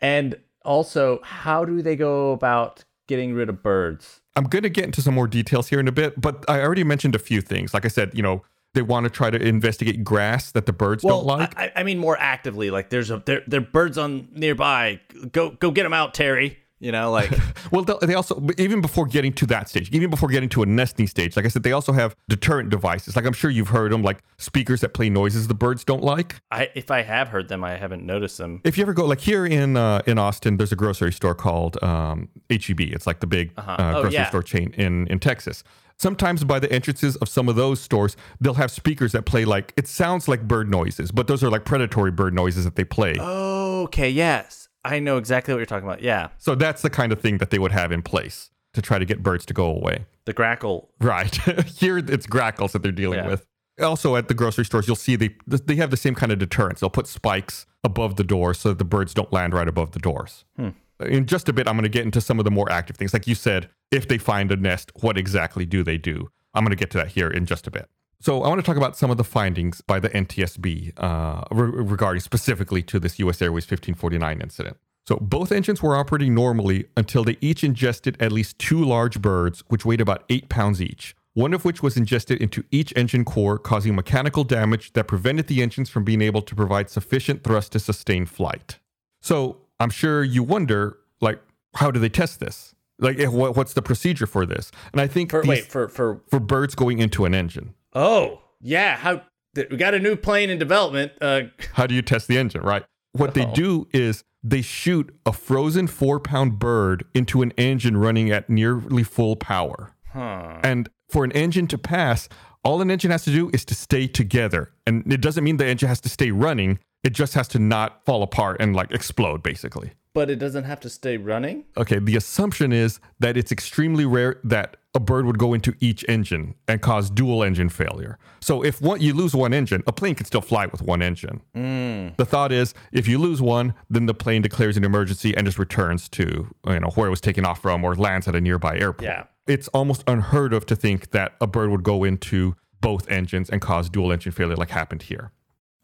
and 0.00 0.36
also, 0.64 1.20
how 1.22 1.64
do 1.64 1.82
they 1.82 1.96
go 1.96 2.32
about 2.32 2.84
getting 3.06 3.34
rid 3.34 3.48
of 3.48 3.62
birds? 3.62 4.20
I'm 4.36 4.44
going 4.44 4.62
to 4.62 4.68
get 4.70 4.84
into 4.84 5.02
some 5.02 5.14
more 5.14 5.26
details 5.26 5.68
here 5.68 5.80
in 5.80 5.88
a 5.88 5.92
bit, 5.92 6.20
but 6.20 6.44
I 6.48 6.60
already 6.60 6.84
mentioned 6.84 7.14
a 7.14 7.18
few 7.18 7.40
things. 7.40 7.74
Like 7.74 7.84
I 7.84 7.88
said, 7.88 8.12
you 8.14 8.22
know, 8.22 8.42
they 8.74 8.82
want 8.82 9.04
to 9.04 9.10
try 9.10 9.30
to 9.30 9.38
investigate 9.40 10.04
grass 10.04 10.52
that 10.52 10.66
the 10.66 10.72
birds 10.72 11.02
Well, 11.02 11.18
don't 11.18 11.38
like. 11.38 11.58
I, 11.58 11.72
I 11.74 11.82
mean 11.82 11.98
more 11.98 12.16
actively. 12.18 12.70
Like 12.70 12.90
there's 12.90 13.10
a 13.10 13.20
there 13.26 13.42
there 13.46 13.60
are 13.60 13.64
birds 13.64 13.98
on 13.98 14.28
nearby. 14.32 15.00
Go 15.32 15.50
go 15.50 15.72
get 15.72 15.82
them 15.82 15.92
out, 15.92 16.14
Terry. 16.14 16.59
You 16.80 16.92
know, 16.92 17.10
like 17.10 17.30
Well, 17.70 17.82
they 17.84 17.94
they 18.06 18.14
also 18.14 18.42
even 18.58 18.80
before 18.80 19.06
getting 19.06 19.32
to 19.34 19.46
that 19.46 19.68
stage, 19.68 19.90
even 19.90 20.08
before 20.10 20.28
getting 20.30 20.48
to 20.50 20.62
a 20.62 20.66
nesting 20.66 21.06
stage, 21.06 21.36
like 21.36 21.44
I 21.44 21.48
said, 21.48 21.62
they 21.62 21.72
also 21.72 21.92
have 21.92 22.16
deterrent 22.28 22.70
devices. 22.70 23.14
Like 23.16 23.26
I'm 23.26 23.34
sure 23.34 23.50
you've 23.50 23.68
heard 23.68 23.92
them, 23.92 24.02
like 24.02 24.18
speakers 24.38 24.80
that 24.80 24.94
play 24.94 25.10
noises 25.10 25.46
the 25.46 25.54
birds 25.54 25.84
don't 25.84 26.02
like. 26.02 26.36
I 26.50 26.70
if 26.74 26.90
I 26.90 27.02
have 27.02 27.28
heard 27.28 27.48
them, 27.48 27.62
I 27.64 27.76
haven't 27.76 28.04
noticed 28.06 28.38
them. 28.38 28.60
If 28.64 28.78
you 28.78 28.82
ever 28.82 28.94
go, 28.94 29.04
like 29.04 29.20
here 29.20 29.44
in 29.44 29.76
uh, 29.76 30.00
in 30.06 30.18
Austin, 30.18 30.56
there's 30.56 30.72
a 30.72 30.76
grocery 30.76 31.12
store 31.12 31.34
called 31.34 31.80
um, 31.82 32.28
HEB. 32.48 32.80
It's 32.80 33.06
like 33.06 33.20
the 33.20 33.26
big 33.26 33.52
uh 33.58 33.76
Oh, 33.78 34.00
grocery 34.00 34.14
yeah. 34.14 34.28
store 34.28 34.42
chain 34.42 34.72
in 34.78 35.06
in 35.08 35.18
Texas. 35.20 35.62
Sometimes 35.98 36.44
by 36.44 36.58
the 36.58 36.72
entrances 36.72 37.16
of 37.16 37.28
some 37.28 37.46
of 37.46 37.56
those 37.56 37.78
stores, 37.78 38.16
they'll 38.40 38.54
have 38.54 38.70
speakers 38.70 39.12
that 39.12 39.26
play 39.26 39.44
like 39.44 39.74
it 39.76 39.86
sounds 39.86 40.28
like 40.28 40.48
bird 40.48 40.70
noises, 40.70 41.12
but 41.12 41.26
those 41.26 41.44
are 41.44 41.50
like 41.50 41.66
predatory 41.66 42.10
bird 42.10 42.32
noises 42.32 42.64
that 42.64 42.74
they 42.76 42.84
play. 42.84 43.16
Okay, 43.20 44.08
yes, 44.08 44.59
I 44.84 44.98
know 44.98 45.16
exactly 45.18 45.52
what 45.54 45.58
you're 45.58 45.66
talking 45.66 45.86
about. 45.88 46.02
Yeah, 46.02 46.28
So 46.38 46.54
that's 46.54 46.82
the 46.82 46.90
kind 46.90 47.12
of 47.12 47.20
thing 47.20 47.38
that 47.38 47.50
they 47.50 47.58
would 47.58 47.72
have 47.72 47.92
in 47.92 48.02
place 48.02 48.50
to 48.72 48.80
try 48.80 48.98
to 48.98 49.04
get 49.04 49.22
birds 49.22 49.44
to 49.46 49.54
go 49.54 49.66
away. 49.66 50.06
the 50.26 50.32
grackle. 50.32 50.88
Right. 51.00 51.34
Here 51.66 51.98
it's 51.98 52.26
grackles 52.26 52.72
that 52.72 52.82
they're 52.82 52.92
dealing 52.92 53.18
Yeah. 53.18 53.26
with. 53.28 53.46
Also 53.80 54.14
at 54.16 54.28
the 54.28 54.34
grocery 54.34 54.64
stores, 54.64 54.86
you'll 54.86 54.94
see 54.96 55.16
they 55.16 55.34
they 55.46 55.76
have 55.76 55.90
the 55.90 55.96
same 55.96 56.14
kind 56.14 56.30
of 56.32 56.38
deterrents. 56.38 56.80
They'll 56.80 56.90
put 56.90 57.06
spikes 57.06 57.66
above 57.82 58.16
the 58.16 58.24
door 58.24 58.52
so 58.54 58.68
that 58.70 58.78
the 58.78 58.84
birds 58.84 59.14
don't 59.14 59.32
land 59.32 59.54
right 59.54 59.66
above 59.68 59.92
the 59.92 59.98
doors. 59.98 60.44
Hmm. 60.56 60.68
In 61.00 61.24
just 61.26 61.48
a 61.48 61.52
bit, 61.54 61.66
I'm 61.66 61.74
going 61.76 61.84
to 61.84 61.88
get 61.88 62.04
into 62.04 62.20
some 62.20 62.38
of 62.38 62.44
the 62.44 62.50
more 62.50 62.70
active 62.70 62.96
things. 62.96 63.14
Like 63.14 63.26
you 63.26 63.34
said, 63.34 63.70
if 63.90 64.06
they 64.06 64.18
find 64.18 64.52
a 64.52 64.56
nest, 64.56 64.92
what 65.00 65.16
exactly 65.16 65.64
do 65.64 65.82
they 65.82 65.96
do? 65.96 66.30
I'm 66.52 66.62
going 66.62 66.76
to 66.76 66.76
get 66.76 66.90
to 66.90 66.98
that 66.98 67.08
here 67.08 67.28
in 67.28 67.46
just 67.46 67.66
a 67.66 67.70
bit. 67.70 67.88
So 68.20 68.42
I 68.42 68.48
want 68.48 68.58
to 68.60 68.66
talk 68.66 68.76
about 68.76 68.96
some 68.96 69.10
of 69.10 69.16
the 69.16 69.24
findings 69.24 69.80
by 69.80 69.98
the 69.98 70.10
NTSB 70.10 70.92
uh, 70.98 71.44
re- 71.50 71.70
regarding 71.84 72.20
specifically 72.20 72.82
to 72.84 73.00
this 73.00 73.18
U.S. 73.20 73.40
Airways 73.40 73.64
1549 73.64 74.40
incident. 74.42 74.76
So 75.08 75.16
both 75.16 75.50
engines 75.50 75.82
were 75.82 75.96
operating 75.96 76.34
normally 76.34 76.84
until 76.96 77.24
they 77.24 77.36
each 77.40 77.64
ingested 77.64 78.16
at 78.20 78.30
least 78.30 78.58
two 78.58 78.84
large 78.84 79.20
birds, 79.22 79.64
which 79.68 79.84
weighed 79.84 80.00
about 80.00 80.24
eight 80.28 80.48
pounds 80.48 80.80
each. 80.82 81.16
One 81.32 81.54
of 81.54 81.64
which 81.64 81.82
was 81.82 81.96
ingested 81.96 82.42
into 82.42 82.64
each 82.70 82.92
engine 82.96 83.24
core, 83.24 83.58
causing 83.58 83.94
mechanical 83.94 84.44
damage 84.44 84.92
that 84.92 85.08
prevented 85.08 85.46
the 85.46 85.62
engines 85.62 85.88
from 85.88 86.04
being 86.04 86.20
able 86.20 86.42
to 86.42 86.54
provide 86.54 86.90
sufficient 86.90 87.42
thrust 87.42 87.72
to 87.72 87.78
sustain 87.80 88.26
flight. 88.26 88.78
So 89.22 89.58
I'm 89.78 89.90
sure 89.90 90.22
you 90.22 90.42
wonder, 90.42 90.98
like, 91.20 91.40
how 91.76 91.90
do 91.90 91.98
they 91.98 92.08
test 92.08 92.40
this? 92.40 92.74
Like, 92.98 93.18
eh, 93.18 93.26
what's 93.28 93.72
the 93.72 93.80
procedure 93.82 94.26
for 94.26 94.44
this? 94.44 94.70
And 94.92 95.00
I 95.00 95.06
think 95.06 95.30
For 95.30 95.40
these- 95.40 95.48
wait 95.48 95.64
for 95.64 95.88
for 95.88 96.20
for 96.28 96.38
birds 96.38 96.74
going 96.74 96.98
into 96.98 97.24
an 97.24 97.34
engine. 97.34 97.74
Oh 97.94 98.40
yeah 98.60 98.96
how 98.96 99.22
th- 99.54 99.68
we 99.70 99.76
got 99.76 99.94
a 99.94 99.98
new 99.98 100.16
plane 100.16 100.50
in 100.50 100.58
development. 100.58 101.12
Uh, 101.20 101.42
How 101.74 101.86
do 101.86 101.94
you 101.94 102.02
test 102.02 102.28
the 102.28 102.38
engine, 102.38 102.62
right? 102.62 102.84
What 103.12 103.34
they 103.34 103.44
Oh. 103.46 103.54
do 103.54 103.88
is 103.92 104.22
they 104.42 104.62
shoot 104.62 105.14
a 105.26 105.32
frozen 105.32 105.86
four 105.86 106.20
pound 106.20 106.58
bird 106.58 107.04
into 107.14 107.42
an 107.42 107.52
engine 107.56 107.96
running 107.96 108.30
at 108.30 108.48
nearly 108.48 109.02
full 109.02 109.36
power. 109.36 109.94
huh. 110.12 110.60
And 110.62 110.88
for 111.08 111.24
an 111.24 111.32
engine 111.32 111.66
to 111.68 111.78
pass, 111.78 112.28
all 112.62 112.80
an 112.80 112.90
engine 112.90 113.10
has 113.10 113.24
to 113.24 113.30
do 113.32 113.50
is 113.52 113.64
to 113.66 113.74
stay 113.74 114.06
together. 114.06 114.70
And 114.86 115.12
it 115.12 115.20
doesn't 115.20 115.42
mean 115.42 115.56
the 115.56 115.66
engine 115.66 115.88
has 115.88 116.00
to 116.02 116.08
stay 116.08 116.30
running, 116.30 116.78
it 117.02 117.10
just 117.12 117.34
has 117.34 117.48
to 117.48 117.58
not 117.58 118.04
fall 118.06 118.22
apart 118.22 118.58
and 118.60 118.76
like 118.76 118.92
explode, 118.92 119.42
basically. 119.42 119.92
But 120.14 120.30
it 120.30 120.36
doesn't 120.36 120.64
have 120.64 120.80
to 120.80 120.90
stay 120.90 121.16
running. 121.16 121.64
Okay, 121.76 121.98
the 121.98 122.16
assumption 122.16 122.72
is 122.72 123.00
that 123.20 123.36
it's 123.36 123.50
extremely 123.52 124.04
rare 124.04 124.40
that 124.44 124.76
a 124.94 125.00
bird 125.00 125.24
would 125.24 125.38
go 125.38 125.54
into 125.54 125.74
each 125.78 126.04
engine 126.08 126.54
and 126.66 126.82
cause 126.82 127.10
dual 127.10 127.44
engine 127.44 127.68
failure. 127.68 128.18
So 128.40 128.64
if 128.64 128.82
one, 128.82 129.00
you 129.00 129.14
lose 129.14 129.34
one 129.34 129.52
engine, 129.52 129.82
a 129.86 129.92
plane 129.92 130.16
can 130.16 130.26
still 130.26 130.40
fly 130.40 130.66
with 130.66 130.82
one 130.82 131.00
engine. 131.00 131.40
Mm. 131.54 132.16
The 132.16 132.24
thought 132.24 132.50
is 132.50 132.74
if 132.92 133.06
you 133.06 133.18
lose 133.18 133.40
one, 133.40 133.74
then 133.88 134.06
the 134.06 134.14
plane 134.14 134.42
declares 134.42 134.76
an 134.76 134.84
emergency 134.84 135.36
and 135.36 135.46
just 135.46 135.58
returns 135.58 136.08
to 136.10 136.52
you 136.66 136.80
know 136.80 136.90
where 136.94 137.06
it 137.06 137.10
was 137.10 137.20
taken 137.20 137.44
off 137.44 137.62
from 137.62 137.84
or 137.84 137.94
lands 137.94 138.26
at 138.26 138.34
a 138.34 138.40
nearby 138.40 138.78
airport. 138.78 139.04
Yeah. 139.04 139.24
It's 139.46 139.68
almost 139.68 140.02
unheard 140.06 140.52
of 140.52 140.66
to 140.66 140.76
think 140.76 141.10
that 141.10 141.34
a 141.40 141.46
bird 141.46 141.70
would 141.70 141.82
go 141.82 142.04
into 142.04 142.56
both 142.80 143.08
engines 143.08 143.50
and 143.50 143.60
cause 143.60 143.88
dual 143.88 144.12
engine 144.12 144.32
failure 144.32 144.56
like 144.56 144.70
happened 144.70 145.02
here. 145.02 145.32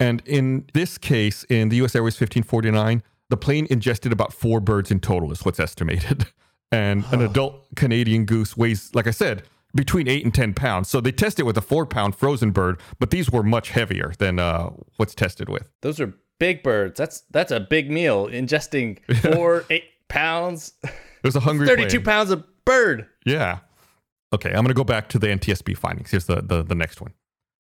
And 0.01 0.23
in 0.27 0.67
this 0.73 0.99
case, 0.99 1.45
in 1.45 1.69
the 1.69 1.77
US 1.77 1.95
Airways 1.95 2.15
1549, 2.15 3.03
the 3.29 3.37
plane 3.37 3.67
ingested 3.71 4.13
about 4.13 4.33
four 4.33 4.61
birds 4.61 4.91
in 4.91 5.01
total, 5.01 5.33
is 5.33 5.45
what's 5.45 5.61
estimated. 5.61 6.27
And 6.77 7.05
an 7.11 7.23
adult 7.23 7.67
Canadian 7.77 8.25
goose 8.27 8.57
weighs, 8.57 8.95
like 8.95 9.07
I 9.07 9.11
said, 9.11 9.43
between 9.75 10.09
eight 10.09 10.25
and 10.25 10.35
10 10.35 10.55
pounds. 10.55 10.89
So 10.89 11.01
they 11.01 11.13
test 11.13 11.39
it 11.41 11.45
with 11.45 11.57
a 11.57 11.61
four 11.63 11.87
pound 11.87 12.15
frozen 12.15 12.51
bird, 12.51 12.81
but 12.99 13.11
these 13.11 13.31
were 13.31 13.43
much 13.43 13.71
heavier 13.71 14.13
than 14.19 14.39
uh, 14.39 14.71
what's 14.97 15.15
tested 15.15 15.49
with. 15.49 15.71
Those 15.83 16.01
are 16.01 16.13
big 16.39 16.63
birds. 16.63 16.99
That's 16.99 17.23
that's 17.31 17.53
a 17.53 17.61
big 17.61 17.91
meal. 17.91 18.27
Ingesting 18.29 18.99
four 19.35 19.65
eight 19.71 19.85
pounds, 20.09 20.73
It 20.85 20.91
was 21.25 21.37
a 21.37 21.41
hungry 21.41 21.67
thirty 21.67 21.87
two 21.87 22.01
plane. 22.01 22.05
pounds 22.15 22.31
of 22.31 22.45
bird. 22.65 23.07
Yeah. 23.25 23.59
Okay, 24.33 24.49
I'm 24.51 24.57
going 24.57 24.69
to 24.69 24.75
go 24.75 24.85
back 24.85 25.09
to 25.11 25.19
the 25.19 25.29
NTSB 25.29 25.79
findings. 25.79 26.11
Here's 26.11 26.27
the, 26.27 26.43
the, 26.43 26.63
the 26.63 26.75
next 26.75 27.01
one. 27.01 27.13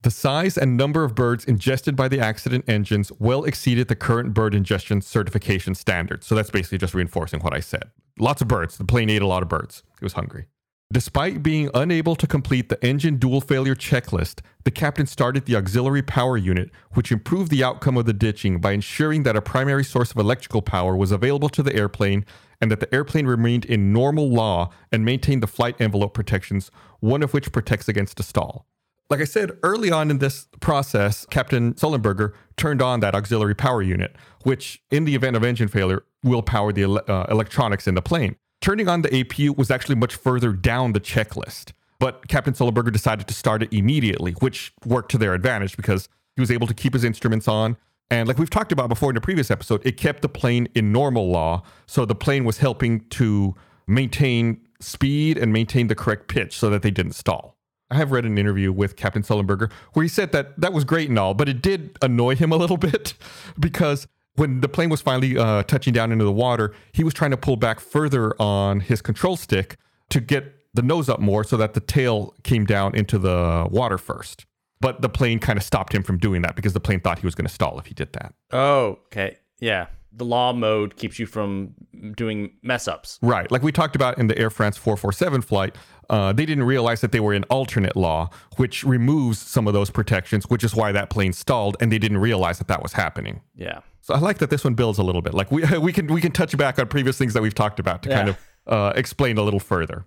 The 0.02 0.10
size 0.10 0.58
and 0.58 0.76
number 0.76 1.04
of 1.04 1.14
birds 1.14 1.44
ingested 1.44 1.96
by 1.96 2.08
the 2.08 2.20
accident 2.20 2.64
engines 2.68 3.10
well 3.18 3.44
exceeded 3.44 3.88
the 3.88 3.96
current 3.96 4.34
bird 4.34 4.54
ingestion 4.54 5.00
certification 5.00 5.74
standards. 5.74 6.26
So 6.26 6.34
that's 6.34 6.50
basically 6.50 6.78
just 6.78 6.92
reinforcing 6.92 7.40
what 7.40 7.54
I 7.54 7.60
said. 7.60 7.84
Lots 8.18 8.40
of 8.40 8.48
birds. 8.48 8.78
The 8.78 8.84
plane 8.84 9.10
ate 9.10 9.22
a 9.22 9.26
lot 9.26 9.42
of 9.42 9.48
birds. 9.48 9.82
It 10.00 10.04
was 10.04 10.14
hungry. 10.14 10.46
Despite 10.92 11.42
being 11.42 11.68
unable 11.74 12.14
to 12.14 12.28
complete 12.28 12.68
the 12.68 12.82
engine 12.84 13.16
dual 13.16 13.40
failure 13.40 13.74
checklist, 13.74 14.40
the 14.64 14.70
captain 14.70 15.06
started 15.06 15.44
the 15.44 15.56
auxiliary 15.56 16.02
power 16.02 16.36
unit, 16.36 16.70
which 16.92 17.10
improved 17.10 17.50
the 17.50 17.64
outcome 17.64 17.96
of 17.96 18.06
the 18.06 18.12
ditching 18.12 18.60
by 18.60 18.70
ensuring 18.70 19.24
that 19.24 19.34
a 19.34 19.42
primary 19.42 19.82
source 19.82 20.12
of 20.12 20.16
electrical 20.16 20.62
power 20.62 20.96
was 20.96 21.10
available 21.10 21.48
to 21.48 21.62
the 21.62 21.74
airplane 21.74 22.24
and 22.60 22.70
that 22.70 22.78
the 22.78 22.94
airplane 22.94 23.26
remained 23.26 23.64
in 23.64 23.92
normal 23.92 24.30
law 24.30 24.70
and 24.92 25.04
maintained 25.04 25.42
the 25.42 25.48
flight 25.48 25.74
envelope 25.80 26.14
protections, 26.14 26.70
one 27.00 27.22
of 27.22 27.34
which 27.34 27.52
protects 27.52 27.88
against 27.88 28.20
a 28.20 28.22
stall. 28.22 28.64
Like 29.08 29.20
I 29.20 29.24
said, 29.24 29.52
early 29.62 29.92
on 29.92 30.10
in 30.10 30.18
this 30.18 30.48
process, 30.60 31.26
Captain 31.26 31.74
Sullenberger 31.74 32.32
turned 32.56 32.82
on 32.82 33.00
that 33.00 33.14
auxiliary 33.14 33.54
power 33.54 33.80
unit, 33.80 34.16
which, 34.42 34.82
in 34.90 35.04
the 35.04 35.14
event 35.14 35.36
of 35.36 35.44
engine 35.44 35.68
failure, 35.68 36.04
will 36.24 36.42
power 36.42 36.72
the 36.72 36.90
uh, 36.90 37.26
electronics 37.30 37.86
in 37.86 37.94
the 37.94 38.02
plane. 38.02 38.34
Turning 38.60 38.88
on 38.88 39.02
the 39.02 39.08
APU 39.10 39.56
was 39.56 39.70
actually 39.70 39.94
much 39.94 40.16
further 40.16 40.52
down 40.52 40.92
the 40.92 41.00
checklist, 41.00 41.72
but 42.00 42.26
Captain 42.26 42.52
Sullenberger 42.52 42.92
decided 42.92 43.28
to 43.28 43.34
start 43.34 43.62
it 43.62 43.72
immediately, 43.72 44.32
which 44.40 44.72
worked 44.84 45.10
to 45.12 45.18
their 45.18 45.34
advantage 45.34 45.76
because 45.76 46.08
he 46.34 46.40
was 46.40 46.50
able 46.50 46.66
to 46.66 46.74
keep 46.74 46.92
his 46.92 47.04
instruments 47.04 47.46
on. 47.46 47.76
And 48.10 48.26
like 48.26 48.38
we've 48.38 48.50
talked 48.50 48.72
about 48.72 48.88
before 48.88 49.10
in 49.10 49.14
the 49.14 49.20
previous 49.20 49.50
episode, 49.50 49.82
it 49.84 49.96
kept 49.96 50.22
the 50.22 50.28
plane 50.28 50.68
in 50.74 50.90
normal 50.90 51.30
law. 51.30 51.62
So 51.86 52.04
the 52.04 52.14
plane 52.14 52.44
was 52.44 52.58
helping 52.58 53.00
to 53.10 53.54
maintain 53.86 54.66
speed 54.80 55.38
and 55.38 55.52
maintain 55.52 55.86
the 55.86 55.94
correct 55.94 56.28
pitch 56.28 56.58
so 56.58 56.70
that 56.70 56.82
they 56.82 56.90
didn't 56.90 57.14
stall. 57.14 57.55
I 57.90 57.96
have 57.96 58.10
read 58.10 58.24
an 58.24 58.36
interview 58.36 58.72
with 58.72 58.96
Captain 58.96 59.22
Sullenberger 59.22 59.70
where 59.92 60.02
he 60.02 60.08
said 60.08 60.32
that 60.32 60.58
that 60.60 60.72
was 60.72 60.84
great 60.84 61.08
and 61.08 61.18
all, 61.18 61.34
but 61.34 61.48
it 61.48 61.62
did 61.62 61.96
annoy 62.02 62.34
him 62.34 62.52
a 62.52 62.56
little 62.56 62.76
bit 62.88 63.14
because 63.58 64.06
when 64.34 64.60
the 64.60 64.68
plane 64.68 64.90
was 64.90 65.00
finally 65.00 65.38
uh, 65.38 65.62
touching 65.62 65.92
down 65.92 66.12
into 66.12 66.24
the 66.24 66.32
water, 66.32 66.74
he 66.92 67.04
was 67.04 67.14
trying 67.14 67.30
to 67.30 67.36
pull 67.36 67.56
back 67.56 67.80
further 67.80 68.34
on 68.40 68.80
his 68.80 69.00
control 69.00 69.36
stick 69.36 69.76
to 70.10 70.20
get 70.20 70.52
the 70.74 70.82
nose 70.82 71.08
up 71.08 71.20
more 71.20 71.42
so 71.42 71.56
that 71.56 71.74
the 71.74 71.80
tail 71.80 72.34
came 72.42 72.64
down 72.64 72.94
into 72.94 73.18
the 73.18 73.66
water 73.70 73.98
first. 73.98 74.46
But 74.78 75.00
the 75.00 75.08
plane 75.08 75.38
kind 75.38 75.56
of 75.56 75.62
stopped 75.62 75.94
him 75.94 76.02
from 76.02 76.18
doing 76.18 76.42
that 76.42 76.54
because 76.54 76.74
the 76.74 76.80
plane 76.80 77.00
thought 77.00 77.18
he 77.18 77.26
was 77.26 77.34
going 77.34 77.46
to 77.46 77.52
stall 77.52 77.78
if 77.78 77.86
he 77.86 77.94
did 77.94 78.12
that. 78.12 78.34
Oh, 78.52 78.98
okay. 79.06 79.38
Yeah. 79.58 79.86
The 80.12 80.24
law 80.24 80.52
mode 80.52 80.96
keeps 80.96 81.18
you 81.18 81.26
from 81.26 81.74
doing 82.12 82.52
mess 82.62 82.88
ups. 82.88 83.18
Right. 83.22 83.50
Like 83.50 83.62
we 83.62 83.72
talked 83.72 83.96
about 83.96 84.18
in 84.18 84.26
the 84.26 84.38
Air 84.38 84.50
France 84.50 84.76
447 84.76 85.42
flight, 85.42 85.74
uh, 86.08 86.32
they 86.32 86.46
didn't 86.46 86.64
realize 86.64 87.00
that 87.00 87.12
they 87.12 87.20
were 87.20 87.34
in 87.34 87.44
alternate 87.44 87.96
law, 87.96 88.30
which 88.56 88.84
removes 88.84 89.38
some 89.38 89.66
of 89.66 89.74
those 89.74 89.90
protections, 89.90 90.48
which 90.48 90.62
is 90.62 90.74
why 90.74 90.92
that 90.92 91.10
plane 91.10 91.32
stalled, 91.32 91.76
and 91.80 91.90
they 91.90 91.98
didn't 91.98 92.18
realize 92.18 92.58
that 92.58 92.68
that 92.68 92.82
was 92.82 92.92
happening. 92.92 93.40
Yeah. 93.54 93.80
So 94.00 94.14
I 94.14 94.18
like 94.18 94.38
that 94.38 94.50
this 94.50 94.62
one 94.62 94.74
builds 94.74 94.98
a 94.98 95.02
little 95.02 95.22
bit. 95.22 95.34
Like 95.34 95.50
we 95.50 95.64
we 95.78 95.92
can 95.92 96.06
we 96.06 96.20
can 96.20 96.32
touch 96.32 96.56
back 96.56 96.78
on 96.78 96.86
previous 96.88 97.18
things 97.18 97.34
that 97.34 97.42
we've 97.42 97.54
talked 97.54 97.80
about 97.80 98.02
to 98.04 98.08
kind 98.08 98.28
of 98.28 98.38
uh, 98.66 98.92
explain 98.94 99.38
a 99.38 99.42
little 99.42 99.60
further. 99.60 100.04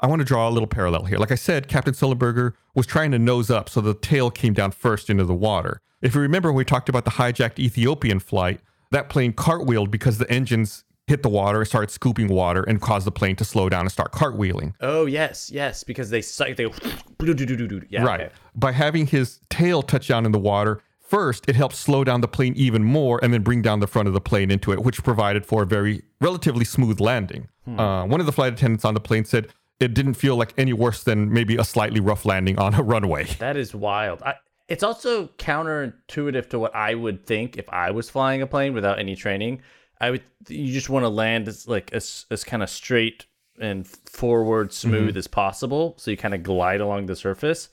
I 0.00 0.06
want 0.06 0.20
to 0.20 0.24
draw 0.24 0.48
a 0.48 0.50
little 0.50 0.66
parallel 0.66 1.04
here. 1.04 1.18
Like 1.18 1.30
I 1.30 1.36
said, 1.36 1.68
Captain 1.68 1.94
Sullenberger 1.94 2.52
was 2.74 2.86
trying 2.86 3.10
to 3.12 3.18
nose 3.18 3.50
up, 3.50 3.68
so 3.68 3.80
the 3.80 3.94
tail 3.94 4.30
came 4.30 4.52
down 4.52 4.72
first 4.72 5.08
into 5.08 5.24
the 5.24 5.34
water. 5.34 5.80
If 6.02 6.14
you 6.14 6.20
remember, 6.20 6.50
when 6.50 6.58
we 6.58 6.64
talked 6.64 6.88
about 6.88 7.04
the 7.04 7.12
hijacked 7.12 7.58
Ethiopian 7.58 8.18
flight, 8.18 8.60
that 8.90 9.08
plane 9.08 9.32
cartwheeled 9.32 9.90
because 9.90 10.18
the 10.18 10.30
engines 10.30 10.84
hit 11.06 11.22
the 11.22 11.28
water, 11.28 11.64
started 11.64 11.90
scooping 11.90 12.28
water, 12.28 12.62
and 12.62 12.80
caused 12.80 13.06
the 13.06 13.12
plane 13.12 13.36
to 13.36 13.44
slow 13.44 13.68
down 13.68 13.82
and 13.82 13.92
start 13.92 14.12
cartwheeling. 14.12 14.74
Oh, 14.80 15.06
yes. 15.06 15.50
Yes. 15.52 15.84
Because 15.84 16.10
they. 16.10 16.20
They. 16.20 16.68
Yeah. 17.88 18.04
right. 18.04 18.20
okay. 18.20 18.30
By 18.54 18.72
having 18.72 19.06
his 19.06 19.40
tail 19.50 19.82
touch 19.82 20.08
down 20.08 20.26
in 20.26 20.32
the 20.32 20.38
water, 20.38 20.82
first 21.00 21.48
it 21.48 21.56
helped 21.56 21.74
slow 21.74 22.04
down 22.04 22.20
the 22.20 22.28
plane 22.28 22.54
even 22.56 22.82
more 22.84 23.20
and 23.22 23.32
then 23.32 23.42
bring 23.42 23.62
down 23.62 23.80
the 23.80 23.86
front 23.86 24.08
of 24.08 24.14
the 24.14 24.20
plane 24.20 24.50
into 24.50 24.72
it, 24.72 24.82
which 24.82 25.02
provided 25.02 25.44
for 25.44 25.62
a 25.62 25.66
very 25.66 26.02
relatively 26.20 26.64
smooth 26.64 27.00
landing. 27.00 27.48
Uh, 27.66 28.04
one 28.04 28.20
of 28.20 28.26
the 28.26 28.32
flight 28.32 28.52
attendants 28.52 28.84
on 28.84 28.92
the 28.92 29.00
plane 29.00 29.24
said 29.24 29.48
it 29.80 29.94
didn't 29.94 30.14
feel 30.14 30.36
like 30.36 30.52
any 30.58 30.72
worse 30.72 31.02
than 31.02 31.32
maybe 31.32 31.56
a 31.56 31.64
slightly 31.64 32.00
rough 32.00 32.24
landing 32.24 32.58
on 32.58 32.74
a 32.74 32.82
runway. 32.94 33.24
That 33.38 33.56
is 33.56 33.74
wild. 33.74 34.22
I, 34.22 34.34
it's 34.68 34.82
also 34.82 35.28
counterintuitive 35.38 36.48
to 36.50 36.58
what 36.58 36.74
I 36.74 36.94
would 36.94 37.26
think 37.26 37.56
if 37.56 37.68
I 37.68 37.90
was 37.90 38.08
flying 38.10 38.42
a 38.42 38.46
plane 38.46 38.74
without 38.74 38.98
any 38.98 39.16
training. 39.16 39.62
I 40.04 40.10
would 40.10 40.22
you 40.48 40.72
just 40.72 40.90
want 40.90 41.04
to 41.04 41.08
land 41.08 41.48
as 41.48 41.66
like 41.66 41.92
as 41.92 42.26
as 42.30 42.44
kind 42.44 42.62
of 42.62 42.70
straight 42.70 43.26
and 43.60 43.86
forward 43.86 44.72
smooth 44.72 45.16
as 45.16 45.26
possible, 45.26 45.94
so 45.98 46.10
you 46.10 46.16
kind 46.16 46.34
of 46.34 46.42
glide 46.42 46.80
along 46.80 47.06
the 47.06 47.16
surface. 47.16 47.68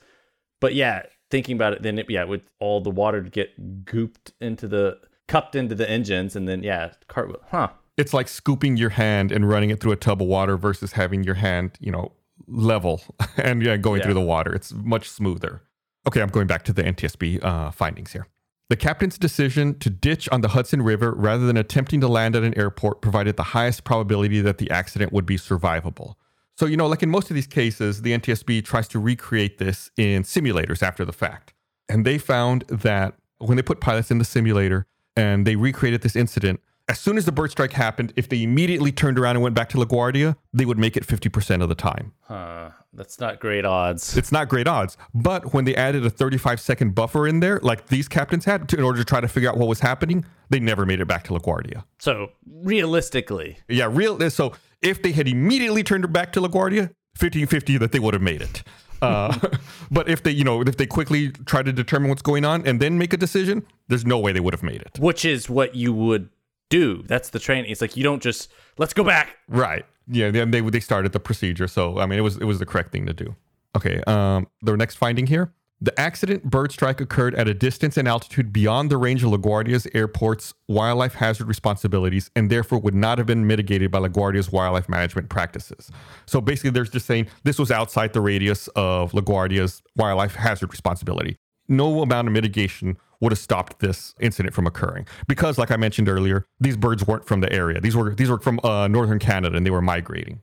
But 0.60 0.74
yeah, 0.74 1.02
thinking 1.30 1.56
about 1.56 1.72
it, 1.72 1.82
then 1.82 1.98
it, 1.98 2.08
yeah, 2.08 2.24
with 2.24 2.42
all 2.60 2.80
the 2.80 2.90
water 2.90 3.22
to 3.22 3.28
get 3.30 3.84
gooped 3.84 4.32
into 4.40 4.68
the 4.68 4.98
cupped 5.28 5.54
into 5.56 5.74
the 5.74 5.88
engines, 5.90 6.36
and 6.36 6.48
then 6.48 6.62
yeah, 6.62 6.92
cartwheel. 7.08 7.42
Huh. 7.50 7.68
It's 7.98 8.14
like 8.14 8.28
scooping 8.28 8.76
your 8.78 8.90
hand 8.90 9.32
and 9.32 9.46
running 9.48 9.68
it 9.70 9.80
through 9.80 9.92
a 9.92 9.96
tub 9.96 10.22
of 10.22 10.28
water 10.28 10.56
versus 10.56 10.92
having 10.92 11.24
your 11.24 11.34
hand, 11.34 11.72
you 11.80 11.92
know, 11.92 12.12
level 12.46 13.02
and 13.36 13.62
yeah, 13.62 13.76
going 13.76 13.98
Yeah. 14.00 14.04
through 14.06 14.14
the 14.14 14.20
water. 14.22 14.54
It's 14.54 14.72
much 14.72 15.10
smoother. 15.10 15.62
Okay, 16.08 16.22
I'm 16.22 16.30
going 16.30 16.46
back 16.46 16.64
to 16.64 16.72
the 16.72 16.82
NTSB 16.82 17.44
uh, 17.44 17.70
findings 17.70 18.12
here. 18.12 18.26
The 18.72 18.76
captain's 18.76 19.18
decision 19.18 19.78
to 19.80 19.90
ditch 19.90 20.30
on 20.30 20.40
the 20.40 20.48
Hudson 20.48 20.80
River 20.80 21.12
rather 21.12 21.44
than 21.44 21.58
attempting 21.58 22.00
to 22.00 22.08
land 22.08 22.34
at 22.34 22.42
an 22.42 22.56
airport 22.56 23.02
provided 23.02 23.36
the 23.36 23.42
highest 23.42 23.84
probability 23.84 24.40
that 24.40 24.56
the 24.56 24.70
accident 24.70 25.12
would 25.12 25.26
be 25.26 25.36
survivable. 25.36 26.14
So, 26.56 26.64
you 26.64 26.78
know, 26.78 26.86
like 26.86 27.02
in 27.02 27.10
most 27.10 27.28
of 27.28 27.34
these 27.34 27.46
cases, 27.46 28.00
the 28.00 28.16
NTSB 28.16 28.64
tries 28.64 28.88
to 28.88 28.98
recreate 28.98 29.58
this 29.58 29.90
in 29.98 30.22
simulators 30.22 30.82
after 30.82 31.04
the 31.04 31.12
fact. 31.12 31.52
And 31.86 32.06
they 32.06 32.16
found 32.16 32.64
that 32.70 33.12
when 33.36 33.56
they 33.56 33.62
put 33.62 33.82
pilots 33.82 34.10
in 34.10 34.16
the 34.16 34.24
simulator 34.24 34.86
and 35.14 35.46
they 35.46 35.54
recreated 35.54 36.00
this 36.00 36.16
incident, 36.16 36.58
as 36.88 36.98
soon 36.98 37.16
as 37.16 37.24
the 37.24 37.32
bird 37.32 37.50
strike 37.50 37.72
happened, 37.72 38.12
if 38.16 38.28
they 38.28 38.42
immediately 38.42 38.92
turned 38.92 39.18
around 39.18 39.36
and 39.36 39.42
went 39.42 39.54
back 39.54 39.68
to 39.70 39.78
LaGuardia, 39.78 40.36
they 40.52 40.64
would 40.64 40.78
make 40.78 40.96
it 40.96 41.06
50% 41.06 41.62
of 41.62 41.68
the 41.68 41.74
time. 41.74 42.12
Huh. 42.22 42.70
That's 42.94 43.18
not 43.18 43.40
great 43.40 43.64
odds. 43.64 44.16
It's 44.18 44.30
not 44.30 44.48
great 44.50 44.68
odds. 44.68 44.98
But 45.14 45.54
when 45.54 45.64
they 45.64 45.74
added 45.74 46.04
a 46.04 46.10
35 46.10 46.60
second 46.60 46.94
buffer 46.94 47.26
in 47.26 47.40
there, 47.40 47.58
like 47.62 47.86
these 47.86 48.06
captains 48.06 48.44
had, 48.44 48.68
to, 48.68 48.76
in 48.76 48.82
order 48.82 48.98
to 48.98 49.04
try 49.04 49.20
to 49.20 49.28
figure 49.28 49.48
out 49.48 49.56
what 49.56 49.66
was 49.68 49.80
happening, 49.80 50.26
they 50.50 50.60
never 50.60 50.84
made 50.84 51.00
it 51.00 51.06
back 51.06 51.24
to 51.24 51.32
LaGuardia. 51.32 51.84
So 51.98 52.32
realistically, 52.46 53.58
Yeah, 53.68 53.88
real. 53.90 54.28
So 54.30 54.52
if 54.82 55.02
they 55.02 55.12
had 55.12 55.26
immediately 55.28 55.82
turned 55.82 56.12
back 56.12 56.32
to 56.32 56.40
LaGuardia, 56.40 56.92
50 57.16 57.46
50 57.46 57.78
that 57.78 57.92
they 57.92 57.98
would 57.98 58.14
have 58.14 58.22
made 58.22 58.42
it. 58.42 58.62
Uh, 59.00 59.36
but 59.90 60.08
if 60.08 60.22
they, 60.22 60.30
you 60.30 60.44
know, 60.44 60.60
if 60.62 60.76
they 60.76 60.86
quickly 60.86 61.30
try 61.46 61.62
to 61.62 61.72
determine 61.72 62.08
what's 62.08 62.22
going 62.22 62.44
on 62.44 62.66
and 62.66 62.78
then 62.80 62.98
make 62.98 63.12
a 63.12 63.16
decision, 63.16 63.64
there's 63.88 64.04
no 64.06 64.18
way 64.18 64.32
they 64.32 64.40
would 64.40 64.54
have 64.54 64.62
made 64.62 64.82
it. 64.82 64.98
which 64.98 65.24
is 65.24 65.48
what 65.48 65.74
you 65.74 65.92
would 65.92 66.28
do. 66.72 67.02
That's 67.06 67.30
the 67.30 67.38
training. 67.38 67.70
It's 67.70 67.80
like 67.80 67.96
you 67.96 68.02
don't 68.02 68.22
just 68.22 68.50
let's 68.78 68.94
go 68.94 69.04
back. 69.04 69.36
Right. 69.48 69.84
Yeah. 70.08 70.30
Then 70.30 70.50
they 70.50 70.60
they 70.60 70.80
started 70.80 71.12
the 71.12 71.20
procedure. 71.20 71.68
So 71.68 71.98
I 71.98 72.06
mean, 72.06 72.18
it 72.18 72.22
was 72.22 72.36
it 72.38 72.44
was 72.44 72.58
the 72.58 72.66
correct 72.66 72.92
thing 72.92 73.06
to 73.06 73.12
do. 73.12 73.36
Okay. 73.76 74.02
Um. 74.06 74.48
The 74.62 74.76
next 74.76 74.96
finding 74.96 75.26
here: 75.26 75.52
the 75.80 75.98
accident 76.00 76.44
bird 76.44 76.72
strike 76.72 77.00
occurred 77.00 77.34
at 77.34 77.48
a 77.48 77.54
distance 77.54 77.96
and 77.96 78.06
altitude 78.06 78.52
beyond 78.52 78.90
the 78.90 78.96
range 78.96 79.24
of 79.24 79.30
LaGuardia's 79.30 79.86
airport's 79.94 80.54
wildlife 80.68 81.14
hazard 81.14 81.48
responsibilities, 81.48 82.30
and 82.36 82.50
therefore 82.50 82.78
would 82.78 82.94
not 82.94 83.18
have 83.18 83.26
been 83.26 83.46
mitigated 83.46 83.90
by 83.90 83.98
LaGuardia's 83.98 84.50
wildlife 84.50 84.88
management 84.88 85.28
practices. 85.28 85.90
So 86.26 86.40
basically, 86.40 86.70
they're 86.70 86.84
just 86.84 87.06
saying 87.06 87.26
this 87.44 87.58
was 87.58 87.70
outside 87.70 88.12
the 88.12 88.20
radius 88.20 88.68
of 88.76 89.12
LaGuardia's 89.12 89.82
wildlife 89.96 90.34
hazard 90.34 90.70
responsibility. 90.70 91.36
No 91.68 92.02
amount 92.02 92.28
of 92.28 92.32
mitigation 92.32 92.96
would 93.22 93.32
have 93.32 93.38
stopped 93.38 93.78
this 93.78 94.14
incident 94.20 94.54
from 94.54 94.66
occurring 94.66 95.06
because, 95.26 95.56
like 95.56 95.70
I 95.70 95.76
mentioned 95.76 96.08
earlier, 96.08 96.44
these 96.60 96.76
birds 96.76 97.06
weren't 97.06 97.24
from 97.24 97.40
the 97.40 97.50
area. 97.50 97.80
These 97.80 97.96
were 97.96 98.14
these 98.14 98.28
were 98.28 98.38
from 98.38 98.60
uh, 98.62 98.88
northern 98.88 99.18
Canada 99.18 99.56
and 99.56 99.64
they 99.64 99.70
were 99.70 99.80
migrating. 99.80 100.40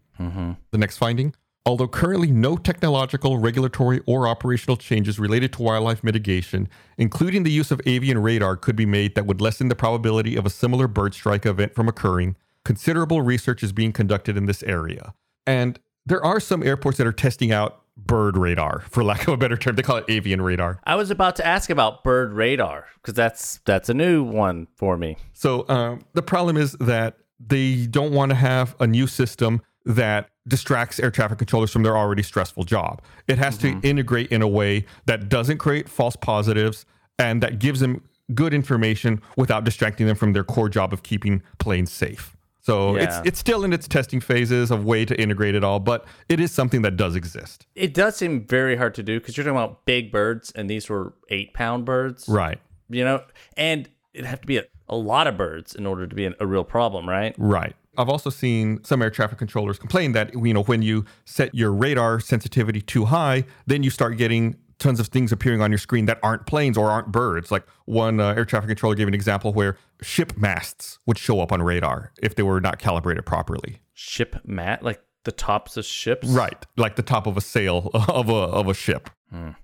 The 0.71 0.77
next 0.77 0.97
finding. 0.97 1.35
Although 1.65 1.89
currently 1.89 2.31
no 2.31 2.55
technological, 2.55 3.37
regulatory, 3.37 4.01
or 4.07 4.27
operational 4.27 4.77
changes 4.77 5.19
related 5.19 5.53
to 5.53 5.61
wildlife 5.61 6.03
mitigation, 6.03 6.69
including 6.97 7.43
the 7.43 7.51
use 7.51 7.69
of 7.69 7.81
avian 7.85 8.17
radar, 8.19 8.55
could 8.55 8.77
be 8.77 8.85
made 8.85 9.13
that 9.15 9.25
would 9.25 9.41
lessen 9.41 9.67
the 9.67 9.75
probability 9.75 10.35
of 10.35 10.45
a 10.45 10.49
similar 10.49 10.87
bird 10.87 11.13
strike 11.13 11.45
event 11.45 11.75
from 11.75 11.87
occurring, 11.87 12.37
considerable 12.63 13.21
research 13.21 13.61
is 13.61 13.73
being 13.73 13.91
conducted 13.91 14.37
in 14.37 14.45
this 14.45 14.63
area. 14.63 15.13
And 15.45 15.79
there 16.05 16.23
are 16.23 16.39
some 16.39 16.63
airports 16.63 16.97
that 16.97 17.05
are 17.05 17.11
testing 17.11 17.51
out 17.51 17.78
bird 18.05 18.37
radar, 18.37 18.81
for 18.81 19.03
lack 19.03 19.27
of 19.27 19.33
a 19.33 19.37
better 19.37 19.57
term. 19.57 19.75
They 19.75 19.81
call 19.81 19.97
it 19.97 20.05
avian 20.07 20.41
radar. 20.41 20.79
I 20.85 20.95
was 20.95 21.11
about 21.11 21.35
to 21.37 21.45
ask 21.45 21.69
about 21.69 22.03
bird 22.03 22.33
radar 22.33 22.85
because 22.95 23.13
that's 23.13 23.59
that's 23.65 23.89
a 23.89 23.93
new 23.93 24.23
one 24.23 24.67
for 24.75 24.97
me. 24.97 25.17
So 25.33 25.67
um, 25.69 26.01
the 26.13 26.21
problem 26.21 26.57
is 26.57 26.73
that 26.73 27.17
they 27.39 27.85
don't 27.85 28.11
want 28.11 28.29
to 28.29 28.35
have 28.35 28.75
a 28.79 28.87
new 28.87 29.07
system 29.07 29.61
that 29.85 30.29
distracts 30.47 30.99
air 30.99 31.11
traffic 31.11 31.37
controllers 31.37 31.71
from 31.71 31.83
their 31.83 31.97
already 31.97 32.23
stressful 32.23 32.63
job. 32.63 33.01
It 33.27 33.37
has 33.37 33.57
to 33.59 33.79
integrate 33.83 34.31
in 34.31 34.41
a 34.41 34.47
way 34.47 34.85
that 35.05 35.29
doesn't 35.29 35.59
create 35.59 35.87
false 35.87 36.15
positives 36.15 36.85
and 37.17 37.41
that 37.43 37.59
gives 37.59 37.79
them 37.79 38.03
good 38.33 38.53
information 38.53 39.21
without 39.37 39.63
distracting 39.63 40.07
them 40.07 40.15
from 40.15 40.33
their 40.33 40.43
core 40.43 40.69
job 40.69 40.93
of 40.93 41.03
keeping 41.03 41.41
planes 41.59 41.91
safe. 41.91 42.35
So 42.61 42.95
Yeah. 42.97 43.03
it's 43.03 43.27
it's 43.27 43.39
still 43.39 43.63
in 43.63 43.73
its 43.73 43.87
testing 43.87 44.19
phases 44.19 44.69
of 44.71 44.83
way 44.85 45.05
to 45.05 45.19
integrate 45.19 45.55
it 45.55 45.63
all, 45.63 45.79
but 45.79 46.05
it 46.27 46.39
is 46.39 46.51
something 46.51 46.81
that 46.83 46.97
does 46.97 47.15
exist. 47.15 47.65
It 47.75 47.93
does 47.93 48.15
seem 48.17 48.45
very 48.45 48.75
hard 48.75 48.93
to 48.95 49.03
do 49.03 49.19
because 49.19 49.37
you're 49.37 49.45
talking 49.45 49.57
about 49.57 49.85
big 49.85 50.11
birds, 50.11 50.51
and 50.51 50.69
these 50.69 50.89
were 50.89 51.13
eight 51.29 51.53
pound 51.53 51.85
birds, 51.85 52.27
Right. 52.27 52.59
you 52.89 53.03
know, 53.03 53.23
and 53.57 53.87
it'd 54.13 54.25
have 54.25 54.41
to 54.41 54.47
be 54.47 54.57
a, 54.57 54.63
a 54.89 54.95
lot 54.95 55.27
of 55.27 55.37
birds 55.37 55.73
in 55.75 55.85
order 55.85 56.05
to 56.07 56.15
be 56.15 56.25
an, 56.25 56.35
a 56.39 56.45
real 56.47 56.63
problem, 56.63 57.07
right? 57.07 57.33
Right. 57.37 57.75
I've 57.97 58.09
also 58.09 58.29
seen 58.29 58.83
some 58.83 59.01
air 59.01 59.09
traffic 59.09 59.37
controllers 59.37 59.77
complain 59.79 60.13
that 60.13 60.33
you 60.33 60.53
know 60.53 60.63
when 60.63 60.81
you 60.81 61.05
set 61.25 61.53
your 61.53 61.71
radar 61.73 62.19
sensitivity 62.19 62.81
too 62.81 63.05
high, 63.05 63.45
then 63.67 63.83
you 63.83 63.89
start 63.89 64.17
getting 64.17 64.55
tons 64.79 64.99
of 64.99 65.07
things 65.07 65.31
appearing 65.31 65.61
on 65.61 65.71
your 65.71 65.77
screen 65.77 66.05
that 66.05 66.19
aren't 66.23 66.45
planes 66.45 66.77
or 66.77 66.89
aren't 66.89 67.11
birds. 67.11 67.51
Like 67.51 67.65
one 67.85 68.19
uh, 68.19 68.33
air 68.33 68.45
traffic 68.45 68.69
controller 68.69 68.95
gave 68.95 69.07
an 69.07 69.13
example 69.13 69.53
where 69.53 69.77
ship 70.01 70.37
masts 70.37 70.99
would 71.05 71.17
show 71.17 71.41
up 71.41 71.51
on 71.51 71.61
radar 71.61 72.11
if 72.21 72.35
they 72.35 72.43
were 72.43 72.61
not 72.61 72.79
calibrated 72.79 73.25
properly. 73.25 73.81
Ship 73.93 74.37
mat, 74.45 74.83
like 74.83 75.01
the 75.25 75.31
tops 75.31 75.77
of 75.77 75.85
ships. 75.85 76.27
Right, 76.27 76.65
like 76.77 76.95
the 76.95 77.03
top 77.03 77.27
of 77.27 77.37
a 77.37 77.41
sail 77.41 77.91
of 78.07 78.29
a 78.29 78.33
of 78.33 78.67
a 78.67 78.73
ship. 78.73 79.09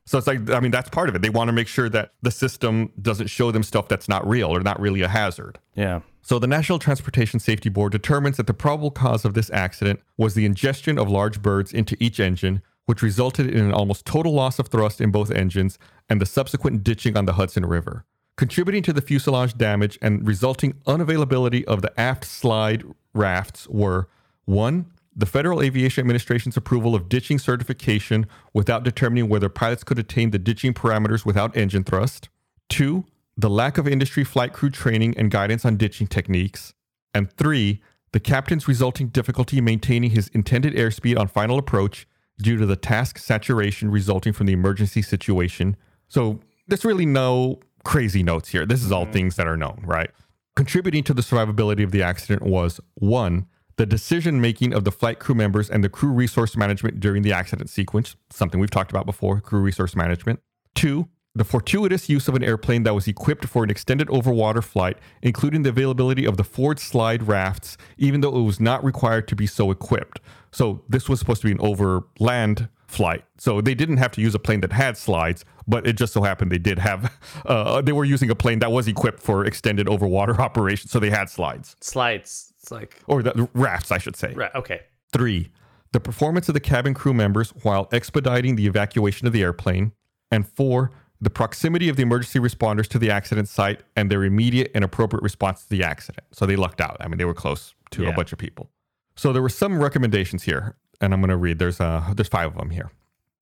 So 0.06 0.20
it's 0.20 0.28
like 0.28 0.48
I 0.52 0.60
mean 0.60 0.72
that's 0.72 0.90
part 0.90 1.10
of 1.10 1.16
it. 1.16 1.24
They 1.24 1.30
want 1.32 1.48
to 1.48 1.52
make 1.52 1.68
sure 1.68 1.90
that 1.90 2.12
the 2.22 2.30
system 2.30 2.92
doesn't 3.02 3.28
show 3.28 3.52
them 3.52 3.64
stuff 3.64 3.88
that's 3.88 4.08
not 4.08 4.28
real 4.28 4.56
or 4.56 4.60
not 4.60 4.80
really 4.80 5.02
a 5.02 5.08
hazard. 5.08 5.58
Yeah. 5.74 6.02
So 6.22 6.40
the 6.40 6.48
National 6.48 6.78
Transportation 6.78 7.40
Safety 7.40 7.70
Board 7.70 7.92
determines 7.92 8.38
that 8.38 8.48
the 8.48 8.54
probable 8.54 8.92
cause 8.92 9.26
of 9.26 9.34
this 9.34 9.50
accident 9.52 10.02
was 10.18 10.36
the 10.36 10.46
ingestion 10.46 11.00
of 11.00 11.10
large 11.10 11.42
birds 11.42 11.74
into 11.74 11.98
each 12.00 12.20
engine, 12.20 12.62
which 12.86 13.02
resulted 13.02 13.50
in 13.50 13.66
an 13.66 13.74
almost 13.74 14.06
total 14.06 14.34
loss 14.34 14.60
of 14.60 14.68
thrust 14.68 15.02
in 15.02 15.12
both 15.12 15.32
engines 15.32 15.78
and 16.10 16.22
the 16.22 16.26
subsequent 16.26 16.84
ditching 16.84 17.18
on 17.18 17.26
the 17.26 17.34
Hudson 17.34 17.66
River. 17.66 18.06
Contributing 18.38 18.84
to 18.84 18.94
the 18.94 19.02
fuselage 19.02 19.58
damage 19.58 19.98
and 20.02 20.28
resulting 20.28 20.74
unavailability 20.86 21.64
of 21.66 21.82
the 21.82 22.00
aft 22.00 22.26
slide 22.26 22.84
rafts 23.14 23.68
were 23.70 24.10
1. 24.44 24.86
The 25.16 25.26
Federal 25.26 25.62
Aviation 25.62 26.02
Administration's 26.02 26.58
approval 26.58 26.94
of 26.94 27.08
ditching 27.08 27.40
certification 27.40 28.28
without 28.54 28.84
determining 28.84 29.30
whether 29.30 29.48
pilots 29.48 29.86
could 29.86 29.98
attain 29.98 30.32
the 30.32 30.40
ditching 30.40 30.74
parameters 30.74 31.26
without 31.26 31.56
engine 31.56 31.86
thrust. 31.86 32.28
2. 32.70 33.06
The 33.38 33.50
lack 33.50 33.78
of 33.78 33.88
industry 33.88 34.26
flight 34.26 34.52
crew 34.52 34.70
training 34.70 35.18
and 35.18 35.32
guidance 35.32 35.64
on 35.64 35.78
ditching 35.78 36.08
techniques. 36.08 36.74
And 37.14 37.32
3. 37.32 37.82
The 38.12 38.20
captain's 38.20 38.68
resulting 38.68 39.08
difficulty 39.08 39.62
maintaining 39.62 40.12
his 40.12 40.28
intended 40.30 40.74
airspeed 40.74 41.18
on 41.18 41.28
final 41.28 41.58
approach 41.58 42.06
due 42.38 42.58
to 42.58 42.66
the 42.66 42.76
task 42.76 43.18
saturation 43.18 43.90
resulting 43.90 44.34
from 44.34 44.46
the 44.46 44.54
emergency 44.54 45.02
situation. 45.02 45.78
So 46.08 46.40
there's 46.68 46.86
really 46.86 47.06
no 47.06 47.60
crazy 47.84 48.24
notes 48.24 48.50
here. 48.50 48.66
This 48.66 48.84
is 48.84 48.92
all 48.92 49.04
mm-hmm. 49.04 49.14
things 49.14 49.36
that 49.38 49.48
are 49.48 49.58
known, 49.58 49.82
right? 49.86 50.10
Contributing 50.56 51.04
to 51.04 51.14
the 51.14 51.22
survivability 51.22 51.84
of 51.84 51.92
the 51.92 52.02
accident 52.02 52.42
was 52.42 52.80
one, 52.96 53.48
the 53.78 53.86
decision 53.86 54.40
making 54.40 54.74
of 54.74 54.84
the 54.84 54.92
flight 54.92 55.20
crew 55.20 55.36
members 55.36 55.70
and 55.70 55.84
the 55.84 55.90
crew 55.90 56.12
resource 56.12 56.56
management 56.56 57.00
during 57.00 57.24
the 57.24 57.34
accident 57.34 57.70
sequence, 57.70 58.16
something 58.30 58.60
we've 58.60 58.72
talked 58.72 58.92
about 58.92 59.06
before, 59.06 59.42
crew 59.42 59.60
resource 59.60 59.96
management. 59.96 60.40
Two, 60.74 61.10
the 61.36 61.44
fortuitous 61.44 62.08
use 62.08 62.28
of 62.28 62.36
an 62.36 62.44
airplane 62.44 62.84
that 62.84 62.96
was 62.96 63.08
equipped 63.08 63.46
for 63.46 63.64
an 63.64 63.70
extended 63.70 64.08
overwater 64.08 64.64
flight, 64.64 64.98
including 65.22 65.64
the 65.64 65.70
availability 65.70 66.26
of 66.26 66.38
the 66.38 66.44
forward 66.44 66.80
slide 66.80 67.24
rafts, 67.24 67.78
even 67.98 68.22
though 68.22 68.36
it 68.38 68.44
was 68.44 68.60
not 68.60 68.84
required 68.84 69.28
to 69.28 69.36
be 69.36 69.46
so 69.46 69.70
equipped. 69.70 70.22
So 70.52 70.84
this 70.88 71.10
was 71.10 71.20
supposed 71.20 71.42
to 71.42 71.48
be 71.48 71.52
an 71.52 71.60
overland 71.60 72.70
flight. 72.88 73.26
So 73.38 73.60
they 73.60 73.76
didn't 73.76 73.98
have 73.98 74.12
to 74.14 74.22
use 74.22 74.34
a 74.34 74.40
plane 74.40 74.62
that 74.62 74.72
had 74.72 74.96
slides, 74.96 75.44
but 75.68 75.86
it 75.86 75.98
just 75.98 76.14
so 76.14 76.22
happened 76.22 76.52
they 76.52 76.58
did 76.58 76.80
have, 76.80 77.12
uh, 77.46 77.82
they 77.82 77.92
were 77.92 78.06
using 78.06 78.30
a 78.30 78.36
plane 78.36 78.60
that 78.60 78.72
was 78.72 78.88
equipped 78.88 79.20
for 79.20 79.44
extended 79.44 79.88
overwater 79.88 80.40
operations. 80.40 80.92
So 80.92 81.00
they 81.00 81.10
had 81.10 81.30
slides, 81.30 81.76
Slides. 81.82 82.54
It's 82.62 82.72
like 82.72 83.02
or 83.08 83.22
the 83.22 83.50
rafts, 83.54 83.92
I 83.92 83.98
should 83.98 84.16
say. 84.16 84.34
right. 84.34 84.54
Okay. 84.56 84.82
Three, 85.12 85.50
the 85.92 86.00
performance 86.00 86.48
of 86.48 86.54
the 86.54 86.60
cabin 86.60 86.94
crew 86.94 87.14
members 87.14 87.52
while 87.62 87.88
expediting 87.92 88.56
the 88.56 88.66
evacuation 88.68 89.28
of 89.28 89.34
the 89.34 89.42
airplane. 89.44 89.92
And 90.32 90.48
four, 90.48 90.92
the 91.22 91.30
proximity 91.30 91.90
of 91.90 91.96
the 91.96 92.04
emergency 92.04 92.40
responders 92.40 92.88
to 92.90 93.00
the 93.00 93.10
accident 93.10 93.48
site 93.48 93.82
and 93.96 94.12
their 94.12 94.24
immediate 94.24 94.72
and 94.76 94.84
appropriate 94.84 95.24
response 95.24 95.64
to 95.64 95.70
the 95.70 95.84
accident. 95.84 96.26
So 96.32 96.46
they 96.46 96.56
lucked 96.56 96.82
out. 96.82 96.98
I 97.00 97.08
mean, 97.08 97.18
they 97.18 97.26
were 97.26 97.34
close 97.34 97.74
to 97.92 98.10
a 98.10 98.14
bunch 98.14 98.34
of 98.34 98.38
people. 98.40 98.70
So 99.16 99.32
there 99.32 99.42
were 99.42 99.50
some 99.50 99.82
recommendations 99.82 100.44
here, 100.44 100.76
and 101.00 101.14
I'm 101.14 101.22
going 101.22 101.30
to 101.30 101.38
read. 101.38 101.60
There's 101.60 101.80
uh, 101.80 102.14
there's 102.16 102.28
five 102.28 102.52
of 102.52 102.58
them 102.58 102.70
here. 102.72 102.92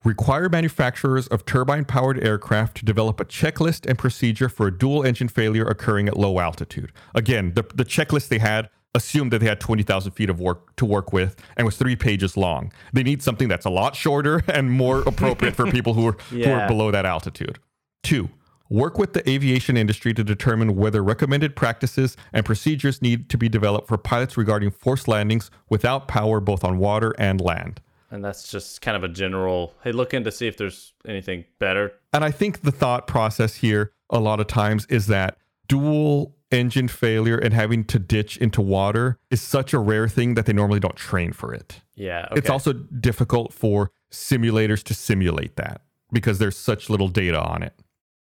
Require 0.04 0.50
manufacturers 0.50 1.28
of 1.28 1.46
turbine 1.46 1.86
powered 1.86 2.22
aircraft 2.22 2.78
to 2.78 2.86
develop 2.86 3.22
a 3.22 3.26
checklist 3.26 3.86
and 3.88 3.98
procedure 3.98 4.50
for 4.50 4.68
a 4.68 4.78
dual 4.78 5.04
engine 5.04 5.30
failure 5.30 5.66
occurring 5.66 6.10
at 6.10 6.18
low 6.18 6.40
altitude. 6.40 6.92
Again, 7.16 7.54
the, 7.54 7.64
the 7.74 7.86
checklist 7.86 8.28
they 8.28 8.40
had 8.40 8.70
assumed 8.96 9.32
that 9.32 9.40
they 9.40 9.48
had 9.48 9.60
20,000 9.60 10.12
feet 10.12 10.30
of 10.30 10.40
work 10.40 10.76
to 10.76 10.86
work 10.86 11.12
with 11.12 11.36
and 11.58 11.66
was 11.66 11.78
three 11.78 11.96
pages 11.96 12.38
long. 12.38 12.72
They 12.94 13.04
need 13.04 13.22
something 13.22 13.48
that's 13.48 13.66
a 13.66 13.70
lot 13.70 13.96
shorter 13.96 14.44
and 14.48 14.72
more 14.72 15.02
appropriate 15.02 15.56
for 15.56 15.70
people 15.70 15.94
who 15.94 16.08
are, 16.08 16.18
who 16.30 16.50
are 16.50 16.68
below 16.68 16.92
that 16.92 17.06
altitude. 17.06 17.60
Two, 18.04 18.30
work 18.70 18.98
with 18.98 19.14
the 19.14 19.28
aviation 19.30 19.78
industry 19.78 20.14
to 20.14 20.24
determine 20.24 20.76
whether 20.76 21.04
recommended 21.04 21.56
practices 21.56 22.18
and 22.32 22.46
procedures 22.46 23.02
need 23.02 23.30
to 23.30 23.38
be 23.38 23.50
developed 23.50 23.88
for 23.88 23.98
pilots 23.98 24.38
regarding 24.38 24.72
forced 24.72 25.08
landings 25.08 25.50
without 25.70 26.08
power 26.08 26.40
both 26.40 26.64
on 26.64 26.78
water 26.78 27.14
and 27.18 27.42
land. 27.42 27.82
And 28.12 28.24
that's 28.24 28.52
just 28.52 28.82
kind 28.82 28.96
of 28.96 29.04
a 29.04 29.08
general. 29.08 29.74
Hey, 29.84 29.92
look 29.92 30.14
in 30.14 30.24
to 30.26 30.32
see 30.32 30.46
if 30.46 30.56
there's 30.56 30.94
anything 31.08 31.46
better. 31.58 31.94
And 32.14 32.24
I 32.24 32.30
think 32.30 32.62
the 32.62 32.72
thought 32.72 33.08
process 33.08 33.56
here 33.56 33.92
a 34.12 34.20
lot 34.20 34.40
of 34.40 34.46
times 34.46 34.86
is 34.86 35.08
that 35.08 35.38
dual 35.68 36.36
engine 36.54 36.88
failure 36.88 37.38
and 37.38 37.54
having 37.54 37.84
to 37.86 38.00
ditch 38.00 38.38
into 38.38 38.62
water 38.62 39.18
is 39.32 39.42
such 39.42 39.74
a 39.74 39.80
rare 39.80 40.08
thing 40.08 40.36
that 40.36 40.46
they 40.46 40.54
normally 40.54 40.80
don't 40.80 40.96
train 40.96 41.34
for 41.34 41.54
it. 41.54 41.82
Yeah. 41.96 42.28
Okay. 42.32 42.40
It's 42.40 42.50
also 42.50 42.74
difficult 42.74 43.54
for 43.54 43.92
simulators 44.12 44.84
to 44.84 44.94
simulate 44.94 45.56
that 45.56 45.82
because 46.12 46.40
there's 46.40 46.56
such 46.56 46.90
little 46.90 47.08
data 47.08 47.42
on 47.42 47.64
it. 47.64 47.74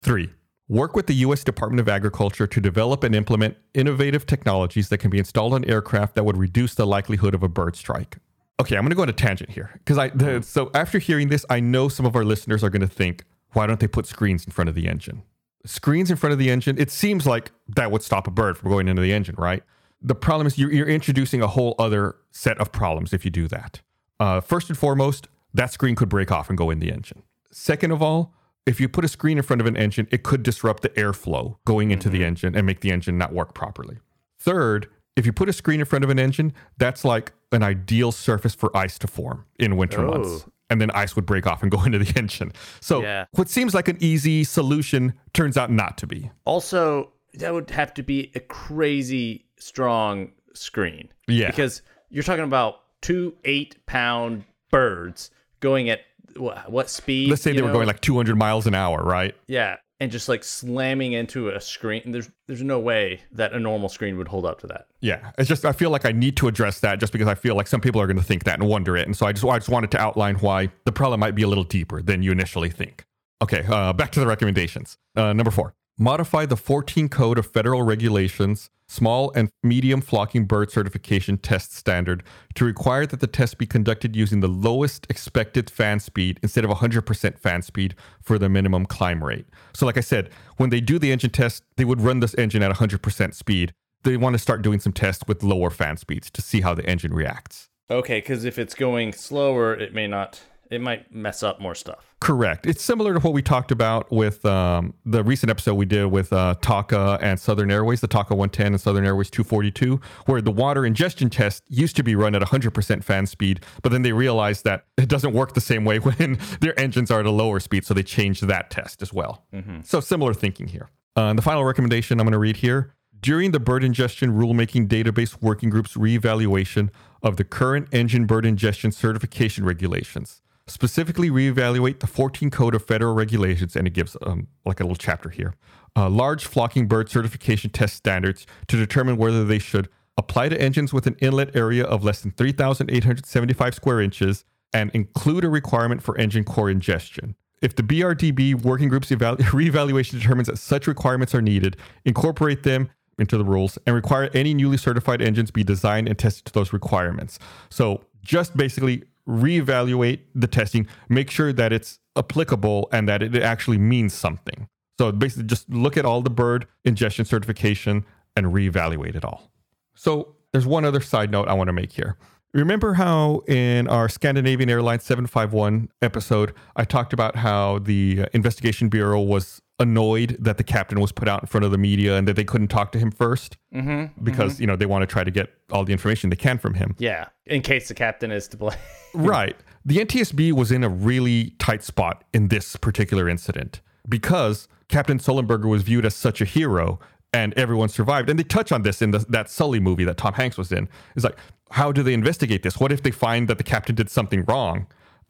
Three, 0.03 0.31
work 0.69 0.95
with 0.95 1.09
the 1.09 1.15
U.S. 1.15 1.45
Department 1.45 1.81
of 1.81 1.89
Agriculture 1.89 2.47
to 2.47 2.61
develop 2.61 3.03
and 3.05 3.15
implement 3.15 3.57
innovative 3.75 4.25
technologies 4.25 4.89
that 4.89 4.99
can 4.99 5.11
be 5.11 5.19
installed 5.19 5.53
on 5.53 5.65
aircraft 5.65 6.15
that 6.15 6.25
would 6.25 6.37
reduce 6.37 6.75
the 6.75 6.87
likelihood 6.87 7.35
of 7.35 7.43
a 7.43 7.49
bird 7.49 7.77
strike. 7.77 8.17
Okay, 8.61 8.77
I'm 8.77 8.83
going 8.83 8.91
to 8.91 8.97
go 8.97 9.03
on 9.03 9.09
a 9.09 9.13
tangent 9.13 9.51
here 9.51 9.71
because 9.75 9.99
I 9.99 10.09
the, 10.09 10.25
mm-hmm. 10.25 10.43
so 10.43 10.71
after 10.75 10.99
hearing 10.99 11.29
this, 11.29 11.45
I 11.51 11.61
know 11.61 11.89
some 11.89 12.07
of 12.07 12.15
our 12.15 12.25
listeners 12.25 12.63
are 12.63 12.71
going 12.71 12.83
to 12.83 12.89
think, 12.89 13.25
why 13.53 13.67
don't 13.67 13.81
they 13.81 13.89
put 13.89 14.07
screens 14.07 14.45
in 14.45 14.53
front 14.53 14.69
of 14.69 14.75
the 14.75 14.87
engine? 14.87 15.23
Screens 15.65 16.11
in 16.11 16.17
front 16.17 16.33
of 16.33 16.39
the 16.39 16.51
engine. 16.51 16.79
It 16.79 16.91
seems 16.91 17.27
like 17.27 17.53
that 17.69 17.91
would 17.91 18.03
stop 18.03 18.27
a 18.27 18.31
bird 18.31 18.57
from 18.57 18.71
going 18.71 18.89
into 18.89 19.03
the 19.03 19.13
engine, 19.13 19.35
right? 19.39 19.63
The 20.01 20.15
problem 20.15 20.47
is 20.47 20.57
you're, 20.57 20.73
you're 20.73 20.89
introducing 20.89 21.43
a 21.43 21.47
whole 21.47 21.75
other 21.79 22.17
set 22.31 22.59
of 22.59 22.73
problems 22.73 23.13
if 23.13 23.25
you 23.25 23.31
do 23.31 23.47
that. 23.49 23.83
Uh, 24.19 24.41
first 24.41 24.69
and 24.69 24.79
foremost, 24.79 25.29
that 25.53 25.73
screen 25.73 25.97
could 25.97 26.09
break 26.09 26.31
off 26.31 26.49
and 26.49 26.57
go 26.57 26.71
in 26.71 26.79
the 26.79 26.91
engine. 26.91 27.23
Second 27.51 27.91
of 27.91 28.01
all, 28.03 28.33
if 28.67 28.81
you 28.81 28.89
put 28.89 29.05
a 29.05 29.09
screen 29.09 29.37
in 29.37 29.43
front 29.43 29.61
of 29.61 29.67
an 29.67 29.77
engine, 29.77 30.07
it 30.11 30.23
could 30.23 30.43
disrupt 30.43 30.83
the 30.83 30.91
airflow 30.91 31.57
going 31.65 31.91
into 31.91 32.09
the 32.09 32.25
engine 32.25 32.55
and 32.55 32.67
make 32.67 32.81
the 32.81 32.91
engine 32.93 33.19
not 33.19 33.33
work 33.33 33.55
properly. 33.55 33.99
Third, 34.39 34.89
if 35.17 35.27
you 35.27 35.33
put 35.33 35.49
a 35.49 35.53
screen 35.53 35.81
in 35.81 35.87
front 35.87 36.05
of 36.05 36.11
an 36.11 36.19
engine, 36.19 36.53
that's 36.79 37.05
like 37.05 37.33
an 37.53 37.63
ideal 37.63 38.13
surface 38.13 38.55
for 38.55 38.75
ice 38.77 38.99
to 39.01 39.07
form 39.07 39.45
in 39.59 39.77
winter 39.77 40.03
months. 40.03 40.47
And 40.71 40.81
then 40.81 40.91
ice 40.93 41.17
would 41.17 41.27
break 41.27 41.47
off 41.47 41.63
and 41.63 41.71
go 41.71 41.83
into 41.85 41.99
the 41.99 42.13
engine. 42.19 42.53
So, 42.81 43.03
Yeah. 43.03 43.27
what 43.33 43.49
seems 43.49 43.75
like 43.75 43.89
an 43.89 43.99
easy 44.01 44.45
solution 44.45 45.13
turns 45.35 45.57
out 45.57 45.71
not 45.71 45.99
to 45.99 46.07
be. 46.07 46.31
Also, 46.45 47.11
that 47.35 47.53
would 47.53 47.71
have 47.71 47.93
to 47.95 48.03
be 48.03 48.31
a 48.35 48.41
crazy 48.41 49.45
strong 49.59 50.31
screen. 50.55 51.09
Yeah. 51.29 51.49
Because 51.51 51.83
you're 52.09 52.23
talking 52.25 52.45
about 52.45 52.81
two 53.03 53.35
eight 53.45 53.77
pound 53.87 54.45
birds 54.71 55.31
going 55.61 55.91
at 55.91 56.01
what, 56.37 56.71
what 56.71 56.89
speed? 56.89 57.29
Let's 57.31 57.43
say 57.43 57.53
they 57.53 57.63
were 57.63 57.73
going 57.73 57.87
like 57.87 58.01
200 58.01 58.37
miles 58.37 58.67
an 58.67 58.75
hour, 58.75 59.03
right? 59.03 59.35
yeah, 59.49 59.77
and 60.01 60.11
just 60.11 60.29
like 60.29 60.43
slamming 60.43 61.13
into 61.13 61.51
a 61.51 61.61
screen. 61.61 62.03
There's 62.07 62.31
there's 62.49 62.63
no 62.63 62.81
way 62.81 63.21
that 63.33 63.53
a 63.53 63.61
normal 63.61 63.89
screen 63.89 64.17
would 64.19 64.29
hold 64.29 64.47
up 64.47 64.61
to 64.63 64.67
that. 64.69 64.87
Yeah, 65.01 65.33
it's 65.39 65.49
just 65.49 65.65
I 65.65 65.73
feel 65.73 65.91
like 65.91 66.07
I 66.07 66.13
need 66.13 66.37
to 66.39 66.49
address 66.49 66.81
that 66.81 66.99
just 66.99 67.13
because 67.13 67.29
I 67.29 67.35
feel 67.35 67.55
like 67.55 67.67
some 67.67 67.81
people 67.81 68.01
are 68.01 68.07
going 68.07 68.17
to 68.17 68.23
think 68.23 68.45
that 68.45 68.59
and 68.59 68.69
wonder 68.69 68.97
it, 68.97 69.07
and 69.07 69.17
so 69.17 69.27
I 69.27 69.33
just 69.33 69.45
I 69.45 69.59
just 69.59 69.69
wanted 69.69 69.91
to 69.93 69.99
outline 69.99 70.37
why 70.37 70.71
the 70.85 70.93
problem 70.93 71.21
might 71.21 71.35
be 71.35 71.43
a 71.43 71.49
little 71.49 71.65
deeper 71.65 72.03
than 72.03 72.23
you 72.23 72.33
initially 72.33 72.71
think. 72.71 73.05
Okay, 73.43 73.65
uh, 73.69 73.93
back 73.93 74.11
to 74.13 74.21
the 74.21 74.27
recommendations. 74.27 74.99
Uh, 75.15 75.33
number 75.33 75.51
four: 75.51 75.75
modify 75.99 76.47
the 76.47 76.57
14 76.57 77.09
Code 77.09 77.39
of 77.39 77.47
Federal 77.47 77.83
Regulations 77.83 78.71
Small 78.91 79.33
and 79.35 79.51
Medium 79.63 80.01
Flocking 80.01 80.47
Bird 80.47 80.71
Certification 80.71 81.39
Test 81.39 81.73
Standard 81.73 82.23
to 82.55 82.65
require 82.65 83.07
that 83.07 83.21
the 83.21 83.27
test 83.27 83.57
be 83.57 83.67
conducted 83.67 84.17
using 84.17 84.41
the 84.41 84.49
lowest 84.49 85.07
expected 85.09 85.71
fan 85.71 86.01
speed 86.01 86.41
instead 86.43 86.65
of 86.65 86.71
100% 86.71 87.39
fan 87.39 87.63
speed 87.63 87.95
for 88.21 88.39
the 88.39 88.49
minimum 88.49 88.87
climb 88.87 89.23
rate. 89.23 89.47
So, 89.75 89.87
like 89.87 89.97
I 89.97 90.01
said, 90.01 90.31
when 90.57 90.71
they 90.71 90.81
do 90.81 90.99
the 90.99 91.13
engine 91.13 91.31
test, 91.31 91.63
they 91.77 91.85
would 91.85 92.01
run 92.01 92.21
this 92.21 92.35
engine 92.35 92.63
at 92.63 92.75
100% 92.75 93.35
speed 93.35 93.73
they 94.03 94.17
want 94.17 94.35
to 94.35 94.39
start 94.39 94.63
doing 94.63 94.81
some 94.81 94.93
tests 94.93 95.25
with 95.27 95.43
lower 95.43 95.71
fan 95.71 95.97
speeds 95.97 96.31
to 96.31 96.43
see 96.43 96.63
how 96.63 96.75
the 96.75 96.85
engine 96.87 97.13
reacts. 97.13 97.69
Okay, 97.91 98.19
because 98.21 98.45
if 98.45 98.59
it's 98.59 98.75
going 98.75 99.13
slower, 99.13 99.75
it 99.75 99.93
may 99.93 100.07
not. 100.07 100.41
It 100.71 100.81
might 100.81 101.13
mess 101.13 101.43
up 101.43 101.61
more 101.61 101.75
stuff. 101.75 102.15
Correct. 102.21 102.65
It's 102.65 102.83
similar 102.83 103.15
to 103.15 103.21
what 103.21 103.33
we 103.33 103.43
talked 103.43 103.73
about 103.73 104.11
with 104.13 104.45
um, 104.47 104.95
the 105.05 105.25
recent 105.25 105.51
episode 105.51 105.75
we 105.75 105.87
did 105.87 106.07
with 106.07 106.33
uh, 106.33 106.55
TACA 106.61 107.19
and 107.21 107.41
Southern 107.41 107.71
Airways, 107.71 108.01
the 108.01 108.09
TACA 108.09 108.31
110 108.31 108.67
and 108.69 108.81
Southern 108.81 109.05
Airways 109.05 109.31
242, 109.31 110.01
where 110.27 110.41
the 110.41 110.53
water 110.53 110.87
ingestion 110.87 111.29
test 111.29 111.65
used 111.69 111.97
to 111.97 112.03
be 112.05 112.15
run 112.15 112.35
at 112.35 112.43
100% 112.43 113.03
fan 113.03 113.27
speed, 113.27 113.61
but 113.83 113.91
then 113.91 114.03
they 114.03 114.13
realized 114.13 114.65
that 114.65 114.85
it 114.97 115.09
doesn't 115.09 115.33
work 115.33 115.55
the 115.55 115.61
same 115.61 115.85
way 115.85 115.99
when 115.99 116.39
their 116.61 116.79
engines 116.79 117.11
are 117.11 117.21
at 117.21 117.27
a 117.27 117.31
lower 117.31 117.59
speed, 117.59 117.85
so 117.85 117.93
they 117.93 118.03
changed 118.03 118.47
that 118.47 118.71
test 118.71 119.03
as 119.03 119.13
well. 119.13 119.45
So 119.83 120.01
similar 120.01 120.35
thinking 120.35 120.69
here. 120.69 120.91
Uh, 121.17 121.23
and 121.31 121.39
the 121.39 121.43
final 121.43 121.65
recommendation 121.65 122.21
I'm 122.21 122.27
going 122.27 122.33
to 122.33 122.39
read 122.39 122.59
here 122.59 122.95
during 123.21 123.51
the 123.51 123.61
bird 123.61 123.85
ingestion 123.85 124.33
rulemaking 124.33 124.89
database 124.89 125.41
working 125.43 125.69
group's 125.69 125.95
reevaluation 125.95 126.91
of 127.23 127.37
the 127.37 127.45
current 127.45 127.89
engine 127.93 128.27
bird 128.27 128.47
ingestion 128.47 128.93
certification 128.93 129.65
regulations. 129.65 130.41
Specifically, 130.71 131.31
reevaluate 131.31 131.99
the 131.99 132.07
14 132.07 132.49
Code 132.51 132.77
of 132.77 132.85
Federal 132.85 133.13
Regulations, 133.13 133.75
and 133.75 133.89
it 133.89 133.91
gives 133.91 134.17
um, 134.23 134.47
like 134.65 134.79
a 134.79 134.85
little 134.85 134.97
chapter 134.97 135.29
here. 135.29 135.55
Uh, 135.97 136.09
large 136.09 136.47
flocking 136.47 136.87
bird 136.87 137.09
certification 137.09 137.71
test 137.71 137.97
standards 137.97 138.47
to 138.69 138.77
determine 138.77 139.17
whether 139.17 139.45
they 139.45 139.59
should 139.59 139.89
apply 140.17 140.49
to 140.49 140.61
engines 140.61 140.93
with 140.93 141.09
an 141.09 141.17
inlet 141.21 141.57
area 141.57 141.85
of 141.85 142.05
less 142.05 142.21
than 142.21 142.31
3,875 142.31 143.75
square 143.75 144.01
inches 144.01 144.45
and 144.73 144.93
include 144.93 145.45
a 145.45 145.49
requirement 145.49 146.05
for 146.05 146.17
engine 146.17 146.45
core 146.45 146.71
ingestion. 146.71 147.35
If 147.61 147.75
the 147.75 147.83
BRDB 147.83 148.63
working 148.63 148.89
group's 148.89 149.11
evalu- 149.11 149.39
reevaluation 149.39 150.13
determines 150.13 150.47
that 150.47 150.59
such 150.59 150.87
requirements 150.87 151.35
are 151.35 151.43
needed, 151.43 151.77
incorporate 152.05 152.63
them 152.63 152.91
into 153.19 153.37
the 153.37 153.45
rules 153.45 153.77
and 153.87 153.97
require 153.97 154.31
any 154.35 154.55
newly 154.55 154.77
certified 154.77 155.21
engines 155.21 155.51
be 155.51 155.65
designed 155.65 156.09
and 156.09 156.17
tested 156.17 156.45
to 156.47 156.53
those 156.53 156.73
requirements. 156.73 157.41
So 157.71 158.05
just 158.23 158.57
basically 158.57 159.03
reevaluate 159.29 160.21
the 160.35 160.47
testing, 160.47 160.87
make 161.09 161.31
sure 161.31 161.53
that 161.53 161.73
it's 161.73 161.99
applicable 162.17 162.89
and 162.93 163.09
that 163.09 163.23
it 163.23 163.37
actually 163.37 163.79
means 163.79 164.13
something. 164.13 164.69
So 164.99 165.13
basically 165.13 165.45
just 165.45 165.69
look 165.71 165.97
at 165.97 166.05
all 166.05 166.21
the 166.21 166.31
bird 166.31 166.67
ingestion 166.85 167.25
certification 167.25 168.05
and 168.37 168.49
reevaluate 168.49 169.15
it 169.15 169.25
all. 169.25 169.51
So 169.95 170.37
there's 170.53 170.67
one 170.67 170.85
other 170.85 171.01
side 171.01 171.31
note 171.31 171.49
I 171.49 171.55
want 171.55 171.69
to 171.69 171.73
make 171.73 171.93
here. 171.93 172.17
Remember 172.53 172.95
how 172.95 173.43
in 173.47 173.87
our 173.87 174.09
Scandinavian 174.09 174.69
Airlines 174.69 175.05
751 175.05 175.89
episode, 176.03 176.53
I 176.75 176.85
talked 176.85 177.13
about 177.13 177.37
how 177.37 177.79
the 177.79 178.27
investigation 178.33 178.89
bureau 178.89 179.21
was 179.21 179.63
annoyed 179.81 180.37
that 180.39 180.59
the 180.59 180.65
captain 180.65 181.01
was 181.01 181.11
put 181.11 181.27
out 181.27 181.43
in 181.43 181.47
front 181.47 181.65
of 181.65 181.73
the 181.73 181.79
media 181.79 182.17
and 182.17 182.29
that 182.29 182.37
they 182.37 182.45
couldn't 182.45 182.69
talk 182.69 182.93
to 182.93 182.99
him 182.99 183.11
1st 183.11 183.57
mm-hmm, 183.75 184.25
because 184.25 184.55
mm-hmm. 184.55 184.63
you 184.63 184.67
know 184.67 184.77
they 184.77 184.87
want 184.87 185.03
to 185.03 185.07
try 185.07 185.25
to 185.25 185.31
get 185.31 185.53
all 185.73 185.85
the 185.85 185.93
information 185.93 186.31
they 186.31 186.37
can 186.37 186.59
from 186.59 186.75
him. 186.75 186.95
Yeah, 186.99 187.29
in 187.47 187.63
case 187.63 187.89
the 187.89 187.95
captain 187.95 188.31
is 188.31 188.47
to 188.49 188.57
blame. 188.57 188.79
right. 189.15 189.57
The 189.85 189.97
NTSB 189.97 190.53
was 190.53 190.71
in 190.71 190.85
a 190.85 190.89
really 190.89 191.55
tight 191.59 191.83
spot 191.83 192.25
in 192.33 192.49
this 192.49 192.77
particular 192.77 193.29
incident 193.29 193.81
because 194.09 194.69
Captain 194.89 195.19
Sullenberger 195.19 195.69
was 195.69 195.83
viewed 195.83 196.05
as 196.05 196.15
such 196.15 196.41
a 196.41 196.45
hero 196.45 197.01
and 197.33 197.55
everyone 197.55 197.89
survived. 197.89 198.29
And 198.29 198.39
they 198.39 198.43
touch 198.43 198.73
on 198.73 198.83
this 198.83 199.01
in 199.01 199.13
the, 199.13 199.21
that 199.29 199.49
Sully 199.49 199.81
movie 199.81 200.05
that 200.05 200.17
Tom 200.17 200.35
Hanks 200.35 200.59
was 200.59 200.73
in. 200.73 200.89
It's 201.15 201.25
like, 201.25 201.39
how 201.71 201.93
do 201.93 202.03
they 202.03 202.13
investigate 202.13 202.63
this? 202.63 202.79
What 202.79 202.93
if 202.93 203.03
they 203.03 203.11
find 203.11 203.49
that 203.49 203.59
the 203.59 203.65
captain 203.65 203.95
did 203.95 204.11
something 204.11 204.45
wrong? 204.45 204.87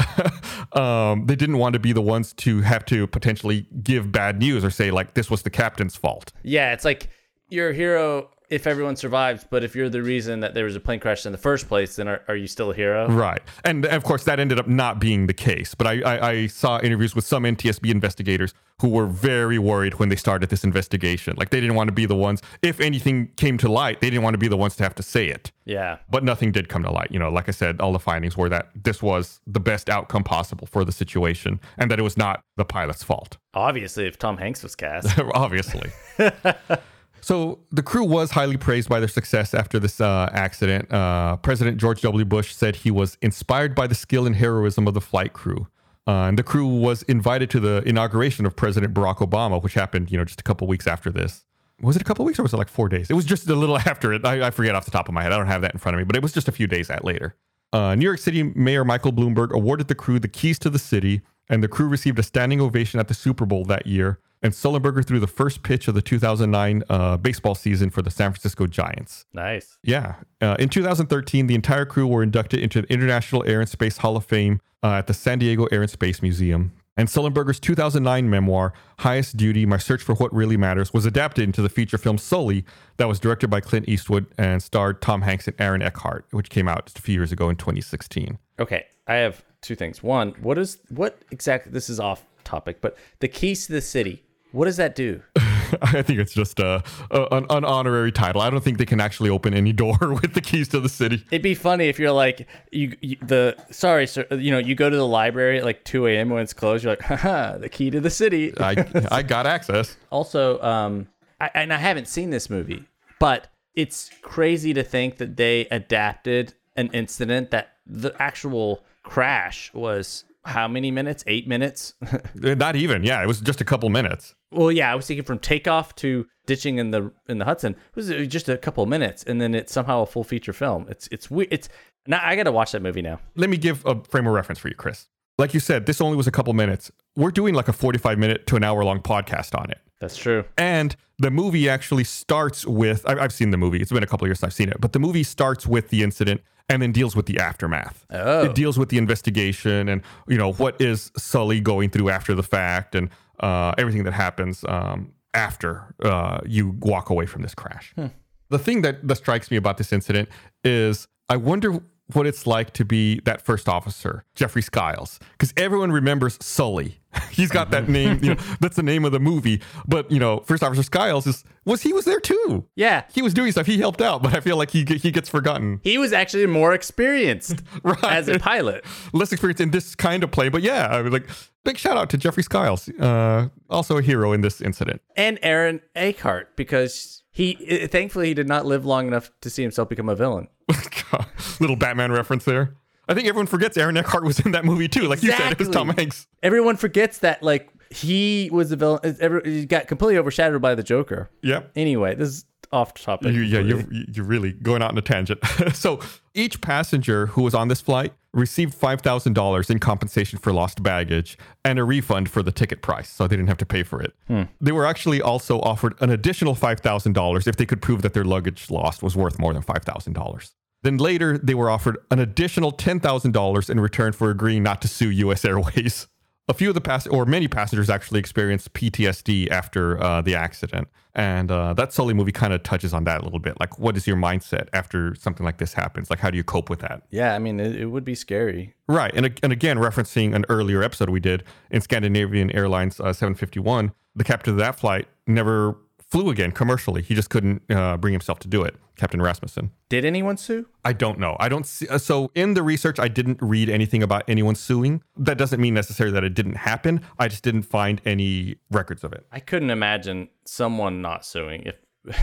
um, 0.73 1.27
they 1.27 1.37
didn't 1.37 1.59
want 1.59 1.73
to 1.75 1.79
be 1.79 1.93
the 1.93 2.03
ones 2.03 2.33
to 2.35 2.61
have 2.61 2.85
to 2.87 3.07
potentially 3.07 3.67
give 3.83 4.13
bad 4.13 4.39
news 4.39 4.65
or 4.65 4.71
say 4.71 4.91
like 4.91 5.15
this 5.15 5.31
was 5.31 5.43
the 5.43 5.51
captain's 5.51 5.97
fault. 5.97 6.33
Yeah, 6.43 6.73
it's 6.73 6.85
like 6.85 7.09
you're 7.49 7.73
hero 7.73 8.31
if 8.51 8.67
everyone 8.67 8.97
survives, 8.97 9.47
but 9.49 9.63
if 9.63 9.77
you're 9.77 9.89
the 9.89 10.03
reason 10.03 10.41
that 10.41 10.55
there 10.55 10.65
was 10.65 10.75
a 10.75 10.81
plane 10.81 10.99
crash 10.99 11.25
in 11.25 11.31
the 11.31 11.39
first 11.39 11.69
place, 11.69 11.97
then 11.97 12.09
are, 12.09 12.23
are 12.27 12.35
you 12.35 12.49
still 12.49 12.73
a 12.73 12.75
hero? 12.75 13.09
Right. 13.09 13.41
And 13.65 13.87
of 13.87 14.03
course, 14.03 14.25
that 14.25 14.41
ended 14.41 14.59
up 14.59 14.67
not 14.67 14.99
being 14.99 15.29
the 15.29 15.33
case. 15.33 15.75
But 15.77 15.87
I, 15.87 16.01
I, 16.01 16.29
I, 16.31 16.47
saw 16.49 16.81
interviews 16.81 17.15
with 17.15 17.25
some 17.25 17.45
NTSB 17.45 17.91
investigators 17.91 18.53
who 18.81 18.89
were 18.89 19.07
very 19.07 19.59
worried 19.59 19.95
when 19.95 20.09
they 20.09 20.17
started 20.17 20.51
this 20.51 20.65
investigation. 20.65 21.35
Like 21.37 21.51
they 21.51 21.61
didn't 21.61 21.77
want 21.77 21.89
to 21.89 21.93
be 21.93 22.07
the 22.07 22.17
ones, 22.17 22.43
if 22.61 22.81
anything 22.81 23.29
came 23.37 23.57
to 23.59 23.71
light, 23.71 24.01
they 24.01 24.11
didn't 24.11 24.25
want 24.25 24.35
to 24.35 24.39
be 24.39 24.49
the 24.49 24.57
ones 24.57 24.75
to 24.77 24.83
have 24.83 24.97
to 24.97 25.03
say 25.03 25.29
it. 25.29 25.53
Yeah. 25.65 25.99
But 26.11 26.25
nothing 26.25 26.51
did 26.51 26.69
come 26.69 26.83
to 26.83 26.91
light. 26.91 27.09
You 27.13 27.21
know, 27.21 27.31
like 27.31 27.49
I 27.49 27.53
said, 27.53 27.81
all 27.81 27.93
the 27.93 28.01
findings 28.01 28.37
were 28.37 28.49
that 28.49 28.71
this 28.75 29.01
was 29.01 29.41
the 29.47 29.61
best 29.61 29.89
outcome 29.89 30.25
possible 30.25 30.67
for 30.67 30.85
the 30.85 30.93
situation 30.93 31.61
and 31.79 31.89
that 31.91 32.01
it 32.01 32.03
was 32.03 32.17
not 32.17 32.43
the 32.57 32.65
pilot's 32.65 33.05
fault. 33.05 33.37
Obviously, 33.55 34.07
if 34.07 34.19
Tom 34.19 34.39
Hanks 34.39 34.63
was 34.65 34.75
cast. 34.75 35.19
Obviously. 35.35 35.93
So 37.21 37.61
the 37.71 37.83
crew 37.83 38.05
was 38.05 38.31
highly 38.31 38.57
praised 38.57 38.89
by 38.89 39.01
their 39.01 39.09
success 39.09 39.55
after 39.55 39.79
this 39.79 40.01
uh, 40.01 40.31
accident. 40.33 40.91
Uh, 40.93 41.37
President 41.37 41.79
George 41.79 42.01
W. 42.03 42.25
Bush 42.25 42.55
said 42.55 42.77
he 42.77 42.91
was 42.91 43.19
inspired 43.23 43.75
by 43.75 43.87
the 43.87 43.95
skill 43.95 44.27
and 44.27 44.37
heroism 44.37 44.87
of 44.87 44.95
the 44.95 45.01
flight 45.01 45.33
crew. 45.33 45.67
Uh, 46.07 46.27
and 46.27 46.39
the 46.39 46.43
crew 46.43 46.67
was 46.67 47.03
invited 47.05 47.51
to 47.51 47.61
the 47.61 47.83
inauguration 47.87 48.47
of 48.47 48.57
President 48.57 48.95
Barack 48.95 49.19
Obama, 49.19 49.63
which 49.63 49.75
happened, 49.75 50.11
you 50.11 50.19
know, 50.19 50.25
just 50.25 50.41
a 50.41 50.43
couple 50.43 50.67
weeks 50.67 50.87
after 50.87 51.11
this. 51.11 51.45
Was 51.81 51.97
it 51.97 52.03
a 52.03 52.05
couple 52.05 52.25
weeks 52.25 52.39
or 52.39 52.43
was 52.43 52.53
it 52.53 52.57
like 52.57 52.69
four 52.69 52.89
days? 52.89 53.11
It 53.11 53.15
was 53.15 53.25
just 53.25 53.49
a 53.49 53.55
little 53.55 53.79
after 53.87 54.13
it. 54.13 54.25
I, 54.25 54.49
I, 54.49 54.51
forget 54.51 54.75
off 54.75 54.85
the 54.85 54.91
top 54.91 55.09
of 55.09 55.15
my 55.15 55.23
head. 55.23 55.33
I 55.33 55.37
don't 55.37 55.47
have 55.47 55.63
that 55.63 55.73
in 55.73 55.79
front 55.79 55.95
of 55.95 55.99
me, 55.99 56.05
but 56.05 56.17
it 56.17 56.23
was 56.23 56.33
just 56.33 56.49
a 56.49 56.53
few 56.53 56.67
days 56.67 56.91
at 56.91 57.05
later. 57.05 57.37
Uh, 57.73 57.95
New 57.95 58.05
York 58.05 58.19
City 58.19 58.43
Mayor 58.43 58.85
Michael 58.85 59.13
Bloomberg 59.13 59.53
awarded 59.53 59.89
the 59.89 59.95
crew 59.95 60.19
the 60.19 60.29
keys 60.29 60.59
to 60.61 60.71
the 60.71 60.79
city, 60.79 61.23
and 61.49 61.63
the 61.63 61.69
crew 61.69 61.87
received 61.87 62.19
a 62.19 62.23
standing 62.23 62.61
ovation 62.61 62.99
at 62.99 63.09
the 63.09 63.15
Super 63.15 63.47
Bowl 63.47 63.65
that 63.67 63.87
year 63.87 64.19
and 64.43 64.53
Sullenberger 64.53 65.05
threw 65.07 65.21
the 65.21 65.27
first 65.27 65.63
pitch 65.63 65.89
of 65.89 65.95
the 65.95 66.03
2009 66.03 66.83
uh, 66.89 67.17
baseball 67.19 67.55
season 67.55 67.91
for 67.91 68.03
the 68.03 68.11
San 68.11 68.33
Francisco 68.33 68.67
Giants. 68.67 69.27
Nice. 69.33 69.79
Yeah. 69.83 70.17
Uh, 70.41 70.57
in 70.59 70.69
2013, 70.69 71.47
the 71.47 71.55
entire 71.55 71.85
crew 71.85 72.07
were 72.07 72.23
inducted 72.23 72.61
into 72.61 72.83
the 72.83 72.93
International 72.93 73.45
Air 73.47 73.61
and 73.61 73.69
Space 73.69 73.99
Hall 73.99 74.17
of 74.17 74.25
Fame 74.25 74.61
uh, 74.83 74.95
at 74.95 75.07
the 75.07 75.15
San 75.15 75.39
Diego 75.39 75.67
Air 75.67 75.83
and 75.83 75.91
Space 75.91 76.23
Museum. 76.23 76.73
And 76.97 77.09
Sullenberger's 77.09 77.61
2009 77.61 78.29
memoir, 78.29 78.73
Highest 78.99 79.37
Duty 79.37 79.65
My 79.65 79.79
Search 79.79 80.03
for 80.03 80.15
What 80.17 80.35
Really 80.35 80.57
Matters, 80.57 80.93
was 80.93 81.07
adapted 81.07 81.45
into 81.45 81.63
the 81.63 81.69
feature 81.69 81.97
film 81.97 82.19
Sully, 82.19 82.65
that 82.97 83.09
was 83.09 83.19
directed 83.19 83.49
by 83.49 83.61
Clint 83.61 83.89
Eastwood 83.89 84.27
and 84.37 84.63
starred 84.63 85.01
Tom 85.01 85.23
Hanks 85.23 85.47
and 85.47 85.59
Aaron 85.59 85.83
Eckhart, 85.83 86.27
which 86.31 86.51
came 86.51 86.69
out 86.69 86.87
just 86.87 86.99
a 86.99 87.03
few 87.03 87.15
years 87.15 87.33
ago 87.33 87.49
in 87.49 87.57
2016. 87.57 88.39
Okay. 88.59 88.87
I 89.07 89.15
have 89.15 89.43
two 89.63 89.77
things. 89.77 90.03
One, 90.03 90.35
what 90.43 90.59
is, 90.59 90.79
what 90.89 91.23
exactly, 91.31 91.73
this 91.73 91.89
is 91.89 92.01
off 92.01 92.25
topic, 92.45 92.81
but 92.81 92.97
the 93.21 93.29
keys 93.29 93.67
to 93.67 93.73
the 93.73 93.81
city 93.81 94.25
what 94.53 94.67
does 94.67 94.77
that 94.77 94.95
do? 94.95 95.23
I 95.83 96.03
think 96.03 96.19
it's 96.19 96.33
just 96.33 96.59
a, 96.59 96.83
a 97.11 97.23
an, 97.33 97.47
an, 97.51 97.65
honorary 97.65 98.13
title. 98.13 98.41
I 98.41 98.51
don't 98.51 98.63
think 98.63 98.79
they 98.79 98.87
can 98.87 99.01
actually 99.01 99.31
open 99.31 99.55
any 99.55 99.73
door 99.85 99.97
with 100.01 100.35
the 100.35 100.41
keys 100.41 100.69
to 100.69 100.81
the 100.81 100.89
city. 100.89 101.25
It'd 101.31 101.43
be 101.43 101.55
funny 101.55 101.89
if 101.89 101.99
you're 101.99 102.13
like 102.13 102.49
you, 102.73 102.97
you 103.01 103.17
the 103.23 103.57
sorry 103.71 104.07
sir, 104.07 104.27
you 104.31 104.51
know 104.51 104.59
you 104.59 104.75
go 104.75 104.91
to 104.91 104.97
the 104.97 105.07
library 105.07 105.59
at 105.59 105.65
like 105.65 105.85
2 105.85 106.07
a.m. 106.09 106.31
when 106.31 106.43
it's 106.43 106.53
closed. 106.53 106.85
You're 106.85 106.93
like, 106.93 107.03
haha, 107.03 107.59
the 107.59 107.69
key 107.69 107.91
to 107.91 108.01
the 108.01 108.11
city. 108.11 108.53
I 108.61 108.85
I 109.11 109.23
got 109.23 109.47
access. 109.47 109.97
Also, 110.11 110.61
um, 110.63 111.09
I, 111.41 111.51
and 111.55 111.73
I 111.73 111.79
haven't 111.79 112.09
seen 112.09 112.31
this 112.31 112.51
movie, 112.51 112.85
but 113.19 113.49
it's 113.75 114.11
crazy 114.23 114.75
to 114.75 114.83
think 114.83 115.19
that 115.19 115.37
they 115.37 115.67
adapted 115.71 116.55
an 116.77 116.89
incident 116.93 117.51
that 117.51 117.75
the 117.87 118.15
actual 118.21 118.85
crash 119.03 119.73
was 119.75 120.25
how 120.45 120.69
many 120.69 120.91
minutes? 120.91 121.23
Eight 121.27 121.47
minutes? 121.47 121.95
Not 122.35 122.77
even. 122.77 123.05
Yeah, 123.05 123.23
it 123.23 123.27
was 123.27 123.41
just 123.41 123.61
a 123.61 123.65
couple 123.65 123.89
minutes. 123.91 124.35
Well, 124.53 124.73
yeah, 124.73 124.93
I 124.93 124.95
was 124.95 125.07
thinking 125.07 125.25
from 125.25 125.39
takeoff 125.39 125.95
to 125.97 126.27
ditching 126.47 126.79
in 126.79 126.91
the 126.91 127.13
in 127.29 127.39
the 127.39 127.45
Hudson 127.45 127.73
it 127.75 127.97
was 127.97 128.11
uh, 128.11 128.25
just 128.27 128.49
a 128.49 128.59
couple 128.59 128.85
minutes, 128.87 129.23
and 129.23 129.41
then 129.41 129.55
it's 129.55 129.73
somehow 129.73 130.03
a 130.03 130.07
full 130.07 130.25
feature 130.25 130.53
film. 130.53 130.87
It's 130.89 131.09
it's 131.13 131.31
weird. 131.31 131.49
It's 131.53 131.69
now 132.07 132.21
I 132.23 132.37
got 132.37 132.45
to 132.45 132.53
watch 132.53 132.73
that 132.73 132.83
movie 132.83 133.03
now. 133.03 133.21
Let 133.37 133.51
me 133.51 133.57
give 133.57 133.85
a 133.87 134.03
frame 134.05 134.27
of 134.27 134.33
reference 134.33 134.59
for 134.59 134.69
you, 134.69 134.75
Chris. 134.75 135.07
Like 135.39 135.55
you 135.55 135.61
said, 135.61 135.87
this 135.87 136.01
only 136.01 136.17
was 136.17 136.27
a 136.27 136.31
couple 136.31 136.53
minutes. 136.53 136.91
We're 137.17 137.31
doing 137.31 137.55
like 137.55 137.69
a 137.69 137.73
forty-five 137.73 138.19
minute 138.19 138.47
to 138.49 138.57
an 138.57 138.65
hour 138.65 138.85
long 138.85 139.01
podcast 139.01 139.59
on 139.59 139.71
it. 139.71 139.79
That's 140.01 140.17
true. 140.17 140.45
And 140.57 140.97
the 141.19 141.31
movie 141.31 141.69
actually 141.69 142.05
starts 142.05 142.67
with 142.67 143.09
I've 143.09 143.33
seen 143.33 143.51
the 143.51 143.59
movie. 143.59 143.81
It's 143.81 143.93
been 143.93 144.03
a 144.03 144.07
couple 144.07 144.25
of 144.25 144.31
years 144.31 144.41
since 144.41 144.49
I've 144.49 144.55
seen 144.55 144.71
it, 144.71 144.81
but 144.81 144.93
the 144.93 144.99
movie 144.99 145.23
starts 145.23 145.67
with 145.67 145.91
the 145.91 146.03
incident 146.03 146.41
and 146.69 146.81
then 146.81 146.93
deals 146.93 147.15
with 147.15 147.27
the 147.27 147.39
aftermath. 147.39 148.07
Oh. 148.11 148.45
It 148.45 148.55
deals 148.55 148.79
with 148.79 148.89
the 148.89 148.99
investigation 148.99 149.89
and 149.89 150.03
you 150.27 150.39
know 150.39 150.53
what 150.53 150.81
is 150.81 151.13
Sully 151.17 151.61
going 151.61 151.91
through 151.91 152.09
after 152.09 152.35
the 152.35 152.43
fact 152.43 152.95
and 152.95 153.11
uh, 153.41 153.75
everything 153.79 154.05
that 154.05 154.13
happens 154.13 154.65
um, 154.69 155.13
after 155.35 155.95
uh, 156.05 156.41
you 156.47 156.77
walk 156.81 157.11
away 157.11 157.27
from 157.27 157.43
this 157.43 157.55
crash. 157.55 157.93
Hmm. 157.95 158.07
The 158.51 158.59
thing 158.59 158.83
that, 158.83 159.07
that 159.07 159.17
strikes 159.17 159.51
me 159.51 159.57
about 159.57 159.79
this 159.79 159.93
incident 159.93 160.29
is 160.65 161.07
I 161.29 161.37
wonder 161.37 161.81
what 162.13 162.27
it's 162.27 162.47
like 162.47 162.73
to 162.75 162.85
be 162.85 163.21
that 163.21 163.41
first 163.43 163.69
officer, 163.69 164.25
Jeffrey 164.35 164.63
Skiles, 164.63 165.21
because 165.33 165.53
everyone 165.57 165.93
remembers 165.93 166.37
Sully. 166.41 167.00
He's 167.31 167.51
got 167.51 167.71
that 167.71 167.89
name, 167.89 168.21
you 168.23 168.35
know, 168.35 168.41
that's 168.61 168.77
the 168.77 168.83
name 168.83 169.05
of 169.05 169.13
the 169.13 169.21
movie. 169.21 169.61
But 169.87 170.11
you 170.11 170.19
know, 170.19 170.41
first 170.41 170.63
officer 170.63 170.83
Skiles 170.83 171.27
is 171.27 171.45
was 171.65 171.83
he 171.83 171.93
was 171.93 172.05
there 172.05 172.21
too. 172.21 172.67
Yeah, 172.77 173.05
he 173.13 173.23
was 173.23 173.35
doing 173.35 173.53
stuff. 173.53 173.67
He 173.67 173.79
helped 173.79 174.01
out, 174.01 174.23
but 174.23 174.35
I 174.35 174.41
feel 174.41 174.57
like 174.57 174.71
he 174.71 174.85
he 174.85 175.11
gets 175.11 175.29
forgotten. 175.29 175.81
He 175.83 175.99
was 175.99 176.13
actually 176.13 176.47
more 176.47 176.73
experienced 176.73 177.63
right. 177.83 178.05
as 178.05 178.29
a 178.29 178.39
pilot, 178.39 178.85
less 179.13 179.33
experienced 179.33 179.61
in 179.61 179.71
this 179.71 179.95
kind 179.95 180.23
of 180.23 180.31
play. 180.31 180.49
But 180.49 180.63
yeah, 180.63 180.87
I 180.87 181.01
was 181.03 181.13
like, 181.13 181.29
big 181.65 181.79
shout 181.79 181.97
out 181.97 182.11
to 182.11 182.17
Jeffrey 182.17 182.43
Skiles, 182.43 182.89
uh, 182.89 183.49
also 183.69 183.99
a 183.99 184.03
hero 184.03 184.33
in 184.33 184.41
this 184.41 184.61
incident, 184.61 185.03
and 185.17 185.39
Aaron 185.43 185.81
Eckhart 185.95 186.57
because 186.57 187.23
he 187.33 187.55
thankfully 187.89 188.29
he 188.29 188.35
did 188.35 188.49
not 188.49 188.67
live 188.67 188.85
long 188.85 189.09
enough 189.09 189.31
to 189.41 189.51
see 189.51 189.63
himself 189.63 189.89
become 189.89 190.09
a 190.09 190.15
villain. 190.15 190.49
Little 191.61 191.77
Batman 191.77 192.13
reference 192.13 192.45
there. 192.45 192.77
I 193.11 193.15
think 193.15 193.27
everyone 193.27 193.47
forgets 193.47 193.77
Aaron 193.77 193.97
Eckhart 193.97 194.25
was 194.25 194.39
in 194.41 194.53
that 194.53 194.65
movie 194.65 194.87
too. 194.87 195.03
Like 195.03 195.19
exactly. 195.19 195.45
you 195.45 195.51
said, 195.51 195.53
it 195.53 195.59
was 195.59 195.69
Tom 195.69 195.89
Hanks. 195.89 196.27
Everyone 196.43 196.77
forgets 196.77 197.19
that 197.19 197.43
like 197.43 197.69
he 197.91 198.49
was 198.53 198.71
the 198.71 198.77
villain. 198.77 199.43
He 199.45 199.67
got 199.67 199.89
completely 199.89 200.17
overshadowed 200.17 200.63
by 200.63 200.77
the 200.77 200.85
Joker. 200.85 201.29
Yep. 201.43 201.73
Anyway, 201.75 202.15
this 202.15 202.29
is 202.29 202.45
off 202.73 202.95
topic. 202.95 203.35
You, 203.35 203.41
yeah, 203.41 203.59
you're, 203.59 203.85
you're 203.91 204.25
really 204.25 204.53
going 204.53 204.81
out 204.81 204.91
on 204.93 204.99
a 204.99 205.03
tangent. 205.03 205.41
so 205.73 205.99
each 206.35 206.61
passenger 206.61 207.27
who 207.27 207.43
was 207.43 207.53
on 207.53 207.67
this 207.67 207.81
flight 207.81 208.13
received 208.33 208.79
$5,000 208.79 209.71
in 209.71 209.79
compensation 209.81 210.39
for 210.39 210.53
lost 210.53 210.83
baggage 210.83 211.37
and 211.65 211.81
a 211.81 211.85
refund 211.85 212.31
for 212.31 212.45
the 212.45 212.53
ticket 212.53 212.81
price, 212.81 213.11
so 213.11 213.27
they 213.27 213.35
didn't 213.35 213.49
have 213.49 213.59
to 213.59 213.67
pay 213.67 213.83
for 213.83 214.01
it. 214.01 214.15
Hmm. 214.29 214.43
They 214.61 214.71
were 214.71 214.87
actually 214.87 215.21
also 215.21 215.59
offered 215.61 216.01
an 216.01 216.11
additional 216.11 216.55
$5,000 216.55 217.47
if 217.49 217.57
they 217.57 217.67
could 217.67 217.83
prove 217.83 218.03
that 218.03 218.15
their 218.15 218.25
luggage 218.25 218.71
lost 218.71 219.03
was 219.03 219.17
worth 219.17 219.41
more 219.41 219.53
than 219.53 219.63
$5,000. 219.63 220.51
Then 220.83 220.97
later, 220.97 221.37
they 221.39 221.55
were 221.55 221.69
offered 221.71 221.99
an 222.11 222.19
additional 222.19 222.73
$10,000 222.73 223.71
in 223.71 223.81
return 223.81 224.13
for 224.13 224.31
agreeing 224.31 224.63
not 224.63 224.81
to 224.83 224.89
sue 224.89 225.11
US 225.11 225.45
Airways. 225.51 226.07
A 226.49 226.55
few 226.55 226.69
of 226.69 226.75
the 226.75 226.81
pass 226.81 227.07
or 227.07 227.27
many 227.27 227.47
passengers 227.47 227.89
actually 227.89 228.19
experienced 228.19 228.73
PTSD 228.73 229.49
after 229.51 230.03
uh, 230.03 230.21
the 230.21 230.35
accident, 230.35 230.89
and 231.15 231.49
uh, 231.49 231.75
that 231.75 231.93
Sully 231.93 232.13
movie 232.13 232.33
kind 232.33 232.53
of 232.53 232.65
touches 232.65 232.93
on 232.93 233.05
that 233.05 233.21
a 233.21 233.25
little 233.25 233.39
bit. 233.39 233.61
Like, 233.61 233.79
what 233.79 233.97
is 233.97 234.05
your 234.05 234.17
mindset 234.17 234.67
after 234.73 235.15
something 235.15 235.47
like 235.47 235.59
this 235.59 235.75
happens? 235.75 236.11
Like, 236.11 236.19
how 236.19 236.29
do 236.29 236.37
you 236.37 236.43
cope 236.43 236.69
with 236.69 236.81
that? 236.81 237.03
yeah. 237.11 237.37
I 237.37 237.39
mean, 237.39 237.61
it, 237.61 237.77
it 237.77 237.87
would 237.87 238.05
be 238.05 238.17
scary. 238.17 238.75
Right, 238.89 239.13
and 239.15 239.39
and 239.45 239.53
again, 239.53 239.77
referencing 239.79 240.35
an 240.35 240.45
earlier 240.49 240.83
episode 240.83 241.09
we 241.11 241.21
did 241.21 241.45
in 241.71 241.83
Scandinavian 241.83 242.51
Airlines 242.51 242.99
uh, 242.99 243.13
751, 243.13 243.93
the 244.17 244.25
captain 244.25 244.55
of 244.55 244.59
that 244.59 244.81
flight 244.81 245.07
never 245.29 245.77
flew 246.11 246.31
again 246.31 246.51
commercially. 246.53 247.03
He 247.03 247.15
just 247.15 247.31
couldn't 247.31 247.63
uh, 247.71 247.97
bring 247.97 248.13
himself 248.13 248.39
to 248.41 248.49
do 248.49 248.63
it. 248.63 248.75
Captain 248.97 249.23
Rasmussen. 249.23 249.71
Did 249.89 250.05
anyone 250.05 250.37
sue? 250.37 250.67
I 250.85 250.93
don't 250.93 251.19
know. 251.19 251.37
I 251.41 251.49
don't 251.49 251.65
see. 251.65 251.89
uh, 251.89 251.99
So 251.99 252.31
in 252.35 252.55
the 252.55 252.63
research, 252.63 252.99
I 252.99 253.09
didn't 253.09 253.39
read 253.41 253.69
anything 253.71 254.03
about 254.03 254.25
anyone 254.29 254.55
suing. 254.55 255.03
That 255.17 255.39
doesn't 255.39 255.61
mean 255.61 255.73
necessarily 255.75 256.13
that 256.15 256.25
it 256.25 256.35
didn't 256.35 256.57
happen. 256.57 257.01
I 257.19 257.29
just 257.29 257.43
didn't 257.43 257.63
find 257.63 258.01
any 258.05 258.57
records 258.71 259.05
of 259.05 259.13
it. 259.13 259.25
I 259.33 259.41
couldn't 259.41 259.71
imagine 259.71 260.29
someone 260.45 261.01
not 261.01 261.25
suing. 261.25 261.63
If 261.65 261.77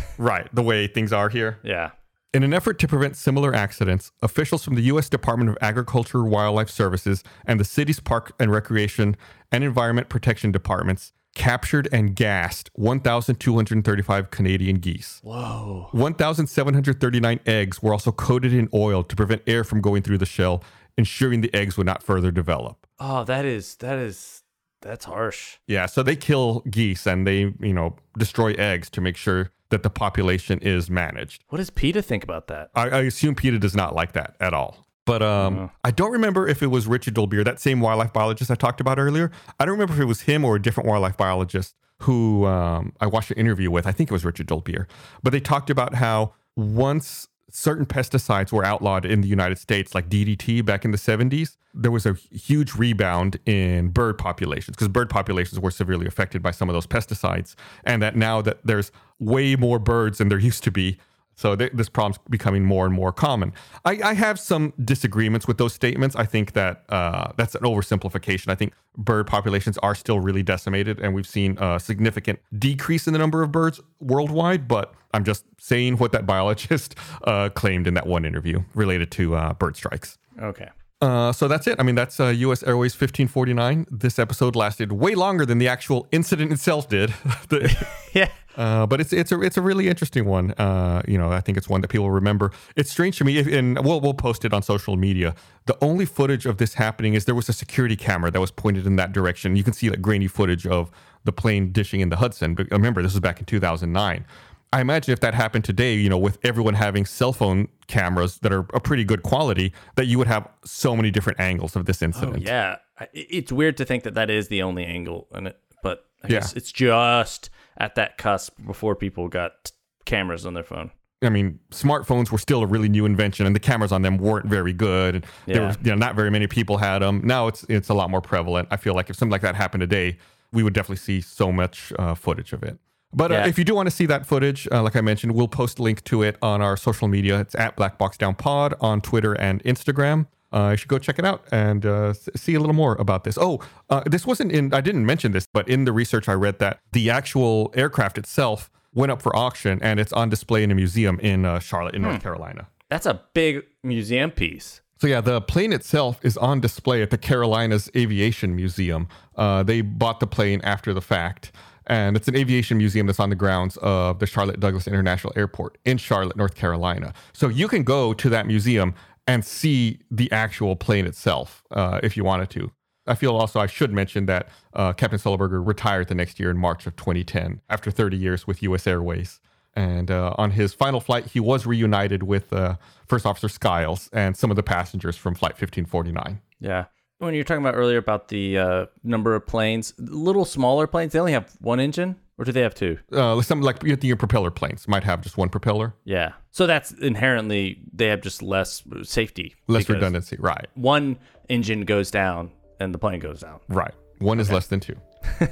Right, 0.18 0.48
the 0.54 0.62
way 0.64 0.88
things 0.88 1.12
are 1.14 1.30
here. 1.30 1.60
yeah, 1.64 1.92
In 2.34 2.44
an 2.44 2.54
effort 2.54 2.78
to 2.80 2.88
prevent 2.88 3.16
similar 3.16 3.54
accidents, 3.56 4.12
officials 4.22 4.64
from 4.64 4.76
the 4.76 4.82
U.S. 4.84 5.08
Department 5.10 5.50
of 5.50 5.58
Agriculture, 5.62 6.24
Wildlife 6.24 6.70
Services, 6.70 7.24
and 7.46 7.60
the 7.60 7.64
city's 7.66 8.00
Park 8.00 8.34
and 8.40 8.52
Recreation 8.52 9.16
and 9.52 9.64
Environment 9.64 10.10
Protection 10.10 10.52
Departments 10.52 11.14
captured 11.38 11.88
and 11.92 12.16
gassed 12.16 12.70
1,235 12.74 14.32
Canadian 14.32 14.78
geese. 14.78 15.22
whoa, 15.24 15.88
1,739 15.92 17.40
eggs 17.46 17.82
were 17.82 17.94
also 17.94 18.12
coated 18.12 18.54
in 18.54 18.68
oil 18.74 19.04
to 19.04 19.16
prevent 19.16 19.42
air 19.48 19.64
from 19.64 19.80
going 19.82 20.02
through 20.02 20.18
the 20.18 20.26
shell, 20.26 20.64
ensuring 20.98 21.42
the 21.42 21.54
eggs 21.54 21.78
would 21.78 21.86
not 21.86 22.02
further 22.04 22.32
develop. 22.32 22.88
oh, 23.00 23.24
that 23.24 23.46
is 23.46 23.76
that 23.78 23.98
is 24.00 24.44
that's 24.82 25.06
harsh. 25.06 25.58
Yeah, 25.68 25.86
so 25.88 26.04
they 26.04 26.16
kill 26.16 26.62
geese 26.70 27.08
and 27.08 27.26
they, 27.26 27.54
you 27.60 27.74
know, 27.74 27.96
destroy 28.18 28.54
eggs 28.54 28.90
to 28.92 29.02
make 29.02 29.18
sure 29.18 29.52
that 29.70 29.84
the 29.84 29.90
population 29.90 30.60
is 30.60 30.90
managed. 30.90 31.44
What 31.50 31.58
does 31.58 31.70
PETA 31.72 32.02
think 32.04 32.24
about 32.24 32.48
that? 32.48 32.70
I, 32.76 32.90
I 32.90 33.02
assume 33.02 33.36
PETA 33.36 33.60
does 33.60 33.76
not 33.76 33.96
like 33.96 34.14
that 34.14 34.36
at 34.40 34.54
all. 34.54 34.87
But 35.08 35.24
um, 35.24 35.72
I 35.86 35.92
don't 35.92 36.12
remember 36.12 36.50
if 36.50 36.62
it 36.62 36.68
was 36.68 36.86
Richard 36.86 37.16
Dolbeer, 37.16 37.46
that 37.46 37.62
same 37.62 37.80
wildlife 37.80 38.12
biologist 38.12 38.52
I 38.52 38.56
talked 38.56 38.82
about 38.82 39.00
earlier. 39.00 39.32
I 39.58 39.64
don't 39.64 39.72
remember 39.72 39.94
if 39.94 40.02
it 40.02 40.06
was 40.06 40.22
him 40.22 40.44
or 40.44 40.58
a 40.58 40.62
different 40.62 40.88
wildlife 40.88 41.16
biologist 41.16 41.76
who 42.02 42.46
um, 42.46 42.92
I 43.00 43.08
watched 43.08 43.32
an 43.32 43.38
interview 43.38 43.72
with. 43.72 43.88
I 43.88 43.94
think 43.94 44.12
it 44.12 44.14
was 44.14 44.26
Richard 44.26 44.48
Dolbeer. 44.48 44.86
But 45.24 45.32
they 45.32 45.40
talked 45.40 45.70
about 45.70 45.96
how 45.96 46.34
once 46.58 47.30
certain 47.50 47.86
pesticides 47.86 48.52
were 48.52 48.66
outlawed 48.66 49.06
in 49.06 49.22
the 49.22 49.30
United 49.30 49.58
States, 49.58 49.96
like 49.96 50.10
DDT 50.10 50.66
back 50.66 50.84
in 50.84 50.92
the 50.92 50.98
70s, 50.98 51.56
there 51.74 51.92
was 51.92 52.06
a 52.06 52.14
huge 52.14 52.76
rebound 52.76 53.40
in 53.46 53.88
bird 53.88 54.18
populations 54.18 54.76
because 54.76 54.90
bird 54.90 55.10
populations 55.10 55.58
were 55.58 55.72
severely 55.72 56.06
affected 56.06 56.44
by 56.44 56.52
some 56.52 56.68
of 56.68 56.74
those 56.74 56.86
pesticides. 56.86 57.56
And 57.86 58.02
that 58.02 58.18
now 58.18 58.42
that 58.42 58.60
there's 58.66 58.92
way 59.20 59.56
more 59.56 59.80
birds 59.80 60.18
than 60.18 60.28
there 60.28 60.38
used 60.38 60.66
to 60.66 60.72
be, 60.72 60.98
so 61.38 61.56
th- 61.56 61.72
this 61.74 61.88
problem's 61.88 62.18
becoming 62.30 62.66
more 62.66 62.86
and 62.86 62.94
more 62.94 63.14
common. 63.14 63.54
I, 63.86 64.00
I 64.04 64.14
have 64.16 64.38
some 64.40 64.74
disagreements 64.84 65.48
with 65.48 65.58
those 65.58 65.74
statements. 65.74 66.16
I 66.18 66.26
think 66.26 66.52
that 66.54 66.84
uh, 66.90 67.32
that's 67.38 67.56
an 67.56 67.62
oversimplification. 67.62 68.50
I 68.50 68.56
think 68.56 68.74
bird 68.98 69.28
populations 69.28 69.78
are 69.78 69.96
still 69.96 70.20
really 70.20 70.44
decimated, 70.44 71.00
and 71.00 71.14
we've 71.14 71.28
seen 71.28 71.58
a 71.60 71.80
significant 71.80 72.40
decrease 72.58 73.08
in 73.08 73.14
the 73.14 73.20
number 73.20 73.42
of 73.44 73.52
birds 73.52 73.80
worldwide. 74.02 74.68
But 74.68 74.94
I'm 75.14 75.24
just 75.24 75.46
saying 75.60 75.98
what 75.98 76.12
that 76.12 76.26
biologist 76.26 76.96
uh, 77.24 77.50
claimed 77.50 77.88
in 77.88 77.94
that 77.94 78.08
one 78.08 78.26
interview 78.26 78.64
related 78.74 79.12
to 79.12 79.36
uh, 79.36 79.54
bird 79.54 79.76
strikes. 79.78 80.18
Okay. 80.42 80.70
Uh, 81.00 81.32
so 81.32 81.48
that's 81.48 81.68
it. 81.68 81.76
I 81.78 81.84
mean, 81.84 81.94
that's 81.94 82.20
uh, 82.20 82.30
U.S. 82.30 82.64
Airways 82.64 82.94
1549. 82.94 83.86
This 83.92 84.18
episode 84.18 84.56
lasted 84.56 84.92
way 84.92 85.14
longer 85.14 85.46
than 85.46 85.60
the 85.60 85.68
actual 85.68 86.08
incident 86.12 86.52
itself 86.52 86.90
did. 86.90 87.14
The- 87.50 87.88
Yeah. 88.14 88.30
Uh, 88.58 88.86
but 88.88 89.00
it's 89.00 89.14
it's 89.14 89.32
a 89.32 89.40
it's 89.42 89.56
a 89.58 89.62
really 89.62 89.88
interesting 89.88 90.26
one. 90.26 90.52
Uh, 90.52 91.02
you 91.08 91.18
know, 91.18 91.32
I 91.32 91.40
think 91.42 91.58
it's 91.58 91.70
one 91.70 91.82
that 91.82 91.88
people 91.90 92.10
remember. 92.12 92.52
It's 92.76 92.92
strange 92.92 93.18
to 93.20 93.24
me, 93.24 93.38
if, 93.38 93.48
and 93.48 93.84
we'll 93.86 94.02
we'll 94.02 94.14
post 94.14 94.44
it 94.44 94.54
on 94.54 94.62
social 94.64 94.98
media. 94.98 95.36
The 95.68 95.78
only 95.82 96.06
footage 96.06 96.46
of 96.46 96.58
this 96.58 96.74
happening 96.74 97.14
is 97.14 97.26
there 97.26 97.36
was 97.36 97.48
a 97.50 97.54
security 97.54 97.96
camera 97.96 98.32
that 98.32 98.42
was 98.42 98.52
pointed 98.52 98.86
in 98.88 98.96
that 98.98 99.12
direction. 99.14 99.56
You 99.56 99.64
can 99.64 99.74
see 99.74 99.90
like 99.90 100.02
grainy 100.02 100.28
footage 100.28 100.66
of 100.68 100.92
the 101.24 101.32
plane 101.32 101.72
dishing 101.72 102.02
in 102.02 102.10
the 102.10 102.18
Hudson. 102.18 102.56
But 102.56 102.70
remember, 102.72 103.02
this 103.02 103.14
was 103.14 103.20
back 103.22 103.40
in 103.40 103.46
2009. 103.46 104.26
I 104.74 104.82
imagine 104.82 105.14
if 105.14 105.22
that 105.22 105.34
happened 105.34 105.64
today, 105.64 105.94
you 105.96 106.10
know, 106.10 106.18
with 106.18 106.40
everyone 106.44 106.74
having 106.74 107.06
cell 107.06 107.32
phone 107.32 107.70
cameras 107.88 108.40
that 108.40 108.52
are 108.52 108.66
a 108.74 108.82
pretty 108.82 109.06
good 109.06 109.24
quality, 109.24 109.72
that 109.96 110.08
you 110.08 110.18
would 110.18 110.28
have 110.28 110.46
so 110.66 110.94
many 110.94 111.10
different 111.10 111.40
angles 111.40 111.76
of 111.78 111.86
this 111.86 112.02
incident. 112.02 112.42
Yeah. 112.44 112.78
It's 113.14 113.52
weird 113.52 113.78
to 113.78 113.86
think 113.86 114.04
that 114.04 114.14
that 114.16 114.30
is 114.30 114.50
the 114.50 114.62
only 114.64 114.84
angle 114.86 115.28
in 115.34 115.48
it, 115.48 115.58
but 115.84 116.06
I 116.22 116.28
Yeah. 116.28 116.40
guess 116.40 116.54
it's 116.54 116.72
just 116.74 117.50
at 117.78 117.96
that 117.96 118.18
cusp 118.18 118.54
before 118.66 118.96
people 118.96 119.28
got 119.28 119.72
cameras 120.06 120.46
on 120.46 120.54
their 120.54 120.64
phone. 120.64 120.92
I 121.24 121.30
mean, 121.30 121.60
smartphones 121.72 122.32
were 122.32 122.38
still 122.38 122.62
a 122.62 122.68
really 122.68 122.90
new 122.90 123.06
invention, 123.06 123.46
and 123.48 123.56
the 123.56 123.60
cameras 123.60 123.92
on 123.92 124.04
them 124.04 124.18
weren't 124.18 124.46
very 124.46 124.74
good. 124.74 125.16
And 125.16 125.26
there 125.48 125.62
Yeah. 125.64 125.68
were, 125.70 125.76
you 125.84 125.90
know, 125.92 125.96
not 125.96 126.16
very 126.16 126.30
many 126.30 126.46
people 126.48 126.78
had 126.78 127.00
them. 127.00 127.22
Now 127.24 127.48
it's 127.48 127.64
it's 127.70 127.90
a 127.90 127.94
lot 127.96 128.10
more 128.12 128.22
prevalent. 128.22 128.68
I 128.72 128.78
feel 128.78 128.94
like 128.94 129.10
if 129.10 129.16
something 129.16 129.32
like 129.32 129.42
that 129.42 129.56
happened 129.56 129.82
today, 129.82 130.18
we 130.54 130.62
would 130.64 130.74
definitely 130.74 130.98
see 130.98 131.22
so 131.22 131.52
much 131.52 131.92
uh, 131.98 132.14
footage 132.14 132.54
of 132.54 132.62
it. 132.64 132.78
But 133.14 133.32
uh, 133.32 133.36
Yeah. 133.36 133.48
if 133.48 133.58
you 133.58 133.64
do 133.64 133.74
want 133.74 133.88
to 133.88 133.96
see 133.96 134.06
that 134.06 134.26
footage, 134.28 134.68
uh, 134.72 134.84
like 134.84 134.96
I 134.96 135.02
mentioned, 135.02 135.34
we'll 135.34 135.48
post 135.48 135.80
a 135.80 135.82
link 135.82 136.04
to 136.06 136.22
it 136.22 136.38
on 136.42 136.62
our 136.62 136.78
social 136.78 137.08
media. 137.08 137.40
It's 137.40 137.56
at 137.56 137.76
Black 137.76 137.98
Box 137.98 138.18
Down 138.18 138.36
Pod 138.36 138.76
on 138.80 139.02
Twitter 139.02 139.34
and 139.34 139.64
Instagram. 139.64 140.28
Uh, 140.52 140.70
you 140.72 140.78
should 140.78 140.88
go 140.88 140.98
check 140.98 141.20
it 141.20 141.26
out 141.26 141.44
and 141.52 141.86
uh, 141.86 142.14
see 142.14 142.56
a 142.56 142.60
little 142.60 142.76
more 142.76 142.96
about 142.96 143.24
this. 143.24 143.38
Oh, 143.40 143.60
uh, 143.90 144.04
this 144.06 144.26
wasn't 144.26 144.52
in, 144.52 144.74
I 144.74 144.82
didn't 144.82 145.06
mention 145.06 145.32
this, 145.32 145.48
but 145.52 145.68
in 145.68 145.86
the 145.86 145.92
research 145.92 146.30
I 146.30 146.34
read 146.34 146.60
that 146.60 146.80
the 146.94 147.10
actual 147.10 147.72
aircraft 147.76 148.18
itself 148.18 148.70
went 148.94 149.12
up 149.12 149.22
for 149.22 149.36
auction 149.36 149.80
and 149.82 150.00
it's 150.00 150.14
on 150.14 150.30
display 150.30 150.64
in 150.64 150.72
a 150.72 150.76
museum 150.76 151.20
in 151.20 151.46
uh, 151.46 151.60
Charlotte, 151.60 151.96
in 151.96 152.02
North 152.02 152.22
Carolina. 152.22 152.68
That's 152.90 153.06
a 153.06 153.22
big 153.34 153.64
museum 153.84 154.32
piece. 154.32 154.82
So 155.00 155.06
yeah, 155.06 155.22
the 155.22 155.42
plane 155.42 155.74
itself 155.74 156.20
is 156.24 156.38
on 156.38 156.60
display 156.60 157.04
at 157.04 157.12
the 157.12 157.18
Carolinas 157.20 157.90
Aviation 157.96 158.56
Museum. 158.56 159.08
Uh, 159.36 159.62
they 159.62 159.82
bought 159.82 160.20
the 160.20 160.26
plane 160.26 160.60
after 160.64 160.92
the 160.92 161.02
fact, 161.02 161.52
and 161.86 162.18
it's 162.18 162.28
an 162.28 162.36
aviation 162.36 162.78
museum 162.78 163.06
that's 163.06 163.20
on 163.20 163.30
the 163.30 163.36
grounds 163.36 163.78
of 163.78 164.18
the 164.18 164.26
Charlotte 164.26 164.60
Douglas 164.60 164.88
International 164.88 165.32
Airport 165.36 165.78
in 165.86 165.98
Charlotte, 165.98 166.36
North 166.36 166.56
Carolina. 166.56 167.14
So 167.34 167.48
you 167.48 167.68
can 167.68 167.84
go 167.84 168.14
to 168.14 168.30
that 168.30 168.48
museum 168.48 168.96
and 169.28 169.46
see 169.46 170.00
the 170.10 170.32
actual 170.32 170.76
plane 170.76 171.06
itself 171.06 171.64
uh, 171.72 172.00
if 172.02 172.16
you 172.18 172.24
wanted 172.24 172.50
to. 172.52 172.72
I 173.06 173.16
feel 173.16 173.36
also 173.36 173.60
I 173.60 173.68
should 173.68 173.94
mention 173.94 174.26
that 174.26 174.50
uh, 174.74 174.94
Captain 174.94 175.20
Sullenberger 175.20 175.66
retired 175.66 176.08
the 176.08 176.16
next 176.16 176.40
year 176.40 176.50
in 176.50 176.58
March 176.58 176.86
of 176.86 176.96
2010 176.96 177.62
after 177.70 177.92
30 177.92 178.18
years 178.18 178.46
with 178.46 178.62
U.S. 178.64 178.86
Airways. 178.86 179.40
And 179.76 180.10
uh, 180.10 180.34
on 180.38 180.52
his 180.52 180.74
final 180.74 181.00
flight, 181.00 181.28
he 181.28 181.40
was 181.40 181.66
reunited 181.66 182.24
with 182.24 182.52
uh, 182.52 182.78
First 183.06 183.26
Officer 183.26 183.48
Skiles 183.48 184.10
and 184.12 184.36
some 184.36 184.50
of 184.50 184.56
the 184.56 184.64
passengers 184.64 185.16
from 185.16 185.36
Flight 185.36 185.52
1549. 185.52 186.42
Yeah. 186.60 186.86
When 187.20 187.34
you 187.34 187.40
were 187.40 187.46
talking 187.46 187.64
about 187.64 187.74
earlier 187.76 187.98
about 187.98 188.28
the 188.28 188.58
uh, 188.60 188.86
number 189.04 189.34
of 189.34 189.48
planes, 189.48 189.92
little 189.98 190.46
smaller 190.46 190.86
planes, 190.86 191.14
they 191.14 191.20
only 191.20 191.32
have 191.32 191.52
one 191.60 191.80
engine, 191.80 192.16
or 192.38 192.46
do 192.46 192.52
they 192.52 192.62
have 192.62 192.76
two? 192.76 193.00
Uh, 193.12 193.42
some 193.42 193.62
like 193.62 193.82
you 193.84 193.98
your 194.04 194.16
propeller 194.18 194.52
planes 194.52 194.88
might 194.88 195.04
have 195.04 195.22
just 195.22 195.36
one 195.36 195.50
propeller, 195.50 195.96
Yeah. 196.06 196.34
So 196.52 196.68
that's 196.68 196.92
inherently 196.92 197.82
they 197.92 198.08
have 198.08 198.22
just 198.22 198.44
less 198.44 198.84
safety, 199.04 199.56
less 199.68 199.90
redundancy. 199.90 200.38
Right, 200.40 200.68
One 200.76 201.18
engine 201.50 201.86
goes 201.86 202.12
down 202.12 202.52
and 202.80 202.94
the 202.94 203.00
plane 203.00 203.20
goes 203.20 203.42
down. 203.42 203.60
right. 203.68 203.94
One 204.20 204.40
is 204.40 204.52
less 204.52 204.66
than 204.68 204.80
two. 204.80 204.96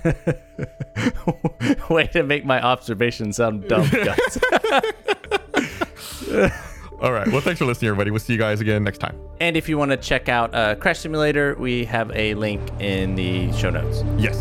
Way 1.89 2.07
to 2.13 2.23
make 2.23 2.45
my 2.45 2.59
observation 2.61 3.31
sound 3.33 3.67
dumb, 3.67 3.87
guys. 3.89 4.39
All 7.01 7.11
right. 7.11 7.27
Well, 7.27 7.41
thanks 7.41 7.59
for 7.59 7.65
listening, 7.65 7.89
everybody. 7.89 8.11
We'll 8.11 8.19
see 8.19 8.33
you 8.33 8.39
guys 8.39 8.61
again 8.61 8.83
next 8.83 8.99
time. 8.99 9.17
and 9.39 9.57
if 9.57 9.67
you 9.67 9.77
want 9.77 9.91
to 9.91 9.97
check 9.97 10.29
out 10.29 10.53
uh, 10.55 10.75
Crash 10.75 10.99
Simulator, 10.99 11.55
we 11.59 11.85
have 11.85 12.11
a 12.15 12.33
link 12.35 12.61
in 12.79 13.15
the 13.15 13.51
show 13.53 13.69
notes. 13.69 14.03
Yes. 14.17 14.37